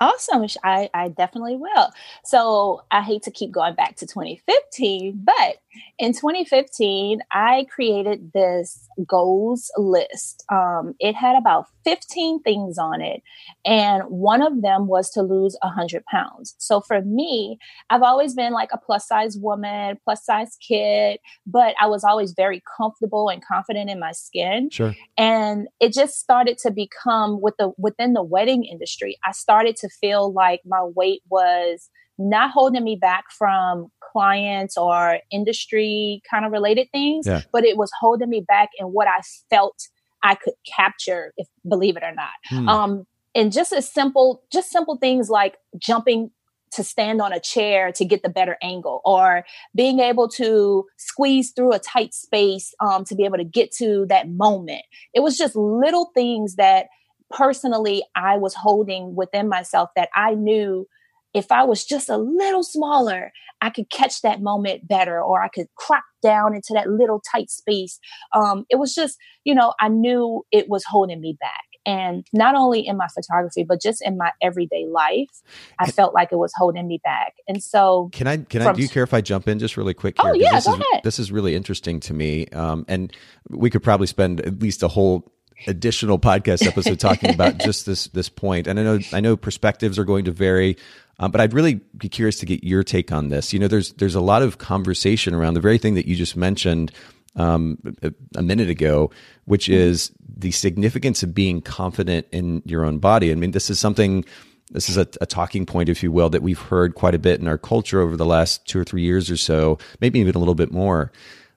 Awesome. 0.00 0.46
I, 0.62 0.90
I 0.92 1.08
definitely 1.08 1.56
will. 1.56 1.90
So 2.24 2.84
I 2.90 3.02
hate 3.02 3.22
to 3.22 3.30
keep 3.30 3.50
going 3.50 3.74
back 3.74 3.96
to 3.96 4.06
2015, 4.06 5.22
but 5.24 5.56
in 5.98 6.12
2015, 6.12 7.20
I 7.32 7.66
created 7.70 8.32
this 8.32 8.88
goals 9.06 9.70
list. 9.76 10.44
Um, 10.50 10.94
it 10.98 11.14
had 11.14 11.36
about 11.36 11.66
15 11.84 12.42
things 12.42 12.78
on 12.78 13.00
it, 13.00 13.22
and 13.64 14.02
one 14.04 14.42
of 14.42 14.62
them 14.62 14.86
was 14.86 15.10
to 15.10 15.22
lose 15.22 15.56
100 15.62 16.04
pounds. 16.06 16.54
So 16.58 16.80
for 16.80 17.02
me, 17.02 17.58
I've 17.90 18.02
always 18.02 18.34
been 18.34 18.52
like 18.52 18.70
a 18.72 18.78
plus 18.78 19.06
size 19.06 19.36
woman, 19.36 19.98
plus 20.04 20.24
size 20.24 20.56
kid, 20.66 21.18
but 21.46 21.74
I 21.80 21.86
was 21.86 22.04
always 22.04 22.32
very 22.32 22.62
comfortable 22.76 23.28
and 23.28 23.44
confident 23.44 23.90
in 23.90 24.00
my 24.00 24.12
skin. 24.12 24.70
Sure. 24.70 24.94
And 25.16 25.68
it 25.80 25.92
just 25.92 26.18
started 26.18 26.58
to 26.58 26.70
become 26.70 27.40
with 27.40 27.54
the 27.58 27.72
within 27.78 28.12
the 28.12 28.22
wedding 28.22 28.64
industry. 28.64 29.16
I 29.24 29.32
started 29.32 29.76
to 29.76 29.88
feel 29.88 30.32
like 30.32 30.60
my 30.64 30.82
weight 30.82 31.22
was 31.28 31.90
not 32.18 32.50
holding 32.50 32.84
me 32.84 32.96
back 32.96 33.24
from 33.30 33.88
clients 34.12 34.76
or 34.76 35.18
industry 35.30 36.22
kind 36.30 36.44
of 36.44 36.52
related 36.52 36.88
things, 36.92 37.26
yeah. 37.26 37.42
but 37.52 37.64
it 37.64 37.76
was 37.76 37.90
holding 38.00 38.30
me 38.30 38.44
back 38.46 38.70
in 38.78 38.86
what 38.86 39.06
I 39.08 39.20
felt 39.50 39.88
I 40.22 40.34
could 40.34 40.54
capture, 40.74 41.32
if 41.36 41.46
believe 41.68 41.96
it 41.96 42.02
or 42.02 42.14
not. 42.14 42.30
Hmm. 42.48 42.68
Um, 42.68 43.06
and 43.34 43.52
just 43.52 43.72
as 43.72 43.90
simple, 43.90 44.42
just 44.50 44.70
simple 44.70 44.96
things 44.96 45.28
like 45.28 45.56
jumping 45.78 46.30
to 46.72 46.82
stand 46.82 47.20
on 47.20 47.32
a 47.32 47.40
chair 47.40 47.92
to 47.92 48.04
get 48.04 48.22
the 48.22 48.28
better 48.28 48.56
angle 48.62 49.00
or 49.04 49.44
being 49.74 50.00
able 50.00 50.28
to 50.28 50.84
squeeze 50.96 51.52
through 51.52 51.72
a 51.72 51.78
tight 51.78 52.12
space 52.12 52.74
um, 52.80 53.04
to 53.04 53.14
be 53.14 53.24
able 53.24 53.36
to 53.36 53.44
get 53.44 53.70
to 53.72 54.06
that 54.08 54.28
moment. 54.28 54.82
It 55.14 55.20
was 55.20 55.36
just 55.36 55.54
little 55.54 56.10
things 56.14 56.56
that 56.56 56.86
personally 57.30 58.02
I 58.14 58.36
was 58.36 58.54
holding 58.54 59.14
within 59.14 59.48
myself 59.48 59.90
that 59.96 60.08
I 60.14 60.34
knew 60.34 60.86
if 61.34 61.52
I 61.52 61.64
was 61.64 61.84
just 61.84 62.08
a 62.08 62.16
little 62.16 62.62
smaller, 62.62 63.32
I 63.60 63.70
could 63.70 63.90
catch 63.90 64.22
that 64.22 64.42
moment 64.42 64.86
better 64.86 65.20
or 65.20 65.42
I 65.42 65.48
could 65.48 65.66
crop 65.76 66.04
down 66.22 66.54
into 66.54 66.72
that 66.74 66.88
little 66.88 67.22
tight 67.32 67.50
space. 67.50 67.98
Um, 68.34 68.64
it 68.70 68.76
was 68.76 68.94
just, 68.94 69.16
you 69.44 69.54
know, 69.54 69.74
I 69.80 69.88
knew 69.88 70.44
it 70.52 70.68
was 70.68 70.84
holding 70.84 71.20
me 71.20 71.36
back. 71.38 71.62
And 71.86 72.26
not 72.32 72.56
only 72.56 72.84
in 72.84 72.96
my 72.96 73.06
photography, 73.14 73.62
but 73.62 73.80
just 73.80 74.02
in 74.04 74.18
my 74.18 74.32
everyday 74.42 74.86
life, 74.90 75.30
I 75.78 75.88
felt 75.88 76.14
like 76.14 76.32
it 76.32 76.36
was 76.36 76.52
holding 76.56 76.88
me 76.88 77.00
back. 77.04 77.34
And 77.46 77.62
so, 77.62 78.08
can 78.12 78.26
I? 78.26 78.38
Can 78.38 78.62
I? 78.62 78.72
Do 78.72 78.82
you 78.82 78.88
care 78.88 79.04
if 79.04 79.14
I 79.14 79.20
jump 79.20 79.46
in 79.46 79.60
just 79.60 79.76
really 79.76 79.94
quick? 79.94 80.20
Here? 80.20 80.32
Oh 80.32 80.34
yeah, 80.34 80.56
this 80.56 80.66
go 80.66 80.74
is, 80.74 80.80
ahead. 80.80 81.04
This 81.04 81.20
is 81.20 81.30
really 81.30 81.54
interesting 81.54 82.00
to 82.00 82.12
me, 82.12 82.48
um, 82.48 82.84
and 82.88 83.12
we 83.50 83.70
could 83.70 83.84
probably 83.84 84.08
spend 84.08 84.40
at 84.40 84.60
least 84.60 84.82
a 84.82 84.88
whole 84.88 85.32
additional 85.68 86.18
podcast 86.18 86.66
episode 86.66 86.98
talking 87.00 87.32
about 87.32 87.58
just 87.64 87.86
this 87.86 88.08
this 88.08 88.28
point. 88.28 88.66
And 88.66 88.80
I 88.80 88.82
know 88.82 88.98
I 89.12 89.20
know 89.20 89.36
perspectives 89.36 89.96
are 89.96 90.04
going 90.04 90.24
to 90.24 90.32
vary 90.32 90.76
um, 91.18 91.30
but 91.30 91.40
I'd 91.40 91.54
really 91.54 91.80
be 91.96 92.08
curious 92.08 92.38
to 92.40 92.46
get 92.46 92.62
your 92.64 92.82
take 92.82 93.12
on 93.12 93.28
this. 93.28 93.52
You 93.52 93.58
know, 93.58 93.68
there's 93.68 93.92
there's 93.94 94.14
a 94.14 94.20
lot 94.20 94.42
of 94.42 94.58
conversation 94.58 95.34
around 95.34 95.54
the 95.54 95.60
very 95.60 95.78
thing 95.78 95.94
that 95.94 96.06
you 96.06 96.16
just 96.16 96.36
mentioned 96.36 96.92
um, 97.36 97.78
a, 98.02 98.12
a 98.36 98.42
minute 98.42 98.70
ago, 98.70 99.10
which 99.44 99.68
is 99.68 100.12
the 100.36 100.50
significance 100.50 101.22
of 101.22 101.34
being 101.34 101.60
confident 101.60 102.26
in 102.32 102.62
your 102.64 102.84
own 102.84 102.98
body. 102.98 103.30
I 103.30 103.34
mean, 103.34 103.52
this 103.52 103.70
is 103.70 103.78
something 103.78 104.24
this 104.70 104.88
is 104.88 104.96
a, 104.96 105.06
a, 105.20 105.26
talking 105.26 105.64
point, 105.64 105.88
if 105.88 106.02
you 106.02 106.10
will, 106.10 106.28
that 106.30 106.42
we've 106.42 106.60
heard 106.60 106.96
quite 106.96 107.14
a 107.14 107.20
bit 107.20 107.40
in 107.40 107.46
our 107.46 107.58
culture 107.58 108.00
over 108.00 108.16
the 108.16 108.26
last 108.26 108.66
two 108.66 108.80
or 108.80 108.84
three 108.84 109.02
years 109.02 109.30
or 109.30 109.36
so, 109.36 109.78
maybe 110.00 110.18
even 110.18 110.34
a 110.34 110.38
little 110.38 110.56
bit 110.56 110.72
more. 110.72 111.12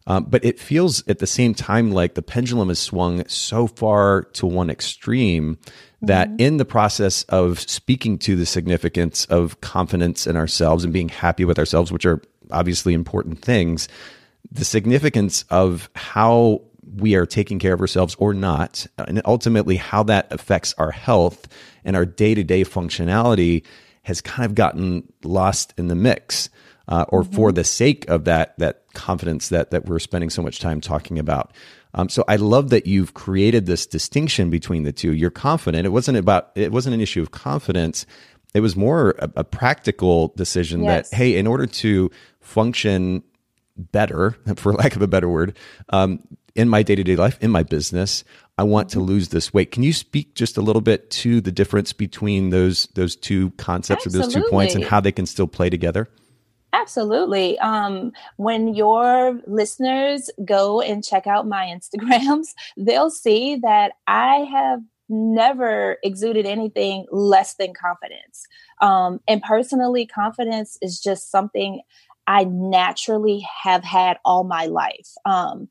Um, 0.05 0.25
but 0.25 0.45
it 0.45 0.59
feels 0.59 1.07
at 1.07 1.19
the 1.19 1.27
same 1.27 1.53
time 1.53 1.91
like 1.91 2.13
the 2.13 2.21
pendulum 2.21 2.69
has 2.69 2.79
swung 2.79 3.27
so 3.27 3.67
far 3.67 4.23
to 4.33 4.45
one 4.45 4.69
extreme 4.69 5.57
that 6.01 6.29
mm-hmm. 6.29 6.39
in 6.39 6.57
the 6.57 6.65
process 6.65 7.23
of 7.23 7.59
speaking 7.59 8.17
to 8.19 8.35
the 8.35 8.45
significance 8.45 9.25
of 9.25 9.59
confidence 9.61 10.27
in 10.27 10.35
ourselves 10.35 10.83
and 10.83 10.93
being 10.93 11.09
happy 11.09 11.45
with 11.45 11.59
ourselves, 11.59 11.91
which 11.91 12.05
are 12.05 12.21
obviously 12.51 12.93
important 12.93 13.41
things, 13.41 13.87
the 14.51 14.65
significance 14.65 15.43
of 15.49 15.89
how 15.95 16.61
we 16.95 17.15
are 17.15 17.25
taking 17.25 17.59
care 17.59 17.73
of 17.73 17.81
ourselves 17.81 18.15
or 18.17 18.33
not, 18.33 18.87
and 18.97 19.21
ultimately 19.25 19.75
how 19.75 20.03
that 20.03 20.31
affects 20.31 20.73
our 20.77 20.91
health 20.91 21.47
and 21.83 21.95
our 21.95 22.05
day 22.05 22.33
to 22.33 22.43
day 22.43 22.63
functionality 22.63 23.63
has 24.03 24.21
kind 24.21 24.45
of 24.45 24.55
gotten 24.55 25.11
lost 25.23 25.73
in 25.77 25.87
the 25.87 25.95
mix. 25.95 26.49
Uh, 26.87 27.05
or 27.09 27.21
mm-hmm. 27.21 27.35
for 27.35 27.51
the 27.51 27.63
sake 27.63 28.09
of 28.09 28.25
that 28.25 28.57
that 28.57 28.81
confidence 28.95 29.49
that 29.49 29.69
that 29.69 29.85
we're 29.85 29.99
spending 29.99 30.27
so 30.27 30.41
much 30.41 30.59
time 30.59 30.81
talking 30.81 31.19
about. 31.19 31.51
Um, 31.93 32.09
so 32.09 32.23
I 32.27 32.35
love 32.35 32.69
that 32.69 32.85
you've 32.85 33.13
created 33.13 33.65
this 33.65 33.85
distinction 33.85 34.49
between 34.49 34.83
the 34.83 34.91
two. 34.91 35.13
You're 35.13 35.31
confident. 35.31 35.85
It 35.85 35.89
wasn't 35.89 36.17
about. 36.17 36.51
It 36.55 36.71
wasn't 36.71 36.95
an 36.95 37.01
issue 37.01 37.21
of 37.21 37.31
confidence. 37.31 38.05
It 38.53 38.61
was 38.61 38.75
more 38.75 39.15
a, 39.19 39.29
a 39.37 39.43
practical 39.43 40.29
decision 40.35 40.83
yes. 40.83 41.09
that 41.09 41.15
hey, 41.15 41.37
in 41.37 41.47
order 41.47 41.65
to 41.65 42.11
function 42.41 43.23
better, 43.75 44.31
for 44.55 44.73
lack 44.73 44.95
of 44.95 45.01
a 45.01 45.07
better 45.07 45.29
word, 45.29 45.57
um, 45.89 46.19
in 46.55 46.69
my 46.69 46.83
day 46.83 46.95
to 46.95 47.03
day 47.03 47.15
life, 47.15 47.37
in 47.41 47.51
my 47.51 47.63
business, 47.63 48.23
I 48.57 48.63
want 48.63 48.89
to 48.89 48.99
lose 48.99 49.29
this 49.29 49.53
weight. 49.53 49.71
Can 49.71 49.83
you 49.83 49.93
speak 49.93 50.35
just 50.35 50.57
a 50.57 50.61
little 50.61 50.81
bit 50.81 51.09
to 51.11 51.41
the 51.41 51.51
difference 51.51 51.93
between 51.93 52.49
those 52.49 52.87
those 52.95 53.15
two 53.15 53.51
concepts 53.51 54.05
Absolutely. 54.05 54.19
or 54.19 54.41
those 54.41 54.43
two 54.43 54.49
points 54.51 54.75
and 54.75 54.83
how 54.83 54.99
they 54.99 55.11
can 55.11 55.25
still 55.25 55.47
play 55.47 55.69
together? 55.69 56.09
Absolutely. 56.71 57.57
Um, 57.59 58.11
when 58.37 58.73
your 58.75 59.39
listeners 59.47 60.29
go 60.45 60.81
and 60.81 61.03
check 61.03 61.25
out 61.25 61.47
my 61.47 61.65
Instagrams, 61.65 62.49
they'll 62.77 63.09
see 63.09 63.55
that 63.57 63.93
I 64.07 64.47
have 64.51 64.79
never 65.09 65.97
exuded 66.03 66.45
anything 66.45 67.05
less 67.11 67.55
than 67.55 67.73
confidence. 67.73 68.45
Um, 68.81 69.19
and 69.27 69.41
personally, 69.41 70.05
confidence 70.05 70.77
is 70.81 70.99
just 70.99 71.31
something 71.31 71.81
I 72.27 72.43
naturally 72.43 73.43
have 73.63 73.83
had 73.83 74.17
all 74.23 74.43
my 74.43 74.67
life. 74.67 75.07
Um, 75.25 75.67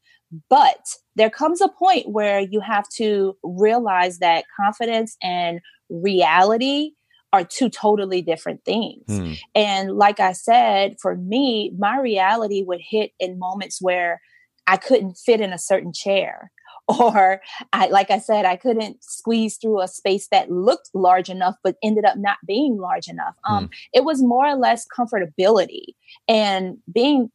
but 0.50 0.94
there 1.14 1.30
comes 1.30 1.60
a 1.60 1.68
point 1.68 2.10
where 2.10 2.40
you 2.40 2.60
have 2.60 2.88
to 2.96 3.36
realize 3.44 4.18
that 4.18 4.44
confidence 4.60 5.16
and 5.22 5.60
reality 5.88 6.90
are 7.32 7.44
two 7.44 7.68
totally 7.68 8.22
different 8.22 8.64
things. 8.64 9.04
Hmm. 9.06 9.32
And 9.54 9.96
like 9.96 10.20
I 10.20 10.32
said, 10.32 10.96
for 11.00 11.16
me, 11.16 11.72
my 11.78 11.98
reality 11.98 12.62
would 12.62 12.80
hit 12.80 13.12
in 13.18 13.38
moments 13.38 13.82
where 13.82 14.20
I 14.66 14.76
couldn't 14.76 15.18
fit 15.18 15.40
in 15.40 15.52
a 15.52 15.58
certain 15.58 15.92
chair. 15.92 16.50
Or 16.98 17.42
I 17.74 17.88
like 17.88 18.10
I 18.10 18.18
said, 18.18 18.46
I 18.46 18.56
couldn't 18.56 19.04
squeeze 19.04 19.58
through 19.58 19.82
a 19.82 19.88
space 19.88 20.28
that 20.28 20.50
looked 20.50 20.88
large 20.94 21.28
enough 21.28 21.56
but 21.62 21.76
ended 21.82 22.06
up 22.06 22.16
not 22.16 22.38
being 22.46 22.78
large 22.78 23.08
enough. 23.08 23.34
Um, 23.46 23.64
hmm. 23.64 23.70
it 23.92 24.04
was 24.04 24.22
more 24.22 24.46
or 24.46 24.56
less 24.56 24.86
comfortability 24.98 25.88
and 26.28 26.78
being 26.90 27.30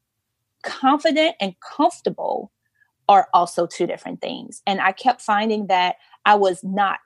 confident 0.64 1.36
and 1.40 1.54
comfortable 1.60 2.52
are 3.08 3.28
also 3.32 3.68
two 3.68 3.86
different 3.86 4.22
things. 4.22 4.64
And 4.66 4.82
I 4.82 4.92
kept 4.92 5.22
finding 5.22 5.68
that 5.68 5.98
I 6.26 6.34
was 6.34 6.64
not 6.64 7.00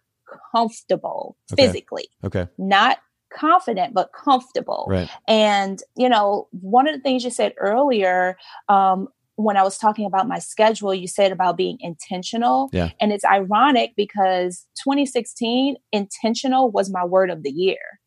comfortable 0.52 1.38
okay. 1.52 1.66
physically. 1.66 2.10
Okay. 2.24 2.48
Not 2.58 3.00
confident, 3.34 3.94
but 3.94 4.12
comfortable. 4.14 4.88
Right. 4.90 5.10
And, 5.28 5.80
you 5.96 6.10
know, 6.10 6.48
one 6.52 6.88
of 6.88 6.96
the 6.96 7.02
things 7.02 7.24
you 7.24 7.30
said 7.30 7.54
earlier, 7.58 8.38
um, 8.70 9.10
when 9.36 9.56
I 9.56 9.64
was 9.64 9.78
talking 9.78 10.06
about 10.06 10.28
my 10.28 10.40
schedule, 10.40 10.94
you 10.94 11.08
said 11.08 11.32
about 11.32 11.58
being 11.58 11.78
intentional. 11.80 12.70
Yeah. 12.74 12.90
And 13.00 13.12
it's 13.12 13.26
ironic 13.26 13.94
because 13.96 14.66
2016, 14.84 15.76
intentional 15.92 16.72
was 16.72 16.90
my 16.90 17.06
word 17.06 17.30
of 17.30 17.44
the 17.44 17.52
year. 17.52 18.00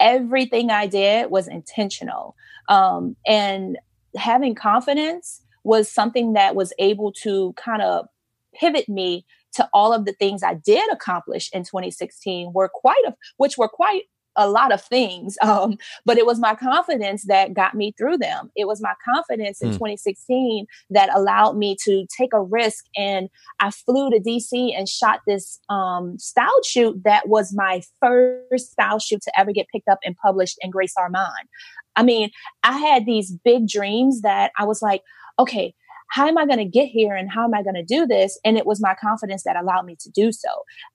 Everything 0.00 0.70
I 0.70 0.88
did 0.88 1.30
was 1.30 1.46
intentional. 1.46 2.34
Um, 2.68 3.14
and 3.26 3.78
having 4.16 4.56
confidence 4.56 5.42
was 5.62 5.88
something 5.88 6.32
that 6.32 6.56
was 6.56 6.72
able 6.80 7.12
to 7.22 7.54
kind 7.56 7.82
of 7.82 8.06
pivot 8.54 8.88
me 8.88 9.24
to 9.54 9.68
all 9.72 9.92
of 9.92 10.04
the 10.04 10.12
things 10.12 10.42
I 10.42 10.54
did 10.54 10.90
accomplish 10.92 11.50
in 11.52 11.62
2016 11.62 12.52
were 12.54 12.70
quite 12.72 13.02
a, 13.06 13.14
which 13.36 13.58
were 13.58 13.68
quite 13.68 14.04
a 14.36 14.48
lot 14.48 14.72
of 14.72 14.82
things. 14.82 15.36
Um, 15.52 15.76
but 16.06 16.18
it 16.18 16.24
was 16.24 16.38
my 16.38 16.54
confidence 16.54 17.24
that 17.26 17.52
got 17.52 17.74
me 17.74 17.92
through 17.98 18.18
them. 18.18 18.50
It 18.56 18.66
was 18.66 18.80
my 18.80 18.94
confidence 19.04 19.60
in 19.60 19.70
mm. 19.70 19.74
2016 19.74 20.66
that 20.90 21.14
allowed 21.14 21.56
me 21.56 21.76
to 21.84 22.06
take 22.16 22.32
a 22.32 22.40
risk. 22.40 22.84
And 22.96 23.28
I 23.60 23.70
flew 23.70 24.08
to 24.10 24.20
DC 24.20 24.72
and 24.76 24.88
shot 24.88 25.20
this 25.26 25.58
um, 25.68 26.18
style 26.18 26.62
shoot 26.64 27.02
that 27.04 27.28
was 27.28 27.52
my 27.52 27.82
first 28.00 28.70
style 28.70 28.98
shoot 29.00 29.20
to 29.22 29.38
ever 29.38 29.52
get 29.52 29.66
picked 29.68 29.88
up 29.88 29.98
and 30.04 30.16
published 30.16 30.58
in 30.62 30.70
Grace 30.70 30.94
Ormonde. 30.96 31.48
I 31.96 32.02
mean, 32.02 32.30
I 32.62 32.78
had 32.78 33.04
these 33.04 33.32
big 33.44 33.68
dreams 33.68 34.22
that 34.22 34.52
I 34.56 34.64
was 34.64 34.80
like, 34.80 35.02
okay, 35.38 35.74
how 36.12 36.28
am 36.28 36.36
I 36.36 36.44
going 36.44 36.58
to 36.58 36.66
get 36.66 36.88
here 36.88 37.16
and 37.16 37.30
how 37.30 37.44
am 37.44 37.54
I 37.54 37.62
going 37.62 37.74
to 37.74 37.82
do 37.82 38.06
this? 38.06 38.38
And 38.44 38.58
it 38.58 38.66
was 38.66 38.82
my 38.82 38.94
confidence 39.00 39.44
that 39.44 39.56
allowed 39.56 39.86
me 39.86 39.96
to 40.00 40.10
do 40.10 40.30
so. 40.30 40.50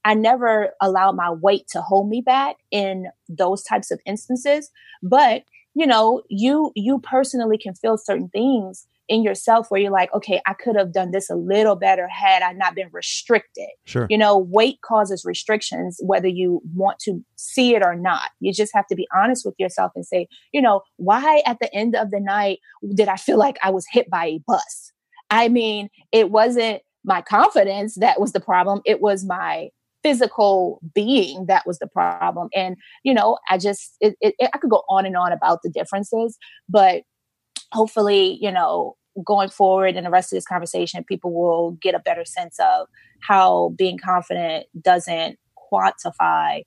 I 0.05 0.13
never 0.13 0.73
allowed 0.79 1.15
my 1.15 1.31
weight 1.31 1.67
to 1.71 1.81
hold 1.81 2.07
me 2.07 2.21
back 2.21 2.57
in 2.69 3.07
those 3.27 3.63
types 3.63 3.89
of 3.89 3.99
instances. 4.05 4.69
But, 5.01 5.41
you 5.73 5.87
know, 5.87 6.21
you, 6.29 6.71
you 6.75 6.99
personally 6.99 7.57
can 7.57 7.73
feel 7.73 7.97
certain 7.97 8.29
things 8.29 8.85
in 9.07 9.23
yourself 9.23 9.71
where 9.71 9.81
you're 9.81 9.89
like, 9.89 10.13
okay, 10.13 10.39
I 10.45 10.53
could 10.53 10.75
have 10.75 10.93
done 10.93 11.09
this 11.09 11.31
a 11.31 11.35
little 11.35 11.75
better 11.75 12.07
had 12.07 12.43
I 12.43 12.51
not 12.51 12.75
been 12.75 12.89
restricted. 12.91 13.69
Sure. 13.85 14.05
You 14.11 14.19
know, 14.19 14.37
weight 14.37 14.81
causes 14.85 15.23
restrictions, 15.25 15.97
whether 16.03 16.27
you 16.27 16.61
want 16.75 16.99
to 16.99 17.23
see 17.37 17.73
it 17.73 17.81
or 17.83 17.95
not. 17.95 18.29
You 18.39 18.53
just 18.53 18.71
have 18.75 18.85
to 18.87 18.95
be 18.95 19.07
honest 19.15 19.45
with 19.45 19.55
yourself 19.57 19.93
and 19.95 20.05
say, 20.05 20.27
you 20.51 20.61
know, 20.61 20.81
why 20.97 21.41
at 21.47 21.57
the 21.59 21.73
end 21.73 21.95
of 21.95 22.11
the 22.11 22.19
night 22.19 22.59
did 22.93 23.07
I 23.07 23.15
feel 23.15 23.39
like 23.39 23.57
I 23.63 23.71
was 23.71 23.87
hit 23.91 24.11
by 24.11 24.25
a 24.25 24.39
bus? 24.45 24.91
I 25.29 25.49
mean, 25.49 25.89
it 26.11 26.31
wasn't 26.31 26.81
my 27.03 27.21
confidence 27.21 27.95
that 27.95 28.19
was 28.19 28.33
the 28.33 28.39
problem. 28.39 28.81
It 28.85 29.01
was 29.01 29.25
my 29.25 29.69
physical 30.03 30.79
being 30.93 31.45
that 31.47 31.65
was 31.65 31.79
the 31.79 31.87
problem. 31.87 32.49
And, 32.55 32.77
you 33.03 33.13
know, 33.13 33.37
I 33.49 33.57
just, 33.57 33.95
it, 33.99 34.15
it, 34.21 34.35
I 34.53 34.57
could 34.57 34.69
go 34.69 34.83
on 34.89 35.05
and 35.05 35.17
on 35.17 35.31
about 35.31 35.61
the 35.63 35.69
differences, 35.69 36.37
but 36.69 37.03
hopefully, 37.71 38.37
you 38.41 38.51
know, 38.51 38.95
going 39.25 39.49
forward 39.49 39.95
in 39.95 40.03
the 40.03 40.09
rest 40.09 40.31
of 40.31 40.37
this 40.37 40.45
conversation, 40.45 41.03
people 41.03 41.33
will 41.33 41.71
get 41.81 41.95
a 41.95 41.99
better 41.99 42.23
sense 42.23 42.57
of 42.59 42.87
how 43.21 43.73
being 43.77 43.97
confident 43.97 44.67
doesn't 44.81 45.37
quantify 45.71 46.61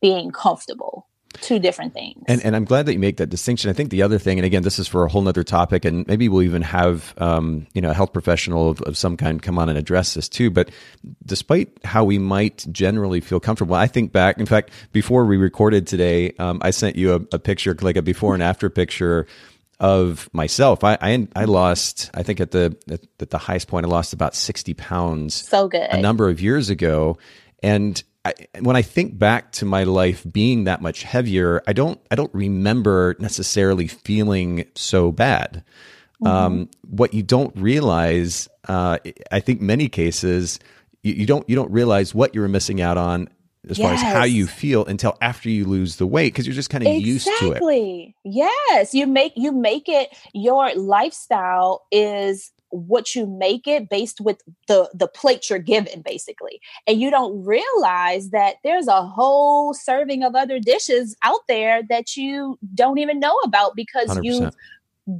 being 0.00 0.30
comfortable 0.30 1.06
two 1.42 1.58
different 1.58 1.92
things. 1.92 2.22
And, 2.26 2.42
and 2.44 2.56
I'm 2.56 2.64
glad 2.64 2.86
that 2.86 2.92
you 2.92 2.98
make 2.98 3.18
that 3.18 3.28
distinction. 3.28 3.68
I 3.68 3.72
think 3.72 3.90
the 3.90 4.02
other 4.02 4.18
thing, 4.18 4.38
and 4.38 4.46
again, 4.46 4.62
this 4.62 4.78
is 4.78 4.88
for 4.88 5.04
a 5.04 5.08
whole 5.08 5.22
nother 5.22 5.44
topic, 5.44 5.84
and 5.84 6.06
maybe 6.06 6.28
we'll 6.28 6.42
even 6.42 6.62
have 6.62 7.14
um, 7.18 7.66
you 7.74 7.82
know 7.82 7.90
a 7.90 7.94
health 7.94 8.12
professional 8.12 8.70
of, 8.70 8.80
of, 8.82 8.96
some 8.96 9.16
kind 9.16 9.42
come 9.42 9.58
on 9.58 9.68
and 9.68 9.76
address 9.76 10.14
this 10.14 10.28
too. 10.28 10.50
But 10.50 10.70
despite 11.26 11.70
how 11.84 12.04
we 12.04 12.18
might 12.18 12.64
generally 12.70 13.20
feel 13.20 13.40
comfortable, 13.40 13.74
I 13.74 13.86
think 13.86 14.12
back. 14.12 14.38
In 14.38 14.46
fact, 14.46 14.70
before 14.92 15.24
we 15.24 15.36
recorded 15.36 15.86
today, 15.86 16.32
um, 16.38 16.60
I 16.62 16.70
sent 16.70 16.96
you 16.96 17.14
a, 17.14 17.36
a 17.36 17.38
picture, 17.38 17.76
like 17.80 17.96
a 17.96 18.02
before 18.02 18.34
and 18.34 18.42
after 18.42 18.70
picture 18.70 19.26
of 19.80 20.30
myself. 20.32 20.84
I, 20.84 20.96
I, 21.00 21.28
I 21.34 21.44
lost, 21.44 22.10
I 22.14 22.22
think 22.22 22.40
at 22.40 22.52
the 22.52 22.76
at, 22.88 23.30
the 23.30 23.38
highest 23.38 23.66
point, 23.66 23.84
I 23.84 23.88
lost 23.88 24.12
about 24.12 24.34
sixty 24.34 24.74
pounds. 24.74 25.34
So 25.48 25.68
good. 25.68 25.88
A 25.90 26.00
number 26.00 26.28
of 26.28 26.40
years 26.40 26.70
ago, 26.70 27.18
and 27.62 28.02
I, 28.24 28.34
when 28.60 28.76
I 28.76 28.82
think 28.82 29.18
back 29.18 29.52
to 29.52 29.64
my 29.64 29.82
life 29.84 30.24
being 30.30 30.64
that 30.64 30.80
much 30.80 31.02
heavier, 31.02 31.62
I 31.66 31.72
don't 31.72 32.00
I 32.10 32.14
don't 32.14 32.32
remember 32.32 33.16
necessarily 33.18 33.88
feeling 33.88 34.64
so 34.74 35.10
bad. 35.10 35.64
Mm-hmm. 36.22 36.26
Um, 36.26 36.70
what 36.82 37.14
you 37.14 37.22
don't 37.24 37.56
realize, 37.56 38.48
uh, 38.68 38.98
I 39.32 39.40
think 39.40 39.60
many 39.60 39.88
cases 39.88 40.60
you, 41.02 41.14
you, 41.14 41.26
don't 41.26 41.48
you 41.48 41.56
don't 41.56 41.70
realize 41.72 42.14
what 42.14 42.34
you 42.34 42.40
were 42.40 42.48
missing 42.48 42.80
out 42.80 42.96
on 42.96 43.28
as 43.68 43.78
yes. 43.78 43.86
far 43.86 43.94
as 43.94 44.02
how 44.02 44.24
you 44.24 44.46
feel 44.46 44.84
until 44.86 45.16
after 45.20 45.48
you 45.48 45.64
lose 45.64 45.96
the 45.96 46.06
weight 46.06 46.32
because 46.32 46.46
you're 46.46 46.54
just 46.54 46.70
kind 46.70 46.84
of 46.84 46.88
exactly. 46.88 47.10
used 47.10 47.26
to 47.26 47.32
it. 47.32 47.46
Exactly. 47.48 48.16
Yes, 48.24 48.94
you 48.94 49.06
make 49.08 49.32
you 49.34 49.50
make 49.50 49.88
it 49.88 50.16
your 50.32 50.72
lifestyle 50.74 51.82
is 51.90 52.52
what 52.72 53.14
you 53.14 53.26
make 53.26 53.66
it 53.68 53.88
based 53.88 54.20
with 54.20 54.40
the 54.66 54.90
the 54.94 55.06
plate 55.06 55.50
you're 55.50 55.58
given 55.58 56.00
basically 56.00 56.58
and 56.86 57.00
you 57.00 57.10
don't 57.10 57.44
realize 57.44 58.30
that 58.30 58.56
there's 58.64 58.88
a 58.88 59.02
whole 59.02 59.74
serving 59.74 60.22
of 60.22 60.34
other 60.34 60.58
dishes 60.58 61.14
out 61.22 61.40
there 61.48 61.82
that 61.88 62.16
you 62.16 62.58
don't 62.74 62.98
even 62.98 63.20
know 63.20 63.36
about 63.44 63.76
because 63.76 64.18
you 64.22 64.50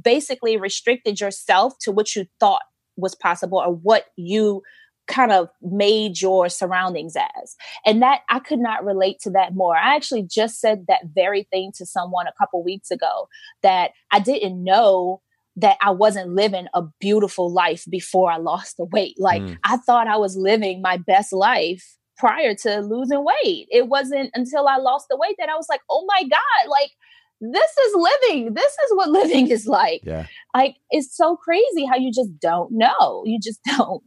basically 0.03 0.57
restricted 0.57 1.19
yourself 1.19 1.77
to 1.79 1.91
what 1.91 2.15
you 2.15 2.25
thought 2.39 2.63
was 2.97 3.13
possible 3.13 3.59
or 3.59 3.73
what 3.73 4.07
you 4.15 4.63
kind 5.07 5.31
of 5.31 5.49
made 5.61 6.21
your 6.21 6.49
surroundings 6.49 7.15
as. 7.15 7.55
And 7.85 8.01
that 8.01 8.21
I 8.29 8.39
could 8.39 8.59
not 8.59 8.85
relate 8.85 9.19
to 9.21 9.29
that 9.31 9.53
more. 9.53 9.75
I 9.75 9.95
actually 9.95 10.23
just 10.23 10.61
said 10.61 10.85
that 10.87 11.01
very 11.13 11.43
thing 11.43 11.71
to 11.75 11.85
someone 11.85 12.27
a 12.27 12.33
couple 12.37 12.63
weeks 12.63 12.89
ago 12.89 13.27
that 13.63 13.91
I 14.11 14.19
didn't 14.19 14.63
know 14.63 15.21
that 15.55 15.77
I 15.81 15.91
wasn't 15.91 16.31
living 16.31 16.67
a 16.73 16.83
beautiful 16.99 17.51
life 17.51 17.85
before 17.89 18.31
I 18.31 18.37
lost 18.37 18.77
the 18.77 18.85
weight. 18.85 19.15
Like 19.19 19.41
mm. 19.41 19.57
I 19.63 19.77
thought 19.77 20.07
I 20.07 20.17
was 20.17 20.35
living 20.35 20.81
my 20.81 20.97
best 20.97 21.31
life 21.31 21.97
prior 22.17 22.55
to 22.55 22.79
losing 22.79 23.23
weight. 23.23 23.67
It 23.69 23.87
wasn't 23.87 24.31
until 24.33 24.67
I 24.67 24.77
lost 24.77 25.07
the 25.09 25.17
weight 25.17 25.35
that 25.39 25.49
I 25.49 25.55
was 25.55 25.67
like, 25.69 25.81
"Oh 25.89 26.05
my 26.07 26.23
god, 26.23 26.69
like 26.69 26.91
this 27.39 27.77
is 27.77 27.95
living. 27.95 28.53
This 28.53 28.71
is 28.71 28.91
what 28.95 29.09
living 29.21 29.49
is 29.49 29.67
like." 29.67 30.01
Yeah. 30.03 30.27
Like 30.55 30.75
it's 30.89 31.15
so 31.15 31.35
crazy 31.35 31.85
how 31.85 31.97
you 31.97 32.11
just 32.11 32.39
don't 32.39 32.71
know. 32.71 33.23
You 33.25 33.39
just 33.39 33.59
don't. 33.77 34.03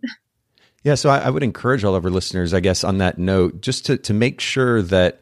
Yeah, 0.82 0.94
so 0.94 1.11
I, 1.11 1.18
I, 1.18 1.30
would 1.30 1.42
encourage 1.42 1.82
all 1.82 1.97
of 1.97 2.05
our 2.05 2.12
listeners, 2.12 2.55
I 2.55 2.61
guess, 2.61 2.84
on 2.84 2.99
that 2.99 3.18
note, 3.18 3.61
just 3.61 3.86
to 3.86 3.97
to 3.99 4.14
make 4.14 4.40
sure 4.40 4.82
that 4.82 5.20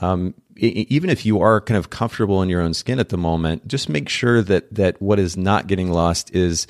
um, 0.00 0.34
I- 0.56 0.86
even 0.88 1.10
if 1.10 1.26
you 1.26 1.40
are 1.40 1.60
kind 1.60 1.78
of 1.78 1.90
comfortable 1.90 2.42
in 2.42 2.48
your 2.48 2.60
own 2.60 2.74
skin 2.74 2.98
at 2.98 3.08
the 3.08 3.16
moment, 3.16 3.66
just 3.68 3.88
make 3.88 4.08
sure 4.08 4.42
that 4.42 4.72
that 4.74 5.00
what 5.00 5.18
is 5.18 5.36
not 5.36 5.66
getting 5.66 5.90
lost 5.90 6.34
is 6.34 6.66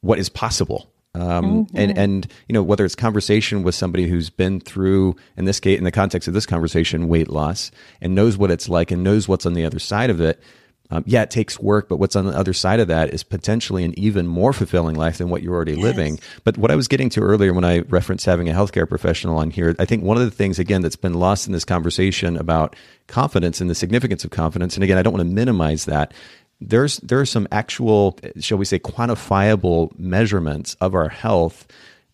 what 0.00 0.18
is 0.18 0.28
possible. 0.28 0.90
Um, 1.14 1.64
mm-hmm. 1.64 1.76
and 1.76 1.98
and 1.98 2.32
you 2.46 2.52
know 2.52 2.62
whether 2.62 2.84
it's 2.84 2.94
conversation 2.94 3.62
with 3.62 3.74
somebody 3.74 4.06
who's 4.06 4.28
been 4.28 4.60
through 4.60 5.16
in 5.38 5.46
this 5.46 5.60
case 5.60 5.78
in 5.78 5.84
the 5.84 5.90
context 5.90 6.28
of 6.28 6.34
this 6.34 6.44
conversation 6.44 7.08
weight 7.08 7.30
loss 7.30 7.70
and 8.02 8.14
knows 8.14 8.36
what 8.36 8.50
it's 8.50 8.68
like 8.68 8.90
and 8.90 9.02
knows 9.02 9.26
what's 9.26 9.46
on 9.46 9.54
the 9.54 9.64
other 9.64 9.78
side 9.78 10.10
of 10.10 10.20
it 10.20 10.42
um, 10.90 11.04
yeah, 11.06 11.22
it 11.22 11.30
takes 11.30 11.58
work, 11.58 11.88
but 11.88 11.96
what's 11.96 12.16
on 12.16 12.26
the 12.26 12.36
other 12.36 12.52
side 12.52 12.80
of 12.80 12.88
that 12.88 13.12
is 13.12 13.22
potentially 13.22 13.84
an 13.84 13.98
even 13.98 14.26
more 14.26 14.52
fulfilling 14.52 14.96
life 14.96 15.18
than 15.18 15.30
what 15.30 15.42
you're 15.42 15.54
already 15.54 15.72
yes. 15.72 15.82
living. 15.82 16.20
But 16.44 16.58
what 16.58 16.70
I 16.70 16.76
was 16.76 16.88
getting 16.88 17.08
to 17.10 17.20
earlier 17.20 17.52
when 17.52 17.64
I 17.64 17.80
referenced 17.80 18.24
having 18.26 18.48
a 18.48 18.52
healthcare 18.52 18.88
professional 18.88 19.38
on 19.38 19.50
here, 19.50 19.74
I 19.78 19.84
think 19.84 20.04
one 20.04 20.16
of 20.16 20.22
the 20.22 20.30
things, 20.30 20.58
again, 20.58 20.82
that's 20.82 20.96
been 20.96 21.14
lost 21.14 21.46
in 21.46 21.52
this 21.52 21.64
conversation 21.64 22.36
about 22.36 22.76
confidence 23.08 23.60
and 23.60 23.68
the 23.68 23.74
significance 23.74 24.24
of 24.24 24.30
confidence, 24.30 24.76
and 24.76 24.84
again, 24.84 24.98
I 24.98 25.02
don't 25.02 25.12
want 25.12 25.28
to 25.28 25.34
minimize 25.34 25.86
that. 25.86 26.14
There's 26.60 26.96
there 26.98 27.20
are 27.20 27.26
some 27.26 27.46
actual, 27.52 28.18
shall 28.40 28.58
we 28.58 28.64
say, 28.64 28.78
quantifiable 28.78 29.96
measurements 29.98 30.74
of 30.80 30.94
our 30.94 31.08
health 31.08 31.66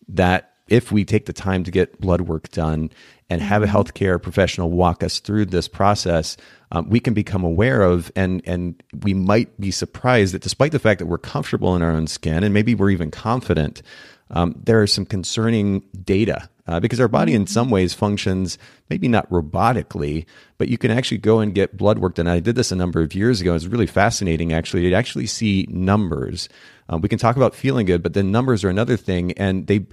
that 0.09 0.53
if 0.67 0.91
we 0.91 1.05
take 1.05 1.27
the 1.27 1.33
time 1.33 1.63
to 1.63 1.71
get 1.71 2.01
blood 2.01 2.21
work 2.21 2.49
done 2.51 2.89
and 3.33 3.41
have 3.41 3.63
a 3.63 3.65
mm-hmm. 3.65 3.75
healthcare 3.75 4.21
professional 4.21 4.69
walk 4.69 5.03
us 5.03 5.19
through 5.19 5.45
this 5.45 5.67
process, 5.67 6.37
um, 6.71 6.87
we 6.89 6.99
can 6.99 7.13
become 7.13 7.43
aware 7.43 7.81
of, 7.81 8.11
and 8.15 8.41
and 8.45 8.81
we 9.01 9.13
might 9.13 9.59
be 9.59 9.71
surprised 9.71 10.33
that 10.33 10.41
despite 10.41 10.71
the 10.71 10.79
fact 10.79 10.99
that 10.99 11.07
we're 11.07 11.17
comfortable 11.17 11.75
in 11.75 11.81
our 11.81 11.91
own 11.91 12.07
skin 12.07 12.43
and 12.43 12.53
maybe 12.53 12.75
we're 12.75 12.91
even 12.91 13.11
confident, 13.11 13.81
um, 14.29 14.55
there 14.63 14.81
are 14.81 14.87
some 14.87 15.05
concerning 15.05 15.83
data 16.03 16.47
uh, 16.67 16.79
because 16.79 16.99
our 16.99 17.07
body 17.07 17.33
in 17.33 17.47
some 17.47 17.69
ways 17.69 17.93
functions 17.93 18.57
maybe 18.89 19.07
not 19.07 19.29
robotically, 19.29 20.25
but 20.57 20.69
you 20.69 20.77
can 20.77 20.91
actually 20.91 21.17
go 21.17 21.39
and 21.39 21.53
get 21.53 21.77
blood 21.77 21.99
work 21.99 22.15
done. 22.15 22.27
I 22.27 22.39
did 22.39 22.55
this 22.55 22.71
a 22.71 22.75
number 22.75 23.01
of 23.01 23.13
years 23.13 23.41
ago. 23.41 23.55
It's 23.55 23.65
really 23.65 23.87
fascinating, 23.87 24.53
actually, 24.53 24.89
to 24.89 24.95
actually 24.95 25.27
see 25.27 25.67
numbers. 25.69 26.49
Um, 26.89 27.01
we 27.01 27.09
can 27.09 27.19
talk 27.19 27.35
about 27.35 27.55
feeling 27.55 27.85
good, 27.85 28.03
but 28.03 28.13
then 28.13 28.31
numbers 28.31 28.63
are 28.63 28.69
another 28.69 28.97
thing, 28.97 29.31
and 29.33 29.67
they 29.67 29.85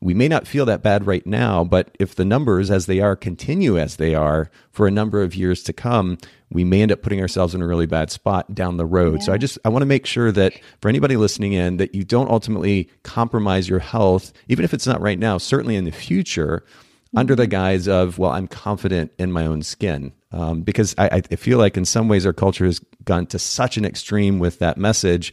we 0.00 0.14
may 0.14 0.28
not 0.28 0.46
feel 0.46 0.64
that 0.66 0.82
bad 0.82 1.06
right 1.06 1.26
now, 1.26 1.64
but 1.64 1.96
if 1.98 2.14
the 2.14 2.24
numbers 2.24 2.70
as 2.70 2.86
they 2.86 3.00
are 3.00 3.16
continue 3.16 3.78
as 3.78 3.96
they 3.96 4.14
are 4.14 4.50
for 4.70 4.86
a 4.86 4.90
number 4.90 5.22
of 5.22 5.34
years 5.34 5.62
to 5.64 5.72
come, 5.72 6.18
we 6.50 6.64
may 6.64 6.82
end 6.82 6.92
up 6.92 7.02
putting 7.02 7.20
ourselves 7.20 7.54
in 7.54 7.62
a 7.62 7.66
really 7.66 7.86
bad 7.86 8.10
spot 8.10 8.54
down 8.54 8.76
the 8.76 8.86
road. 8.86 9.20
Yeah. 9.20 9.26
So 9.26 9.32
I 9.32 9.38
just 9.38 9.58
I 9.64 9.68
want 9.68 9.82
to 9.82 9.86
make 9.86 10.06
sure 10.06 10.30
that 10.32 10.54
for 10.80 10.88
anybody 10.88 11.16
listening 11.16 11.52
in 11.52 11.78
that 11.78 11.94
you 11.94 12.04
don't 12.04 12.30
ultimately 12.30 12.90
compromise 13.02 13.68
your 13.68 13.80
health, 13.80 14.32
even 14.48 14.64
if 14.64 14.72
it's 14.72 14.86
not 14.86 15.00
right 15.00 15.18
now, 15.18 15.38
certainly 15.38 15.76
in 15.76 15.84
the 15.84 15.90
future, 15.90 16.64
mm-hmm. 16.64 17.18
under 17.18 17.34
the 17.34 17.44
mm-hmm. 17.44 17.50
guise 17.50 17.88
of 17.88 18.18
well, 18.18 18.30
I'm 18.30 18.48
confident 18.48 19.12
in 19.18 19.32
my 19.32 19.46
own 19.46 19.62
skin. 19.62 20.12
Um, 20.30 20.60
because 20.60 20.94
I, 20.98 21.08
I 21.08 21.36
feel 21.36 21.56
like 21.56 21.78
in 21.78 21.86
some 21.86 22.06
ways 22.06 22.26
our 22.26 22.34
culture 22.34 22.66
has 22.66 22.80
gone 23.04 23.24
to 23.28 23.38
such 23.38 23.78
an 23.78 23.86
extreme 23.86 24.38
with 24.38 24.58
that 24.58 24.76
message. 24.76 25.32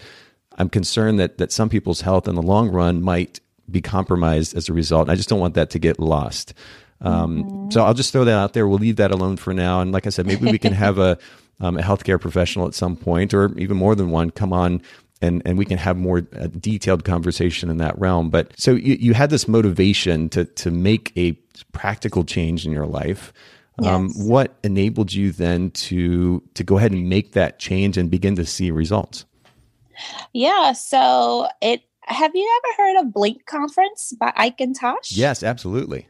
I'm 0.56 0.70
concerned 0.70 1.20
that 1.20 1.38
that 1.38 1.52
some 1.52 1.70
people's 1.70 2.02
health 2.02 2.28
in 2.28 2.36
the 2.36 2.42
long 2.42 2.70
run 2.70 3.02
might 3.02 3.40
be 3.70 3.82
compromised 3.82 4.56
as 4.56 4.70
a 4.70 4.74
result. 4.74 5.10
I 5.10 5.16
just 5.16 5.30
don't 5.30 5.40
want 5.40 5.56
that 5.56 5.70
to 5.72 5.80
get 5.80 6.00
lost. 6.00 6.54
Um, 7.02 7.44
mm-hmm. 7.44 7.72
So 7.72 7.84
I'll 7.84 7.94
just 7.94 8.12
throw 8.12 8.24
that 8.24 8.38
out 8.38 8.54
there. 8.54 8.68
We'll 8.68 8.80
leave 8.80 8.96
that 8.98 9.12
alone 9.12 9.38
for 9.38 9.54
now. 9.54 9.82
And 9.82 9.92
like 9.92 10.06
I 10.06 10.10
said, 10.10 10.26
maybe 10.26 10.50
we 10.50 10.58
can 10.58 10.74
have 10.74 10.98
a, 10.98 11.18
um, 11.60 11.78
a 11.78 11.82
healthcare 11.82 12.22
professional 12.22 12.68
at 12.68 12.74
some 12.74 12.96
point, 12.96 13.34
or 13.34 13.58
even 13.58 13.76
more 13.76 13.96
than 13.96 14.12
one, 14.12 14.30
come 14.30 14.54
on 14.54 14.82
and 15.22 15.42
and 15.46 15.58
we 15.58 15.66
can 15.66 15.78
have 15.78 15.98
more 15.98 16.28
uh, 16.38 16.48
detailed 16.48 17.04
conversation 17.04 17.70
in 17.70 17.78
that 17.78 17.98
realm. 17.98 18.30
But 18.30 18.52
so 18.58 18.72
you, 18.72 18.98
you 19.00 19.14
had 19.14 19.30
this 19.30 19.48
motivation 19.48 20.30
to 20.30 20.46
to 20.46 20.72
make 20.72 21.12
a 21.18 21.34
practical 21.72 22.24
change 22.24 22.66
in 22.66 22.72
your 22.72 22.86
life. 22.86 23.34
Um, 23.84 24.12
what 24.14 24.56
enabled 24.64 25.12
you 25.12 25.32
then 25.32 25.72
to 25.72 26.42
to 26.54 26.64
go 26.64 26.78
ahead 26.78 26.94
and 26.94 27.10
make 27.10 27.34
that 27.34 27.60
change 27.60 27.98
and 27.98 28.10
begin 28.10 28.36
to 28.38 28.46
see 28.46 28.72
results? 28.72 29.26
Yeah, 30.34 30.74
so 30.74 31.48
it 31.62 31.84
have 32.08 32.36
you 32.36 32.62
ever 32.64 32.84
heard 32.84 33.02
of 33.02 33.14
Blink 33.14 33.46
Conference 33.46 34.14
by 34.20 34.34
Ike 34.36 34.62
and 34.62 34.76
Tash? 34.76 35.12
Yes, 35.12 35.44
absolutely. 35.44 36.08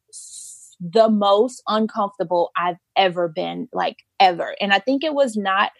the 0.80 1.10
most 1.10 1.62
uncomfortable 1.68 2.52
I've 2.58 2.78
ever 2.96 3.28
been, 3.28 3.68
like 3.74 3.98
ever. 4.20 4.56
And 4.62 4.74
I 4.74 4.80
think 4.80 5.04
it 5.04 5.14
was 5.14 5.36
not 5.36 5.72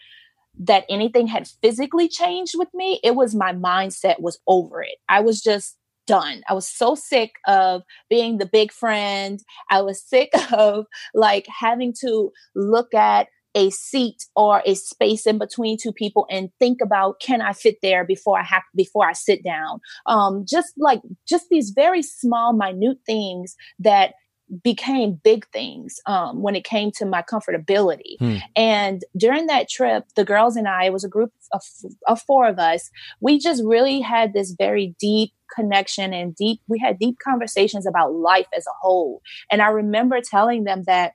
that 0.60 0.84
anything 0.90 1.26
had 1.26 1.48
physically 1.62 2.08
changed 2.08 2.54
with 2.56 2.68
me, 2.74 3.00
it 3.02 3.14
was 3.14 3.34
my 3.34 3.52
mindset 3.52 4.20
was 4.20 4.38
over 4.46 4.82
it. 4.82 4.96
I 5.08 5.20
was 5.20 5.40
just 5.40 5.76
done. 6.06 6.42
I 6.48 6.54
was 6.54 6.66
so 6.66 6.94
sick 6.94 7.34
of 7.46 7.82
being 8.10 8.38
the 8.38 8.46
big 8.46 8.72
friend. 8.72 9.40
I 9.70 9.82
was 9.82 10.02
sick 10.02 10.30
of 10.52 10.86
like 11.14 11.46
having 11.46 11.94
to 12.00 12.32
look 12.56 12.92
at 12.92 13.28
a 13.54 13.70
seat 13.70 14.26
or 14.36 14.62
a 14.66 14.74
space 14.74 15.26
in 15.26 15.38
between 15.38 15.76
two 15.80 15.92
people 15.92 16.26
and 16.30 16.50
think 16.58 16.80
about 16.82 17.20
can 17.20 17.40
I 17.40 17.52
fit 17.52 17.76
there 17.82 18.04
before 18.04 18.38
I 18.38 18.44
have 18.44 18.62
before 18.76 19.08
I 19.08 19.12
sit 19.12 19.42
down. 19.42 19.80
Um, 20.06 20.44
just 20.48 20.74
like 20.76 21.00
just 21.26 21.46
these 21.50 21.70
very 21.70 22.02
small, 22.02 22.52
minute 22.52 22.98
things 23.06 23.56
that 23.78 24.14
became 24.62 25.20
big 25.22 25.46
things 25.48 26.00
um, 26.06 26.42
when 26.42 26.56
it 26.56 26.64
came 26.64 26.90
to 26.92 27.04
my 27.04 27.22
comfortability. 27.22 28.16
Hmm. 28.18 28.36
And 28.56 29.04
during 29.16 29.46
that 29.46 29.68
trip, 29.68 30.04
the 30.16 30.24
girls 30.24 30.56
and 30.56 30.66
I, 30.66 30.84
it 30.84 30.92
was 30.92 31.04
a 31.04 31.08
group 31.08 31.32
of, 31.52 31.62
of 32.06 32.20
four 32.22 32.48
of 32.48 32.58
us, 32.58 32.90
we 33.20 33.38
just 33.38 33.62
really 33.64 34.00
had 34.00 34.32
this 34.32 34.54
very 34.58 34.94
deep 34.98 35.32
connection 35.54 36.12
and 36.12 36.34
deep, 36.34 36.60
we 36.66 36.78
had 36.78 36.98
deep 36.98 37.18
conversations 37.22 37.86
about 37.86 38.14
life 38.14 38.46
as 38.56 38.66
a 38.66 38.76
whole. 38.80 39.22
And 39.50 39.60
I 39.60 39.68
remember 39.68 40.20
telling 40.22 40.64
them 40.64 40.84
that 40.86 41.12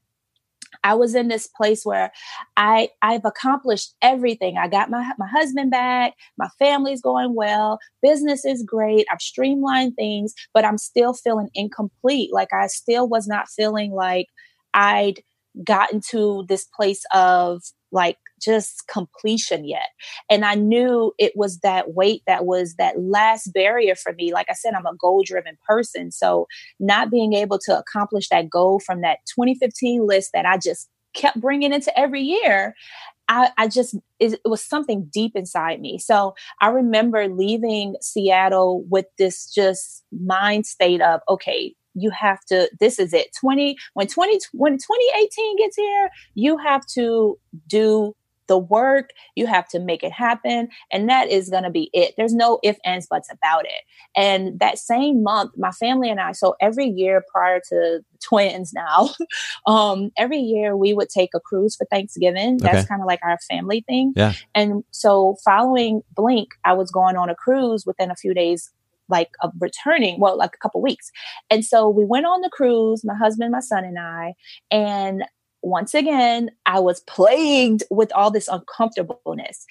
I 0.83 0.93
was 0.93 1.15
in 1.15 1.27
this 1.27 1.47
place 1.47 1.85
where 1.85 2.11
I 2.57 2.89
I've 3.01 3.25
accomplished 3.25 3.95
everything. 4.01 4.57
I 4.57 4.67
got 4.67 4.89
my 4.89 5.11
my 5.17 5.27
husband 5.27 5.71
back, 5.71 6.13
my 6.37 6.47
family's 6.59 7.01
going 7.01 7.35
well, 7.35 7.79
business 8.01 8.45
is 8.45 8.63
great. 8.63 9.05
I've 9.11 9.21
streamlined 9.21 9.95
things, 9.95 10.33
but 10.53 10.65
I'm 10.65 10.77
still 10.77 11.13
feeling 11.13 11.49
incomplete. 11.53 12.31
Like 12.33 12.53
I 12.53 12.67
still 12.67 13.07
was 13.07 13.27
not 13.27 13.49
feeling 13.49 13.91
like 13.91 14.27
I'd 14.73 15.21
gotten 15.63 16.01
to 16.09 16.45
this 16.47 16.65
place 16.75 17.03
of 17.13 17.61
like 17.91 18.17
just 18.43 18.87
completion 18.87 19.65
yet. 19.65 19.89
And 20.29 20.45
I 20.45 20.55
knew 20.55 21.13
it 21.17 21.33
was 21.35 21.59
that 21.59 21.93
weight 21.93 22.23
that 22.27 22.45
was 22.45 22.75
that 22.75 22.99
last 22.99 23.53
barrier 23.53 23.95
for 23.95 24.13
me. 24.13 24.33
Like 24.33 24.47
I 24.49 24.53
said, 24.53 24.73
I'm 24.73 24.85
a 24.85 24.95
goal 24.95 25.23
driven 25.25 25.57
person. 25.67 26.11
So 26.11 26.47
not 26.79 27.11
being 27.11 27.33
able 27.33 27.59
to 27.59 27.77
accomplish 27.77 28.29
that 28.29 28.49
goal 28.49 28.79
from 28.79 29.01
that 29.01 29.19
2015 29.35 30.05
list 30.05 30.31
that 30.33 30.45
I 30.45 30.57
just 30.57 30.89
kept 31.13 31.39
bringing 31.39 31.73
into 31.73 31.97
every 31.97 32.21
year 32.21 32.73
I, 33.29 33.51
I 33.57 33.67
just 33.69 33.95
it, 34.19 34.33
it, 34.33 34.41
was 34.49 34.61
something 34.61 35.09
deep 35.11 35.31
inside 35.35 35.79
me. 35.79 35.97
So 35.97 36.35
I 36.59 36.67
remember 36.67 37.29
leaving 37.29 37.95
Seattle 38.01 38.83
with 38.89 39.05
this 39.17 39.49
just 39.49 40.03
mind 40.11 40.65
state 40.65 41.01
of 41.01 41.21
okay, 41.29 41.73
you 41.95 42.09
have 42.09 42.43
to 42.45 42.69
this 42.79 42.99
is 42.99 43.13
it 43.13 43.27
20 43.39 43.77
when 43.93 44.07
20 44.07 44.39
when 44.53 44.73
2018 44.73 45.57
gets 45.57 45.75
here 45.75 46.09
you 46.33 46.57
have 46.57 46.85
to 46.87 47.37
do 47.67 48.15
the 48.47 48.57
work 48.57 49.11
you 49.35 49.45
have 49.45 49.67
to 49.67 49.79
make 49.79 50.03
it 50.03 50.11
happen 50.11 50.67
and 50.91 51.09
that 51.09 51.29
is 51.29 51.49
going 51.49 51.63
to 51.63 51.69
be 51.69 51.89
it 51.93 52.13
there's 52.17 52.33
no 52.33 52.59
if 52.63 52.77
ands 52.85 53.07
buts 53.07 53.29
about 53.31 53.65
it 53.65 53.81
and 54.15 54.59
that 54.59 54.77
same 54.77 55.23
month 55.23 55.51
my 55.57 55.71
family 55.71 56.09
and 56.09 56.19
i 56.19 56.31
so 56.31 56.55
every 56.61 56.87
year 56.87 57.23
prior 57.31 57.61
to 57.67 57.99
twins 58.23 58.71
now 58.73 59.09
um 59.67 60.09
every 60.17 60.39
year 60.39 60.77
we 60.77 60.93
would 60.93 61.09
take 61.09 61.31
a 61.35 61.39
cruise 61.39 61.75
for 61.75 61.85
thanksgiving 61.85 62.57
that's 62.57 62.79
okay. 62.79 62.87
kind 62.87 63.01
of 63.01 63.07
like 63.07 63.19
our 63.23 63.37
family 63.49 63.83
thing 63.87 64.13
yeah 64.15 64.33
and 64.55 64.83
so 64.91 65.35
following 65.43 66.01
blink 66.15 66.49
i 66.63 66.71
was 66.71 66.89
going 66.89 67.17
on 67.17 67.29
a 67.29 67.35
cruise 67.35 67.85
within 67.85 68.09
a 68.09 68.15
few 68.15 68.33
days 68.33 68.71
like 69.09 69.31
of 69.41 69.51
returning, 69.59 70.19
well, 70.19 70.37
like 70.37 70.51
a 70.53 70.57
couple 70.57 70.81
weeks. 70.81 71.11
And 71.49 71.65
so 71.65 71.89
we 71.89 72.05
went 72.05 72.25
on 72.25 72.41
the 72.41 72.49
cruise, 72.49 73.03
my 73.03 73.15
husband, 73.15 73.51
my 73.51 73.59
son, 73.59 73.83
and 73.83 73.99
I. 73.99 74.33
And 74.71 75.23
once 75.63 75.93
again, 75.93 76.51
I 76.65 76.79
was 76.79 76.99
plagued 77.01 77.83
with 77.89 78.11
all 78.13 78.29
this 78.29 78.47
uncomfortableness. 78.47 79.65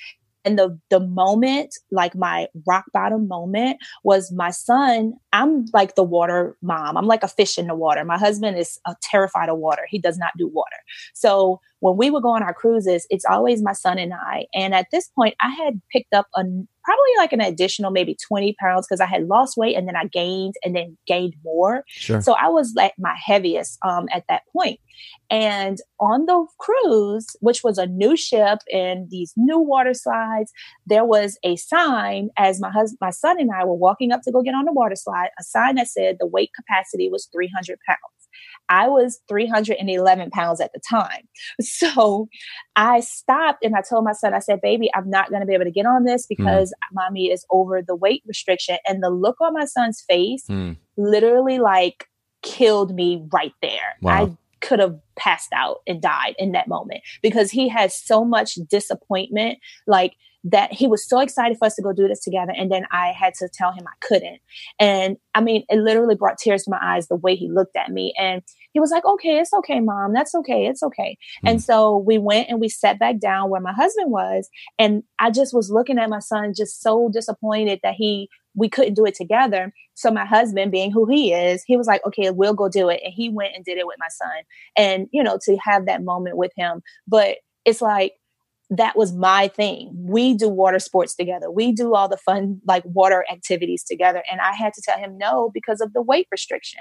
And 0.45 0.59
the 0.59 0.77
the 0.91 0.99
moment, 0.99 1.77
like 1.93 2.17
my 2.17 2.49
rock 2.67 2.87
bottom 2.93 3.29
moment, 3.29 3.79
was 4.03 4.33
my 4.33 4.51
son. 4.51 5.13
I'm 5.33 5.67
like 5.73 5.95
the 5.95 6.03
water 6.03 6.57
mom. 6.63 6.97
I'm 6.97 7.07
like 7.07 7.23
a 7.23 7.29
fish 7.29 7.59
in 7.59 7.69
the 7.69 7.77
water. 7.77 8.05
My 8.05 8.19
husband 8.19 8.59
is 8.59 8.81
uh, 8.85 8.95
terrified 9.03 9.49
of 9.49 9.59
water. 9.59 9.83
He 9.89 10.01
does 10.01 10.19
not 10.19 10.33
do 10.37 10.49
water. 10.49 10.79
So 11.15 11.61
when 11.79 11.97
we 11.97 12.11
would 12.11 12.25
go 12.25 12.31
on 12.31 12.43
our 12.43 12.55
cruises, 12.55 13.07
it's 13.09 13.25
always 13.25 13.63
my 13.63 13.73
son 13.73 13.99
and 13.99 14.13
I. 14.13 14.47
And 14.53 14.75
at 14.75 14.89
this 14.91 15.09
point, 15.15 15.37
I 15.41 15.51
had 15.51 15.81
picked 15.93 16.13
up 16.13 16.27
a 16.35 16.43
probably 16.85 17.13
like 17.19 17.33
an 17.33 17.41
additional 17.41 17.91
maybe 17.91 18.17
20 18.27 18.55
pounds 18.61 18.87
because 18.87 19.01
I 19.01 19.07
had 19.07 19.29
lost 19.29 19.57
weight 19.57 19.77
and 19.77 19.87
then 19.89 19.97
I 19.97 20.07
gained 20.07 20.55
and 20.65 20.75
then 20.75 20.97
gained 21.07 21.35
more. 21.45 21.85
Sure. 21.89 22.21
So 22.21 22.35
I 22.35 22.49
was 22.49 22.75
at 22.81 22.93
my 22.99 23.15
heaviest 23.25 23.79
um, 23.85 24.09
at 24.13 24.25
that 24.29 24.43
point. 24.53 24.81
And 25.31 25.79
on 25.99 26.27
the 26.27 26.47
cruise, 26.59 27.27
which 27.41 27.65
was 27.65 27.79
a 27.79 27.87
new 27.87 28.17
ship 28.17 28.59
and 28.73 29.09
these 29.11 29.33
new 29.37 29.59
water 29.59 29.95
slides, 29.95 30.53
there 30.87 31.05
was 31.05 31.39
a 31.43 31.57
sign 31.57 32.29
as 32.37 32.61
my 32.61 32.71
husband, 32.71 32.99
my 33.01 33.11
son 33.11 33.41
and 33.41 33.51
I 33.51 33.65
were 33.65 33.75
walking 33.75 34.13
up 34.13 34.23
to 34.23 34.33
go 34.33 34.43
get 34.43 34.55
on 34.55 34.67
the 34.67 34.73
water 34.73 34.97
slide, 34.97 35.31
a 35.41 35.43
sign 35.43 35.77
that 35.77 35.89
said 35.89 36.17
the 36.21 36.27
weight 36.27 36.51
capacity 36.55 37.09
was 37.09 37.29
300 37.33 37.79
pounds. 37.89 38.22
I 38.73 38.89
was 38.89 39.21
311 39.29 40.31
pounds 40.31 40.61
at 40.61 40.73
the 40.73 40.81
time. 40.89 41.29
So 41.61 42.29
I 42.75 43.01
stopped 43.01 43.63
and 43.63 43.75
I 43.75 43.83
told 43.83 44.05
my 44.05 44.13
son, 44.13 44.33
I 44.33 44.39
said, 44.39 44.63
baby, 44.63 44.89
I'm 44.95 45.11
not 45.11 45.29
going 45.29 45.41
to 45.41 45.47
be 45.47 45.53
able 45.53 45.65
to 45.65 45.71
get 45.71 45.85
on 45.85 46.05
this 46.05 46.25
hmm. 46.25 46.35
because 46.35 46.71
mm. 46.71 46.95
mommy 46.95 47.31
is 47.31 47.45
over 47.51 47.83
the 47.83 47.95
weight 47.95 48.23
restriction. 48.27 48.79
And 48.87 49.03
the 49.03 49.11
look 49.11 49.41
on 49.41 49.53
my 49.53 49.67
son's 49.67 50.01
face 50.09 50.47
mm. 50.49 50.77
literally 50.97 51.59
like 51.59 52.09
killed 52.43 52.95
me 52.95 53.27
right 53.33 53.53
there. 53.61 53.97
Wow. 54.01 54.13
I 54.13 54.37
could 54.61 54.79
have 54.79 54.99
passed 55.17 55.53
out 55.53 55.79
and 55.87 56.01
died 56.01 56.35
in 56.39 56.53
that 56.53 56.69
moment 56.69 57.03
because 57.21 57.51
he 57.51 57.69
had 57.69 57.93
so 57.93 58.25
much 58.25 58.55
disappointment. 58.71 59.59
Like, 59.87 60.15
that 60.45 60.73
he 60.73 60.87
was 60.87 61.09
so 61.09 61.21
excited 61.21 61.57
for 61.57 61.67
us 61.67 61.77
to 61.77 61.83
go 61.83 61.93
do 61.93 62.09
this 62.09 62.21
together. 62.21 62.53
And 62.57 62.71
then 62.71 62.85
I 62.91 63.13
had 63.13 63.35
to 63.35 63.49
tell 63.49 63.73
him 63.73 63.85
I 63.87 64.07
couldn't. 64.07 64.41
And 64.79 65.17
I 65.35 65.41
mean, 65.41 65.65
it 65.69 65.79
literally 65.79 66.17
brought 66.17 66.39
tears 66.39 66.65
to 66.65 66.71
my 66.71 66.81
eyes 66.83 67.07
the 67.07 67.17
way 67.17 67.37
he 67.37 67.49
looked 67.49 67.77
at 67.77 67.91
me. 67.91 68.13
And 68.19 68.43
he 68.73 68.81
was 68.81 68.91
like, 68.91 69.05
okay, 69.05 69.39
it's 69.39 69.53
okay, 69.53 69.79
mom. 69.81 70.13
That's 70.13 70.35
okay. 70.35 70.67
It's 70.67 70.83
okay. 70.83 71.17
Mm. 71.45 71.51
And 71.51 71.63
so 71.63 71.99
we 71.99 72.19
went 72.19 72.49
and 72.49 72.61
we 72.61 72.69
sat 72.69 72.99
back 72.99 73.19
down 73.21 73.51
where 73.51 73.61
my 73.61 73.73
husband 73.73 74.11
was. 74.11 74.49
And 74.79 75.05
I 75.19 75.31
just 75.31 75.55
was 75.55 75.71
looking 75.71 75.99
at 75.99 76.11
my 76.11 76.19
son, 76.19 76.55
just 76.57 76.83
so 76.83 77.09
disappointed 77.13 77.81
that 77.83 77.95
he, 77.95 78.29
we 78.55 78.69
couldn't 78.69 78.95
do 78.95 79.07
it 79.07 79.15
together. 79.15 79.73
So 79.95 80.11
my 80.11 80.25
husband, 80.25 80.73
being 80.73 80.91
who 80.91 81.07
he 81.07 81.33
is, 81.33 81.63
he 81.65 81.77
was 81.77 81.87
like, 81.87 82.05
okay, 82.07 82.31
we'll 82.31 82.55
go 82.55 82.69
do 82.69 82.89
it. 82.89 83.01
And 83.05 83.13
he 83.15 83.29
went 83.29 83.55
and 83.55 83.65
did 83.65 83.79
it 83.79 83.87
with 83.87 83.97
my 84.01 84.09
son. 84.09 84.43
And, 84.77 85.07
you 85.13 85.23
know, 85.23 85.39
to 85.43 85.57
have 85.59 85.87
that 85.87 86.03
moment 86.03 86.37
with 86.37 86.51
him. 86.57 86.83
But 87.07 87.37
it's 87.65 87.81
like, 87.81 88.15
that 88.77 88.97
was 88.97 89.13
my 89.13 89.49
thing. 89.49 89.91
We 89.95 90.35
do 90.35 90.49
water 90.49 90.79
sports 90.79 91.15
together. 91.15 91.51
We 91.51 91.73
do 91.73 91.95
all 91.95 92.09
the 92.09 92.17
fun, 92.17 92.59
like 92.67 92.83
water 92.87 93.23
activities 93.31 93.85
together. 93.85 94.23
And 94.31 94.41
I 94.41 94.55
had 94.55 94.73
to 94.73 94.83
tell 94.83 94.99
him 94.99 95.19
no 95.19 95.51
because 95.53 95.83
of 95.83 95.93
the 95.93 96.01
weight 96.01 96.27
restriction. 96.33 96.81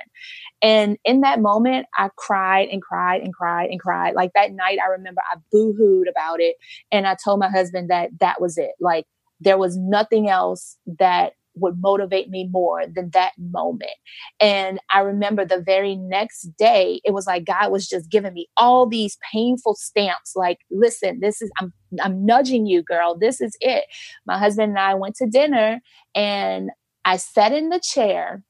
And 0.62 0.98
in 1.04 1.20
that 1.22 1.42
moment, 1.42 1.88
I 1.98 2.10
cried 2.16 2.70
and 2.70 2.82
cried 2.82 3.22
and 3.22 3.34
cried 3.34 3.72
and 3.72 3.80
cried. 3.80 4.16
Like 4.16 4.32
that 4.36 4.54
night, 4.54 4.80
I 4.82 4.90
remember 4.90 5.22
I 5.34 5.38
boo 5.52 5.74
hooed 5.78 6.08
about 6.08 6.40
it. 6.40 6.56
And 6.94 7.06
I 7.06 7.18
told 7.22 7.42
my 7.42 7.50
husband 7.50 7.90
that 7.90 8.12
that 8.22 8.40
was 8.40 8.58
it. 8.58 8.72
Like 8.80 9.06
there 9.42 9.58
was 9.58 9.76
nothing 9.76 10.30
else 10.30 10.78
that 10.98 11.34
would 11.56 11.82
motivate 11.82 12.30
me 12.30 12.48
more 12.52 12.86
than 12.88 13.10
that 13.12 13.34
moment. 13.38 13.92
And 14.40 14.80
I 14.90 15.00
remember 15.00 15.46
the 15.46 15.62
very 15.62 15.96
next 15.96 16.50
day, 16.58 17.02
it 17.04 17.14
was 17.14 17.28
like 17.28 17.46
God 17.46 17.72
was 17.72 17.88
just 17.88 18.10
giving 18.10 18.34
me 18.34 18.48
all 18.58 18.88
these 18.88 19.18
painful 19.32 19.76
stamps 19.76 20.34
like, 20.36 20.60
listen, 20.70 21.20
this 21.20 21.42
is, 21.42 21.52
I'm, 21.60 21.74
I'm 22.02 22.26
nudging 22.26 22.66
you, 22.66 22.84
girl. 22.84 23.18
This 23.18 23.42
is 23.42 23.56
it. 23.60 23.86
My 24.26 24.38
husband 24.38 24.72
and 24.72 24.80
I 24.80 24.94
went 24.94 25.16
to 25.18 25.28
dinner 25.28 25.82
and 26.16 26.72
I 27.06 27.18
sat 27.18 27.52
in 27.52 27.70
the 27.70 27.80
chair. 27.80 28.44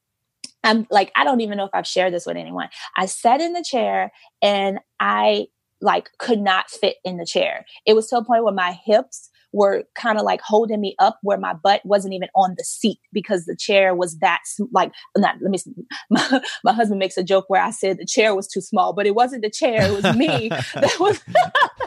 I'm 0.64 0.86
like, 0.90 1.10
I 1.16 1.24
don't 1.24 1.40
even 1.40 1.58
know 1.58 1.64
if 1.64 1.74
I've 1.74 1.86
shared 1.86 2.14
this 2.14 2.26
with 2.26 2.36
anyone. 2.36 2.68
I 2.96 3.06
sat 3.06 3.40
in 3.40 3.52
the 3.52 3.64
chair 3.64 4.12
and 4.40 4.78
I 5.00 5.46
like 5.80 6.10
could 6.18 6.40
not 6.40 6.70
fit 6.70 6.96
in 7.04 7.16
the 7.16 7.26
chair. 7.26 7.66
It 7.84 7.94
was 7.94 8.06
to 8.08 8.18
a 8.18 8.24
point 8.24 8.44
where 8.44 8.54
my 8.54 8.78
hips 8.84 9.28
were 9.52 9.84
kind 9.94 10.18
of 10.18 10.24
like 10.24 10.40
holding 10.40 10.80
me 10.80 10.94
up 10.98 11.18
where 11.22 11.38
my 11.38 11.52
butt 11.52 11.84
wasn't 11.84 12.14
even 12.14 12.28
on 12.34 12.54
the 12.56 12.64
seat 12.64 12.98
because 13.12 13.44
the 13.44 13.56
chair 13.56 13.94
was 13.94 14.18
that 14.18 14.40
like 14.72 14.92
not 15.16 15.36
let 15.40 15.50
me 15.50 15.58
my, 16.10 16.42
my 16.64 16.72
husband 16.72 16.98
makes 16.98 17.16
a 17.16 17.22
joke 17.22 17.44
where 17.48 17.62
I 17.62 17.70
said 17.70 17.98
the 17.98 18.06
chair 18.06 18.34
was 18.34 18.48
too 18.48 18.60
small 18.60 18.92
but 18.92 19.06
it 19.06 19.14
wasn't 19.14 19.42
the 19.42 19.50
chair 19.50 19.82
it 19.82 19.92
was 19.92 20.16
me 20.16 20.48
that 20.74 20.96
was 20.98 21.20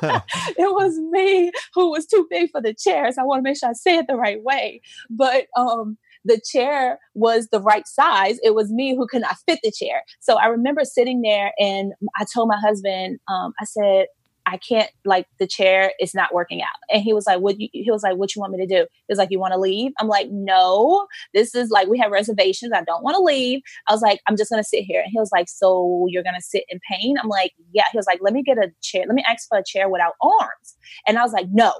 it 0.57 0.73
was 0.73 0.97
me 1.11 1.51
who 1.73 1.91
was 1.91 2.05
too 2.05 2.27
big 2.29 2.51
for 2.51 2.61
the 2.61 2.73
chair 2.73 3.11
so 3.11 3.21
I 3.21 3.25
want 3.25 3.39
to 3.39 3.43
make 3.43 3.57
sure 3.57 3.69
I 3.69 3.73
say 3.73 3.97
it 3.97 4.07
the 4.07 4.15
right 4.15 4.41
way 4.43 4.81
but 5.09 5.45
um 5.57 5.97
the 6.25 6.41
chair 6.51 6.99
was 7.13 7.47
the 7.49 7.61
right 7.61 7.87
size. 7.87 8.39
It 8.43 8.55
was 8.55 8.71
me 8.71 8.95
who 8.95 9.07
could 9.07 9.21
not 9.21 9.37
fit 9.47 9.59
the 9.63 9.71
chair. 9.71 10.01
So 10.19 10.37
I 10.37 10.47
remember 10.47 10.83
sitting 10.83 11.21
there 11.21 11.53
and 11.59 11.93
I 12.19 12.25
told 12.33 12.49
my 12.49 12.57
husband, 12.57 13.19
um, 13.29 13.53
I 13.61 13.65
said, 13.65 14.07
I 14.45 14.57
can't 14.57 14.89
like 15.05 15.27
the 15.39 15.47
chair 15.47 15.93
is 15.99 16.13
not 16.13 16.33
working 16.33 16.61
out. 16.61 16.75
And 16.91 17.01
he 17.01 17.13
was 17.13 17.25
like, 17.25 17.39
what 17.39 17.59
you, 17.59 17.67
he 17.71 17.89
was 17.89 18.03
like, 18.03 18.17
what 18.17 18.35
you 18.35 18.39
want 18.39 18.53
me 18.53 18.59
to 18.59 18.67
do? 18.67 18.83
He 18.83 19.11
was 19.11 19.17
like, 19.17 19.31
you 19.31 19.39
want 19.39 19.53
to 19.53 19.59
leave? 19.59 19.91
I'm 19.99 20.07
like, 20.07 20.29
no, 20.29 21.07
this 21.33 21.55
is 21.55 21.69
like, 21.71 21.87
we 21.87 21.97
have 21.99 22.11
reservations. 22.11 22.71
I 22.73 22.83
don't 22.83 23.03
want 23.03 23.15
to 23.15 23.23
leave. 23.23 23.61
I 23.87 23.93
was 23.93 24.01
like, 24.01 24.21
I'm 24.27 24.37
just 24.37 24.51
going 24.51 24.61
to 24.61 24.67
sit 24.67 24.83
here. 24.83 25.01
And 25.01 25.11
he 25.11 25.19
was 25.19 25.31
like, 25.31 25.49
so 25.49 26.05
you're 26.09 26.23
going 26.23 26.35
to 26.35 26.41
sit 26.41 26.65
in 26.69 26.79
pain? 26.89 27.17
I'm 27.21 27.29
like, 27.29 27.53
yeah. 27.73 27.85
He 27.91 27.97
was 27.97 28.05
like, 28.05 28.19
let 28.21 28.33
me 28.33 28.43
get 28.43 28.57
a 28.57 28.71
chair. 28.81 29.05
Let 29.07 29.15
me 29.15 29.25
ask 29.27 29.47
for 29.47 29.57
a 29.57 29.63
chair 29.63 29.89
without 29.89 30.13
arms. 30.21 30.75
And 31.07 31.17
I 31.17 31.23
was 31.23 31.33
like, 31.33 31.47
no. 31.51 31.73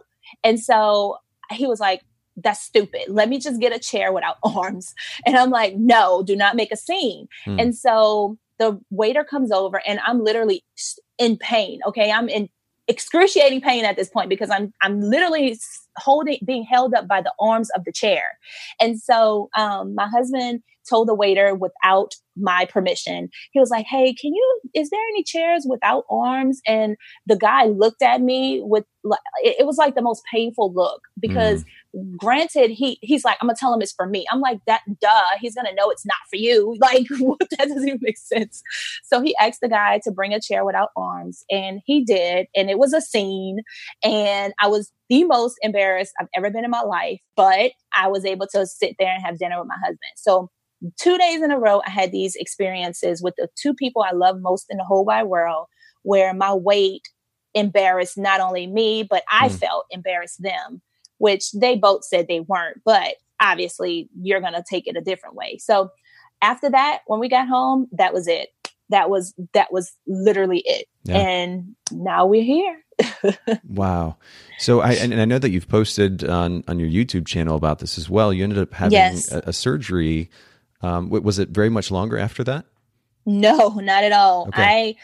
And 0.43 0.59
so 0.59 1.17
he 1.51 1.67
was 1.67 1.79
like, 1.79 2.01
that's 2.37 2.61
stupid. 2.61 3.03
Let 3.07 3.29
me 3.29 3.39
just 3.39 3.61
get 3.61 3.75
a 3.75 3.79
chair 3.79 4.11
without 4.11 4.37
arms. 4.43 4.93
And 5.25 5.37
I'm 5.37 5.51
like, 5.51 5.75
no, 5.75 6.23
do 6.23 6.35
not 6.35 6.55
make 6.55 6.71
a 6.71 6.77
scene. 6.77 7.27
Hmm. 7.45 7.59
And 7.59 7.75
so 7.75 8.37
the 8.59 8.79
waiter 8.89 9.23
comes 9.23 9.51
over 9.51 9.81
and 9.85 9.99
I'm 10.05 10.23
literally 10.23 10.63
in 11.17 11.37
pain. 11.37 11.79
Okay. 11.87 12.11
I'm 12.11 12.29
in 12.29 12.49
excruciating 12.87 13.61
pain 13.61 13.83
at 13.83 13.95
this 13.95 14.09
point 14.09 14.29
because 14.29 14.49
I'm 14.49 14.73
I'm 14.81 15.01
literally 15.01 15.57
holding 15.97 16.39
being 16.45 16.63
held 16.63 16.93
up 16.93 17.07
by 17.07 17.21
the 17.21 17.33
arms 17.39 17.69
of 17.75 17.83
the 17.83 17.91
chair. 17.91 18.23
And 18.79 18.99
so 18.99 19.49
um, 19.57 19.95
my 19.95 20.07
husband 20.07 20.61
told 20.87 21.07
the 21.07 21.15
waiter 21.15 21.55
without 21.55 22.13
my 22.37 22.65
permission. 22.65 23.29
He 23.51 23.59
was 23.59 23.69
like, 23.69 23.85
"Hey, 23.87 24.13
can 24.13 24.33
you? 24.33 24.61
Is 24.73 24.89
there 24.89 25.01
any 25.11 25.23
chairs 25.23 25.65
without 25.67 26.05
arms?" 26.09 26.61
And 26.67 26.95
the 27.25 27.37
guy 27.37 27.65
looked 27.65 28.01
at 28.01 28.21
me 28.21 28.61
with, 28.63 28.85
it 29.43 29.65
was 29.65 29.77
like 29.77 29.95
the 29.95 30.01
most 30.01 30.23
painful 30.31 30.73
look 30.73 31.01
because, 31.19 31.63
mm. 31.63 31.67
Granted, 32.17 32.71
he 32.71 32.99
he's 33.01 33.23
like, 33.23 33.37
"I'm 33.41 33.47
gonna 33.47 33.57
tell 33.59 33.73
him 33.73 33.81
it's 33.81 33.93
for 33.93 34.05
me." 34.05 34.25
I'm 34.31 34.41
like, 34.41 34.59
"That 34.67 34.81
duh, 34.99 35.37
he's 35.39 35.55
gonna 35.55 35.73
know 35.73 35.89
it's 35.89 36.05
not 36.05 36.17
for 36.29 36.35
you." 36.37 36.75
Like, 36.85 37.07
that 37.07 37.67
doesn't 37.67 37.87
even 37.87 37.99
make 38.01 38.17
sense. 38.17 38.61
So 39.03 39.21
he 39.21 39.35
asked 39.37 39.61
the 39.61 39.69
guy 39.69 39.99
to 40.03 40.11
bring 40.11 40.33
a 40.33 40.39
chair 40.39 40.63
without 40.65 40.89
arms, 40.95 41.43
and 41.49 41.81
he 41.85 42.03
did, 42.03 42.47
and 42.55 42.69
it 42.69 42.77
was 42.77 42.93
a 42.93 43.01
scene, 43.01 43.61
and 44.03 44.53
I 44.59 44.67
was 44.67 44.91
the 45.09 45.23
most 45.23 45.57
embarrassed 45.61 46.13
I've 46.19 46.27
ever 46.35 46.49
been 46.51 46.65
in 46.65 46.71
my 46.71 46.81
life, 46.81 47.19
but 47.35 47.71
I 47.95 48.07
was 48.07 48.25
able 48.25 48.47
to 48.53 48.65
sit 48.65 48.95
there 48.99 49.13
and 49.13 49.23
have 49.23 49.39
dinner 49.39 49.59
with 49.59 49.67
my 49.67 49.77
husband. 49.77 49.99
So 50.15 50.49
two 50.99 51.17
days 51.17 51.41
in 51.41 51.51
a 51.51 51.59
row, 51.59 51.81
I 51.85 51.89
had 51.89 52.11
these 52.11 52.35
experiences 52.35 53.21
with 53.21 53.35
the 53.37 53.47
two 53.55 53.73
people 53.73 54.03
I 54.03 54.13
love 54.13 54.39
most 54.41 54.65
in 54.69 54.77
the 54.77 54.83
whole 54.83 55.05
wide 55.05 55.25
world, 55.25 55.67
where 56.03 56.33
my 56.33 56.53
weight 56.53 57.07
embarrassed 57.53 58.17
not 58.17 58.41
only 58.41 58.67
me, 58.67 59.03
but 59.03 59.23
I 59.31 59.49
mm. 59.49 59.57
felt 59.57 59.85
embarrassed 59.89 60.41
them, 60.41 60.81
which 61.17 61.51
they 61.51 61.75
both 61.75 62.03
said 62.03 62.27
they 62.27 62.41
weren't. 62.41 62.81
But 62.85 63.15
obviously, 63.39 64.09
you're 64.21 64.41
going 64.41 64.53
to 64.53 64.63
take 64.69 64.87
it 64.87 64.97
a 64.97 65.01
different 65.01 65.35
way. 65.35 65.57
So 65.59 65.91
after 66.41 66.69
that, 66.69 66.99
when 67.07 67.19
we 67.19 67.29
got 67.29 67.47
home, 67.47 67.87
that 67.93 68.13
was 68.13 68.27
it. 68.27 68.49
That 68.89 69.09
was 69.09 69.33
that 69.53 69.73
was 69.73 69.95
literally 70.05 70.61
it. 70.63 70.87
Yeah. 71.03 71.17
And 71.17 71.75
now 71.91 72.27
we're 72.27 72.43
here. 72.43 72.83
wow. 73.67 74.17
So 74.59 74.79
I 74.79 74.93
and 74.93 75.13
I 75.19 75.25
know 75.25 75.39
that 75.39 75.49
you've 75.49 75.67
posted 75.67 76.23
on 76.23 76.63
on 76.67 76.79
your 76.79 76.89
YouTube 76.89 77.25
channel 77.25 77.55
about 77.55 77.79
this 77.79 77.97
as 77.97 78.09
well. 78.09 78.31
You 78.31 78.43
ended 78.43 78.59
up 78.59 78.73
having 78.73 78.93
yes. 78.93 79.31
a, 79.31 79.43
a, 79.47 79.53
surgery. 79.53 80.29
Um, 80.81 81.09
was 81.09 81.39
it 81.39 81.49
very 81.49 81.69
much 81.69 81.89
longer 81.89 82.17
after 82.17 82.43
that? 82.43 82.65
No, 83.25 83.69
not 83.69 84.03
at 84.03 84.11
all. 84.11 84.47
Okay. 84.49 84.61
I 84.61 84.95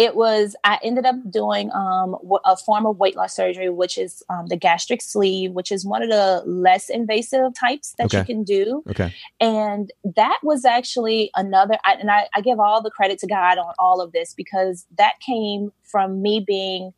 it 0.00 0.16
was 0.16 0.56
i 0.64 0.78
ended 0.82 1.04
up 1.04 1.14
doing 1.30 1.70
um, 1.72 2.16
a 2.46 2.56
form 2.56 2.86
of 2.86 2.96
weight 2.96 3.16
loss 3.16 3.36
surgery 3.36 3.68
which 3.68 3.98
is 3.98 4.22
um, 4.30 4.46
the 4.46 4.56
gastric 4.56 5.02
sleeve 5.02 5.52
which 5.52 5.70
is 5.70 5.84
one 5.84 6.02
of 6.02 6.08
the 6.08 6.42
less 6.46 6.88
invasive 6.88 7.52
types 7.58 7.94
that 7.98 8.06
okay. 8.06 8.18
you 8.18 8.24
can 8.24 8.42
do 8.42 8.82
okay 8.88 9.14
and 9.40 9.92
that 10.16 10.38
was 10.42 10.64
actually 10.64 11.30
another 11.36 11.76
I, 11.84 11.94
and 11.94 12.10
I, 12.10 12.28
I 12.34 12.40
give 12.40 12.58
all 12.58 12.82
the 12.82 12.90
credit 12.90 13.18
to 13.18 13.26
god 13.26 13.58
on 13.58 13.74
all 13.78 14.00
of 14.00 14.12
this 14.12 14.32
because 14.32 14.86
that 14.96 15.20
came 15.20 15.70
from 15.82 16.22
me 16.22 16.42
being 16.44 16.94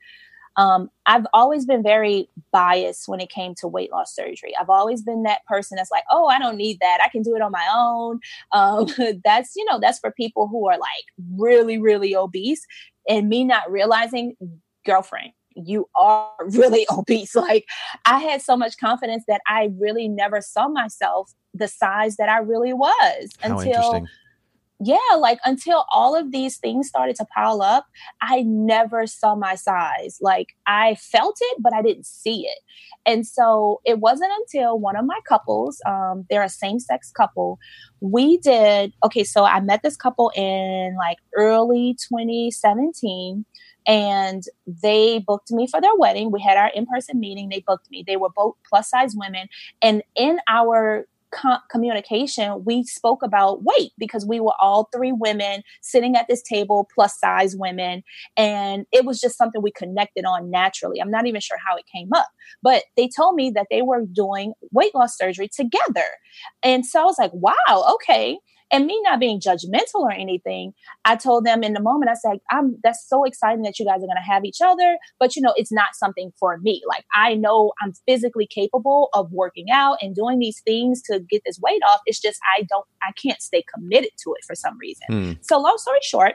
um, 0.57 0.91
I've 1.07 1.27
always 1.33 1.65
been 1.65 1.83
very 1.83 2.29
biased 2.53 3.09
when 3.09 3.21
it 3.21 3.31
came 3.31 3.55
to 3.57 3.69
weight 3.69 3.91
loss 3.91 4.15
surgery. 4.15 4.55
I've 4.59 4.71
always 4.71 5.03
been 5.03 5.23
that 5.23 5.45
person 5.47 5.77
that's 5.77 5.91
like, 5.91 6.05
oh, 6.11 6.27
I 6.27 6.39
don't 6.39 6.57
need 6.57 6.79
that. 6.81 6.99
I 7.03 7.09
can 7.09 7.23
do 7.23 7.35
it 7.35 7.43
on 7.43 7.53
my 7.53 7.67
own. 7.75 8.21
Um, 8.53 8.87
that's, 9.25 9.57
you 9.57 9.65
know, 9.65 9.81
that's 9.81 9.99
for 9.99 10.11
people 10.11 10.47
who 10.47 10.69
are 10.69 10.79
like 10.79 11.05
really, 11.37 11.79
really 11.79 12.15
obese. 12.15 12.67
And 13.09 13.29
me 13.29 13.45
not 13.45 13.71
realizing, 13.71 14.37
girlfriend, 14.87 15.33
you 15.55 15.89
are 15.97 16.31
really 16.47 16.87
obese. 16.91 17.35
Like 17.35 17.67
I 18.07 18.19
had 18.19 18.43
so 18.43 18.57
much 18.57 18.77
confidence 18.79 19.25
that 19.29 19.41
I 19.47 19.71
really 19.79 20.09
never 20.09 20.41
saw 20.41 20.69
myself 20.69 21.33
the 21.55 21.69
size 21.69 22.17
that 22.17 22.29
I 22.29 22.39
really 22.39 22.73
was 22.73 23.31
How 23.41 23.59
until 23.59 24.07
yeah, 24.85 25.17
like 25.17 25.39
until 25.45 25.85
all 25.93 26.17
of 26.17 26.33
these 26.33 26.59
things 26.59 26.89
started 26.89 27.15
to 27.17 27.27
pile 27.35 27.63
up, 27.63 27.87
I 28.21 28.43
never 28.43 29.07
saw 29.07 29.35
my 29.37 29.55
size. 29.55 30.19
Like 30.21 30.49
I 30.67 30.97
felt 30.97 31.37
it, 31.41 31.59
but 31.61 31.73
I 31.73 31.83
didn't 31.83 32.07
see 32.07 32.47
it. 32.47 32.59
And 33.07 33.27
so 33.27 33.81
it 33.85 34.01
wasn't 34.01 34.33
until 34.39 34.79
one 34.79 34.97
of 34.97 35.05
my 35.05 35.19
couples, 35.29 35.81
um, 35.87 36.27
they're 36.29 36.43
a 36.43 36.49
same 36.49 36.79
sex 36.79 37.11
couple, 37.11 37.59
we 38.01 38.39
did, 38.39 38.93
okay, 39.05 39.25
so 39.25 39.45
I 39.45 39.61
met 39.61 39.83
this 39.83 39.97
couple 39.97 40.33
in 40.35 40.97
like 40.97 41.19
early 41.37 41.97
2017 42.09 43.45
and 43.87 44.43
they 44.67 45.21
booked 45.21 45.51
me 45.51 45.67
for 45.67 45.81
their 45.81 45.95
wedding. 45.97 46.31
We 46.31 46.41
had 46.41 46.57
our 46.57 46.71
in 46.75 46.87
person 46.87 47.19
meeting. 47.19 47.49
They 47.49 47.65
booked 47.67 47.91
me. 47.91 48.05
They 48.07 48.17
were 48.17 48.31
both 48.35 48.55
plus 48.69 48.91
size 48.91 49.15
women. 49.17 49.49
And 49.81 50.03
in 50.17 50.39
our 50.49 51.07
co- 51.33 51.59
communication, 51.71 52.65
we 52.65 52.85
spoke 52.85 53.23
about 53.23 53.63
weight 53.63 53.93
because 53.99 54.27
we 54.27 54.41
were 54.41 54.55
all 54.61 54.89
three 54.95 55.13
women 55.13 55.63
sitting 55.81 56.17
at 56.17 56.27
this 56.29 56.43
table, 56.43 56.89
plus 56.95 57.19
size 57.19 57.57
women. 57.57 58.03
And 58.37 58.87
it 58.93 59.05
was 59.05 59.21
just 59.21 59.37
something 59.37 59.63
we 59.63 59.73
connected 59.73 60.25
on 60.25 60.51
naturally. 60.51 61.01
I'm 61.01 61.11
not 61.11 61.27
even 61.27 61.41
sure 61.41 61.59
how 61.67 61.77
it 61.77 61.85
came 61.93 62.11
up, 62.15 62.29
but 62.63 62.85
they 62.97 63.09
told 63.09 63.35
me 63.35 63.51
that 63.51 63.67
they 63.71 63.83
were 63.83 64.05
doing 64.05 64.53
weight 64.73 64.95
loss 64.95 65.17
surgery 65.17 65.49
together. 65.49 66.07
And 66.63 66.87
so 66.87 67.01
I 67.01 67.05
was 67.05 67.19
like, 67.19 67.33
wow, 67.35 67.95
okay. 67.95 68.39
And 68.73 68.87
me 68.87 69.01
not 69.03 69.21
being 69.21 69.39
judgmental 69.39 70.01
or 70.01 70.11
anything, 70.11 70.73
I 71.05 71.17
told 71.17 71.45
them 71.45 71.63
in 71.63 71.75
the 71.75 71.81
moment, 71.81 72.11
I 72.11 72.15
said, 72.15 72.39
I'm 72.51 72.79
that's 72.83 73.07
so 73.07 73.25
exciting 73.25 73.63
that 73.63 73.79
you 73.79 73.85
guys 73.85 74.03
are 74.03 74.07
gonna 74.07 74.23
have 74.23 74.45
each 74.45 74.61
other, 74.63 74.97
but 75.21 75.37
you 75.37 75.43
know, 75.43 75.53
it's 75.57 75.73
not 75.73 75.95
something 75.95 76.33
for 76.41 76.59
me. 76.59 76.83
Like 76.89 77.05
I 77.15 77.35
know 77.35 77.73
I'm 77.83 77.93
physically 78.09 78.47
capable 78.47 79.11
of 79.13 79.31
working 79.31 79.67
out 79.71 79.99
and 80.01 80.15
doing 80.15 80.39
these 80.39 80.61
things 80.65 81.03
to 81.03 81.21
get 81.21 81.43
this 81.45 81.59
weight 81.61 81.83
off. 81.89 82.01
It's 82.07 82.21
just 82.21 82.41
I 82.59 82.63
don't 82.63 82.87
I 83.03 83.13
can't 83.13 83.43
stay 83.43 83.63
committed 83.75 84.11
to 84.25 84.35
it 84.35 84.45
for 84.47 84.55
some 84.55 84.79
reason. 84.79 85.07
Hmm. 85.09 85.33
So 85.43 85.59
long 85.61 85.77
story 85.79 85.99
short, 86.03 86.35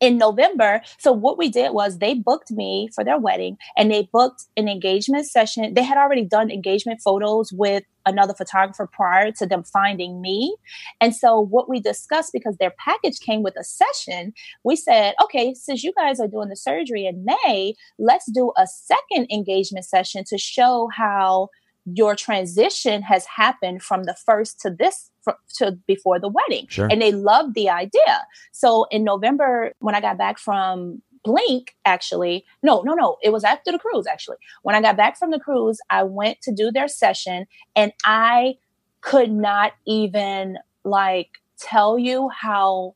in 0.00 0.16
November. 0.16 0.80
So 0.98 1.12
what 1.12 1.38
we 1.38 1.48
did 1.48 1.72
was 1.72 1.98
they 1.98 2.14
booked 2.14 2.50
me 2.50 2.88
for 2.94 3.04
their 3.04 3.18
wedding 3.18 3.58
and 3.76 3.90
they 3.90 4.08
booked 4.12 4.46
an 4.56 4.68
engagement 4.68 5.26
session. 5.26 5.74
They 5.74 5.82
had 5.82 5.98
already 5.98 6.24
done 6.24 6.50
engagement 6.50 7.00
photos 7.02 7.52
with 7.52 7.84
another 8.06 8.32
photographer 8.34 8.88
prior 8.90 9.30
to 9.32 9.46
them 9.46 9.62
finding 9.62 10.22
me. 10.22 10.56
And 11.00 11.14
so 11.14 11.38
what 11.38 11.68
we 11.68 11.80
discussed 11.80 12.32
because 12.32 12.56
their 12.56 12.72
package 12.78 13.20
came 13.20 13.42
with 13.42 13.54
a 13.58 13.64
session, 13.64 14.32
we 14.64 14.74
said, 14.76 15.14
okay, 15.22 15.54
since 15.54 15.84
you 15.84 15.92
guys 15.96 16.18
are 16.18 16.26
doing 16.28 16.48
the 16.48 16.56
surgery 16.56 17.06
in 17.06 17.26
May, 17.26 17.74
let's 17.98 18.30
do 18.30 18.52
a 18.56 18.66
second 18.66 19.30
engagement 19.30 19.84
session 19.84 20.24
to 20.28 20.38
show 20.38 20.88
how 20.96 21.50
your 21.84 22.14
transition 22.14 23.02
has 23.02 23.24
happened 23.26 23.82
from 23.82 24.04
the 24.04 24.14
first 24.14 24.60
to 24.60 24.70
this 24.70 25.10
to 25.56 25.72
before 25.86 26.18
the 26.18 26.28
wedding. 26.28 26.66
Sure. 26.68 26.88
And 26.90 27.00
they 27.00 27.12
loved 27.12 27.54
the 27.54 27.68
idea. 27.68 28.24
So 28.52 28.86
in 28.90 29.04
November, 29.04 29.72
when 29.80 29.94
I 29.94 30.00
got 30.00 30.18
back 30.18 30.38
from 30.38 31.02
Blink, 31.24 31.74
actually, 31.84 32.44
no, 32.62 32.80
no, 32.82 32.94
no, 32.94 33.16
it 33.22 33.30
was 33.30 33.44
after 33.44 33.70
the 33.70 33.78
cruise, 33.78 34.06
actually. 34.06 34.38
When 34.62 34.74
I 34.74 34.80
got 34.80 34.96
back 34.96 35.18
from 35.18 35.30
the 35.30 35.40
cruise, 35.40 35.78
I 35.90 36.02
went 36.02 36.40
to 36.42 36.52
do 36.52 36.70
their 36.70 36.88
session 36.88 37.46
and 37.76 37.92
I 38.04 38.56
could 39.02 39.30
not 39.30 39.72
even 39.86 40.58
like 40.84 41.30
tell 41.58 41.98
you 41.98 42.30
how 42.30 42.94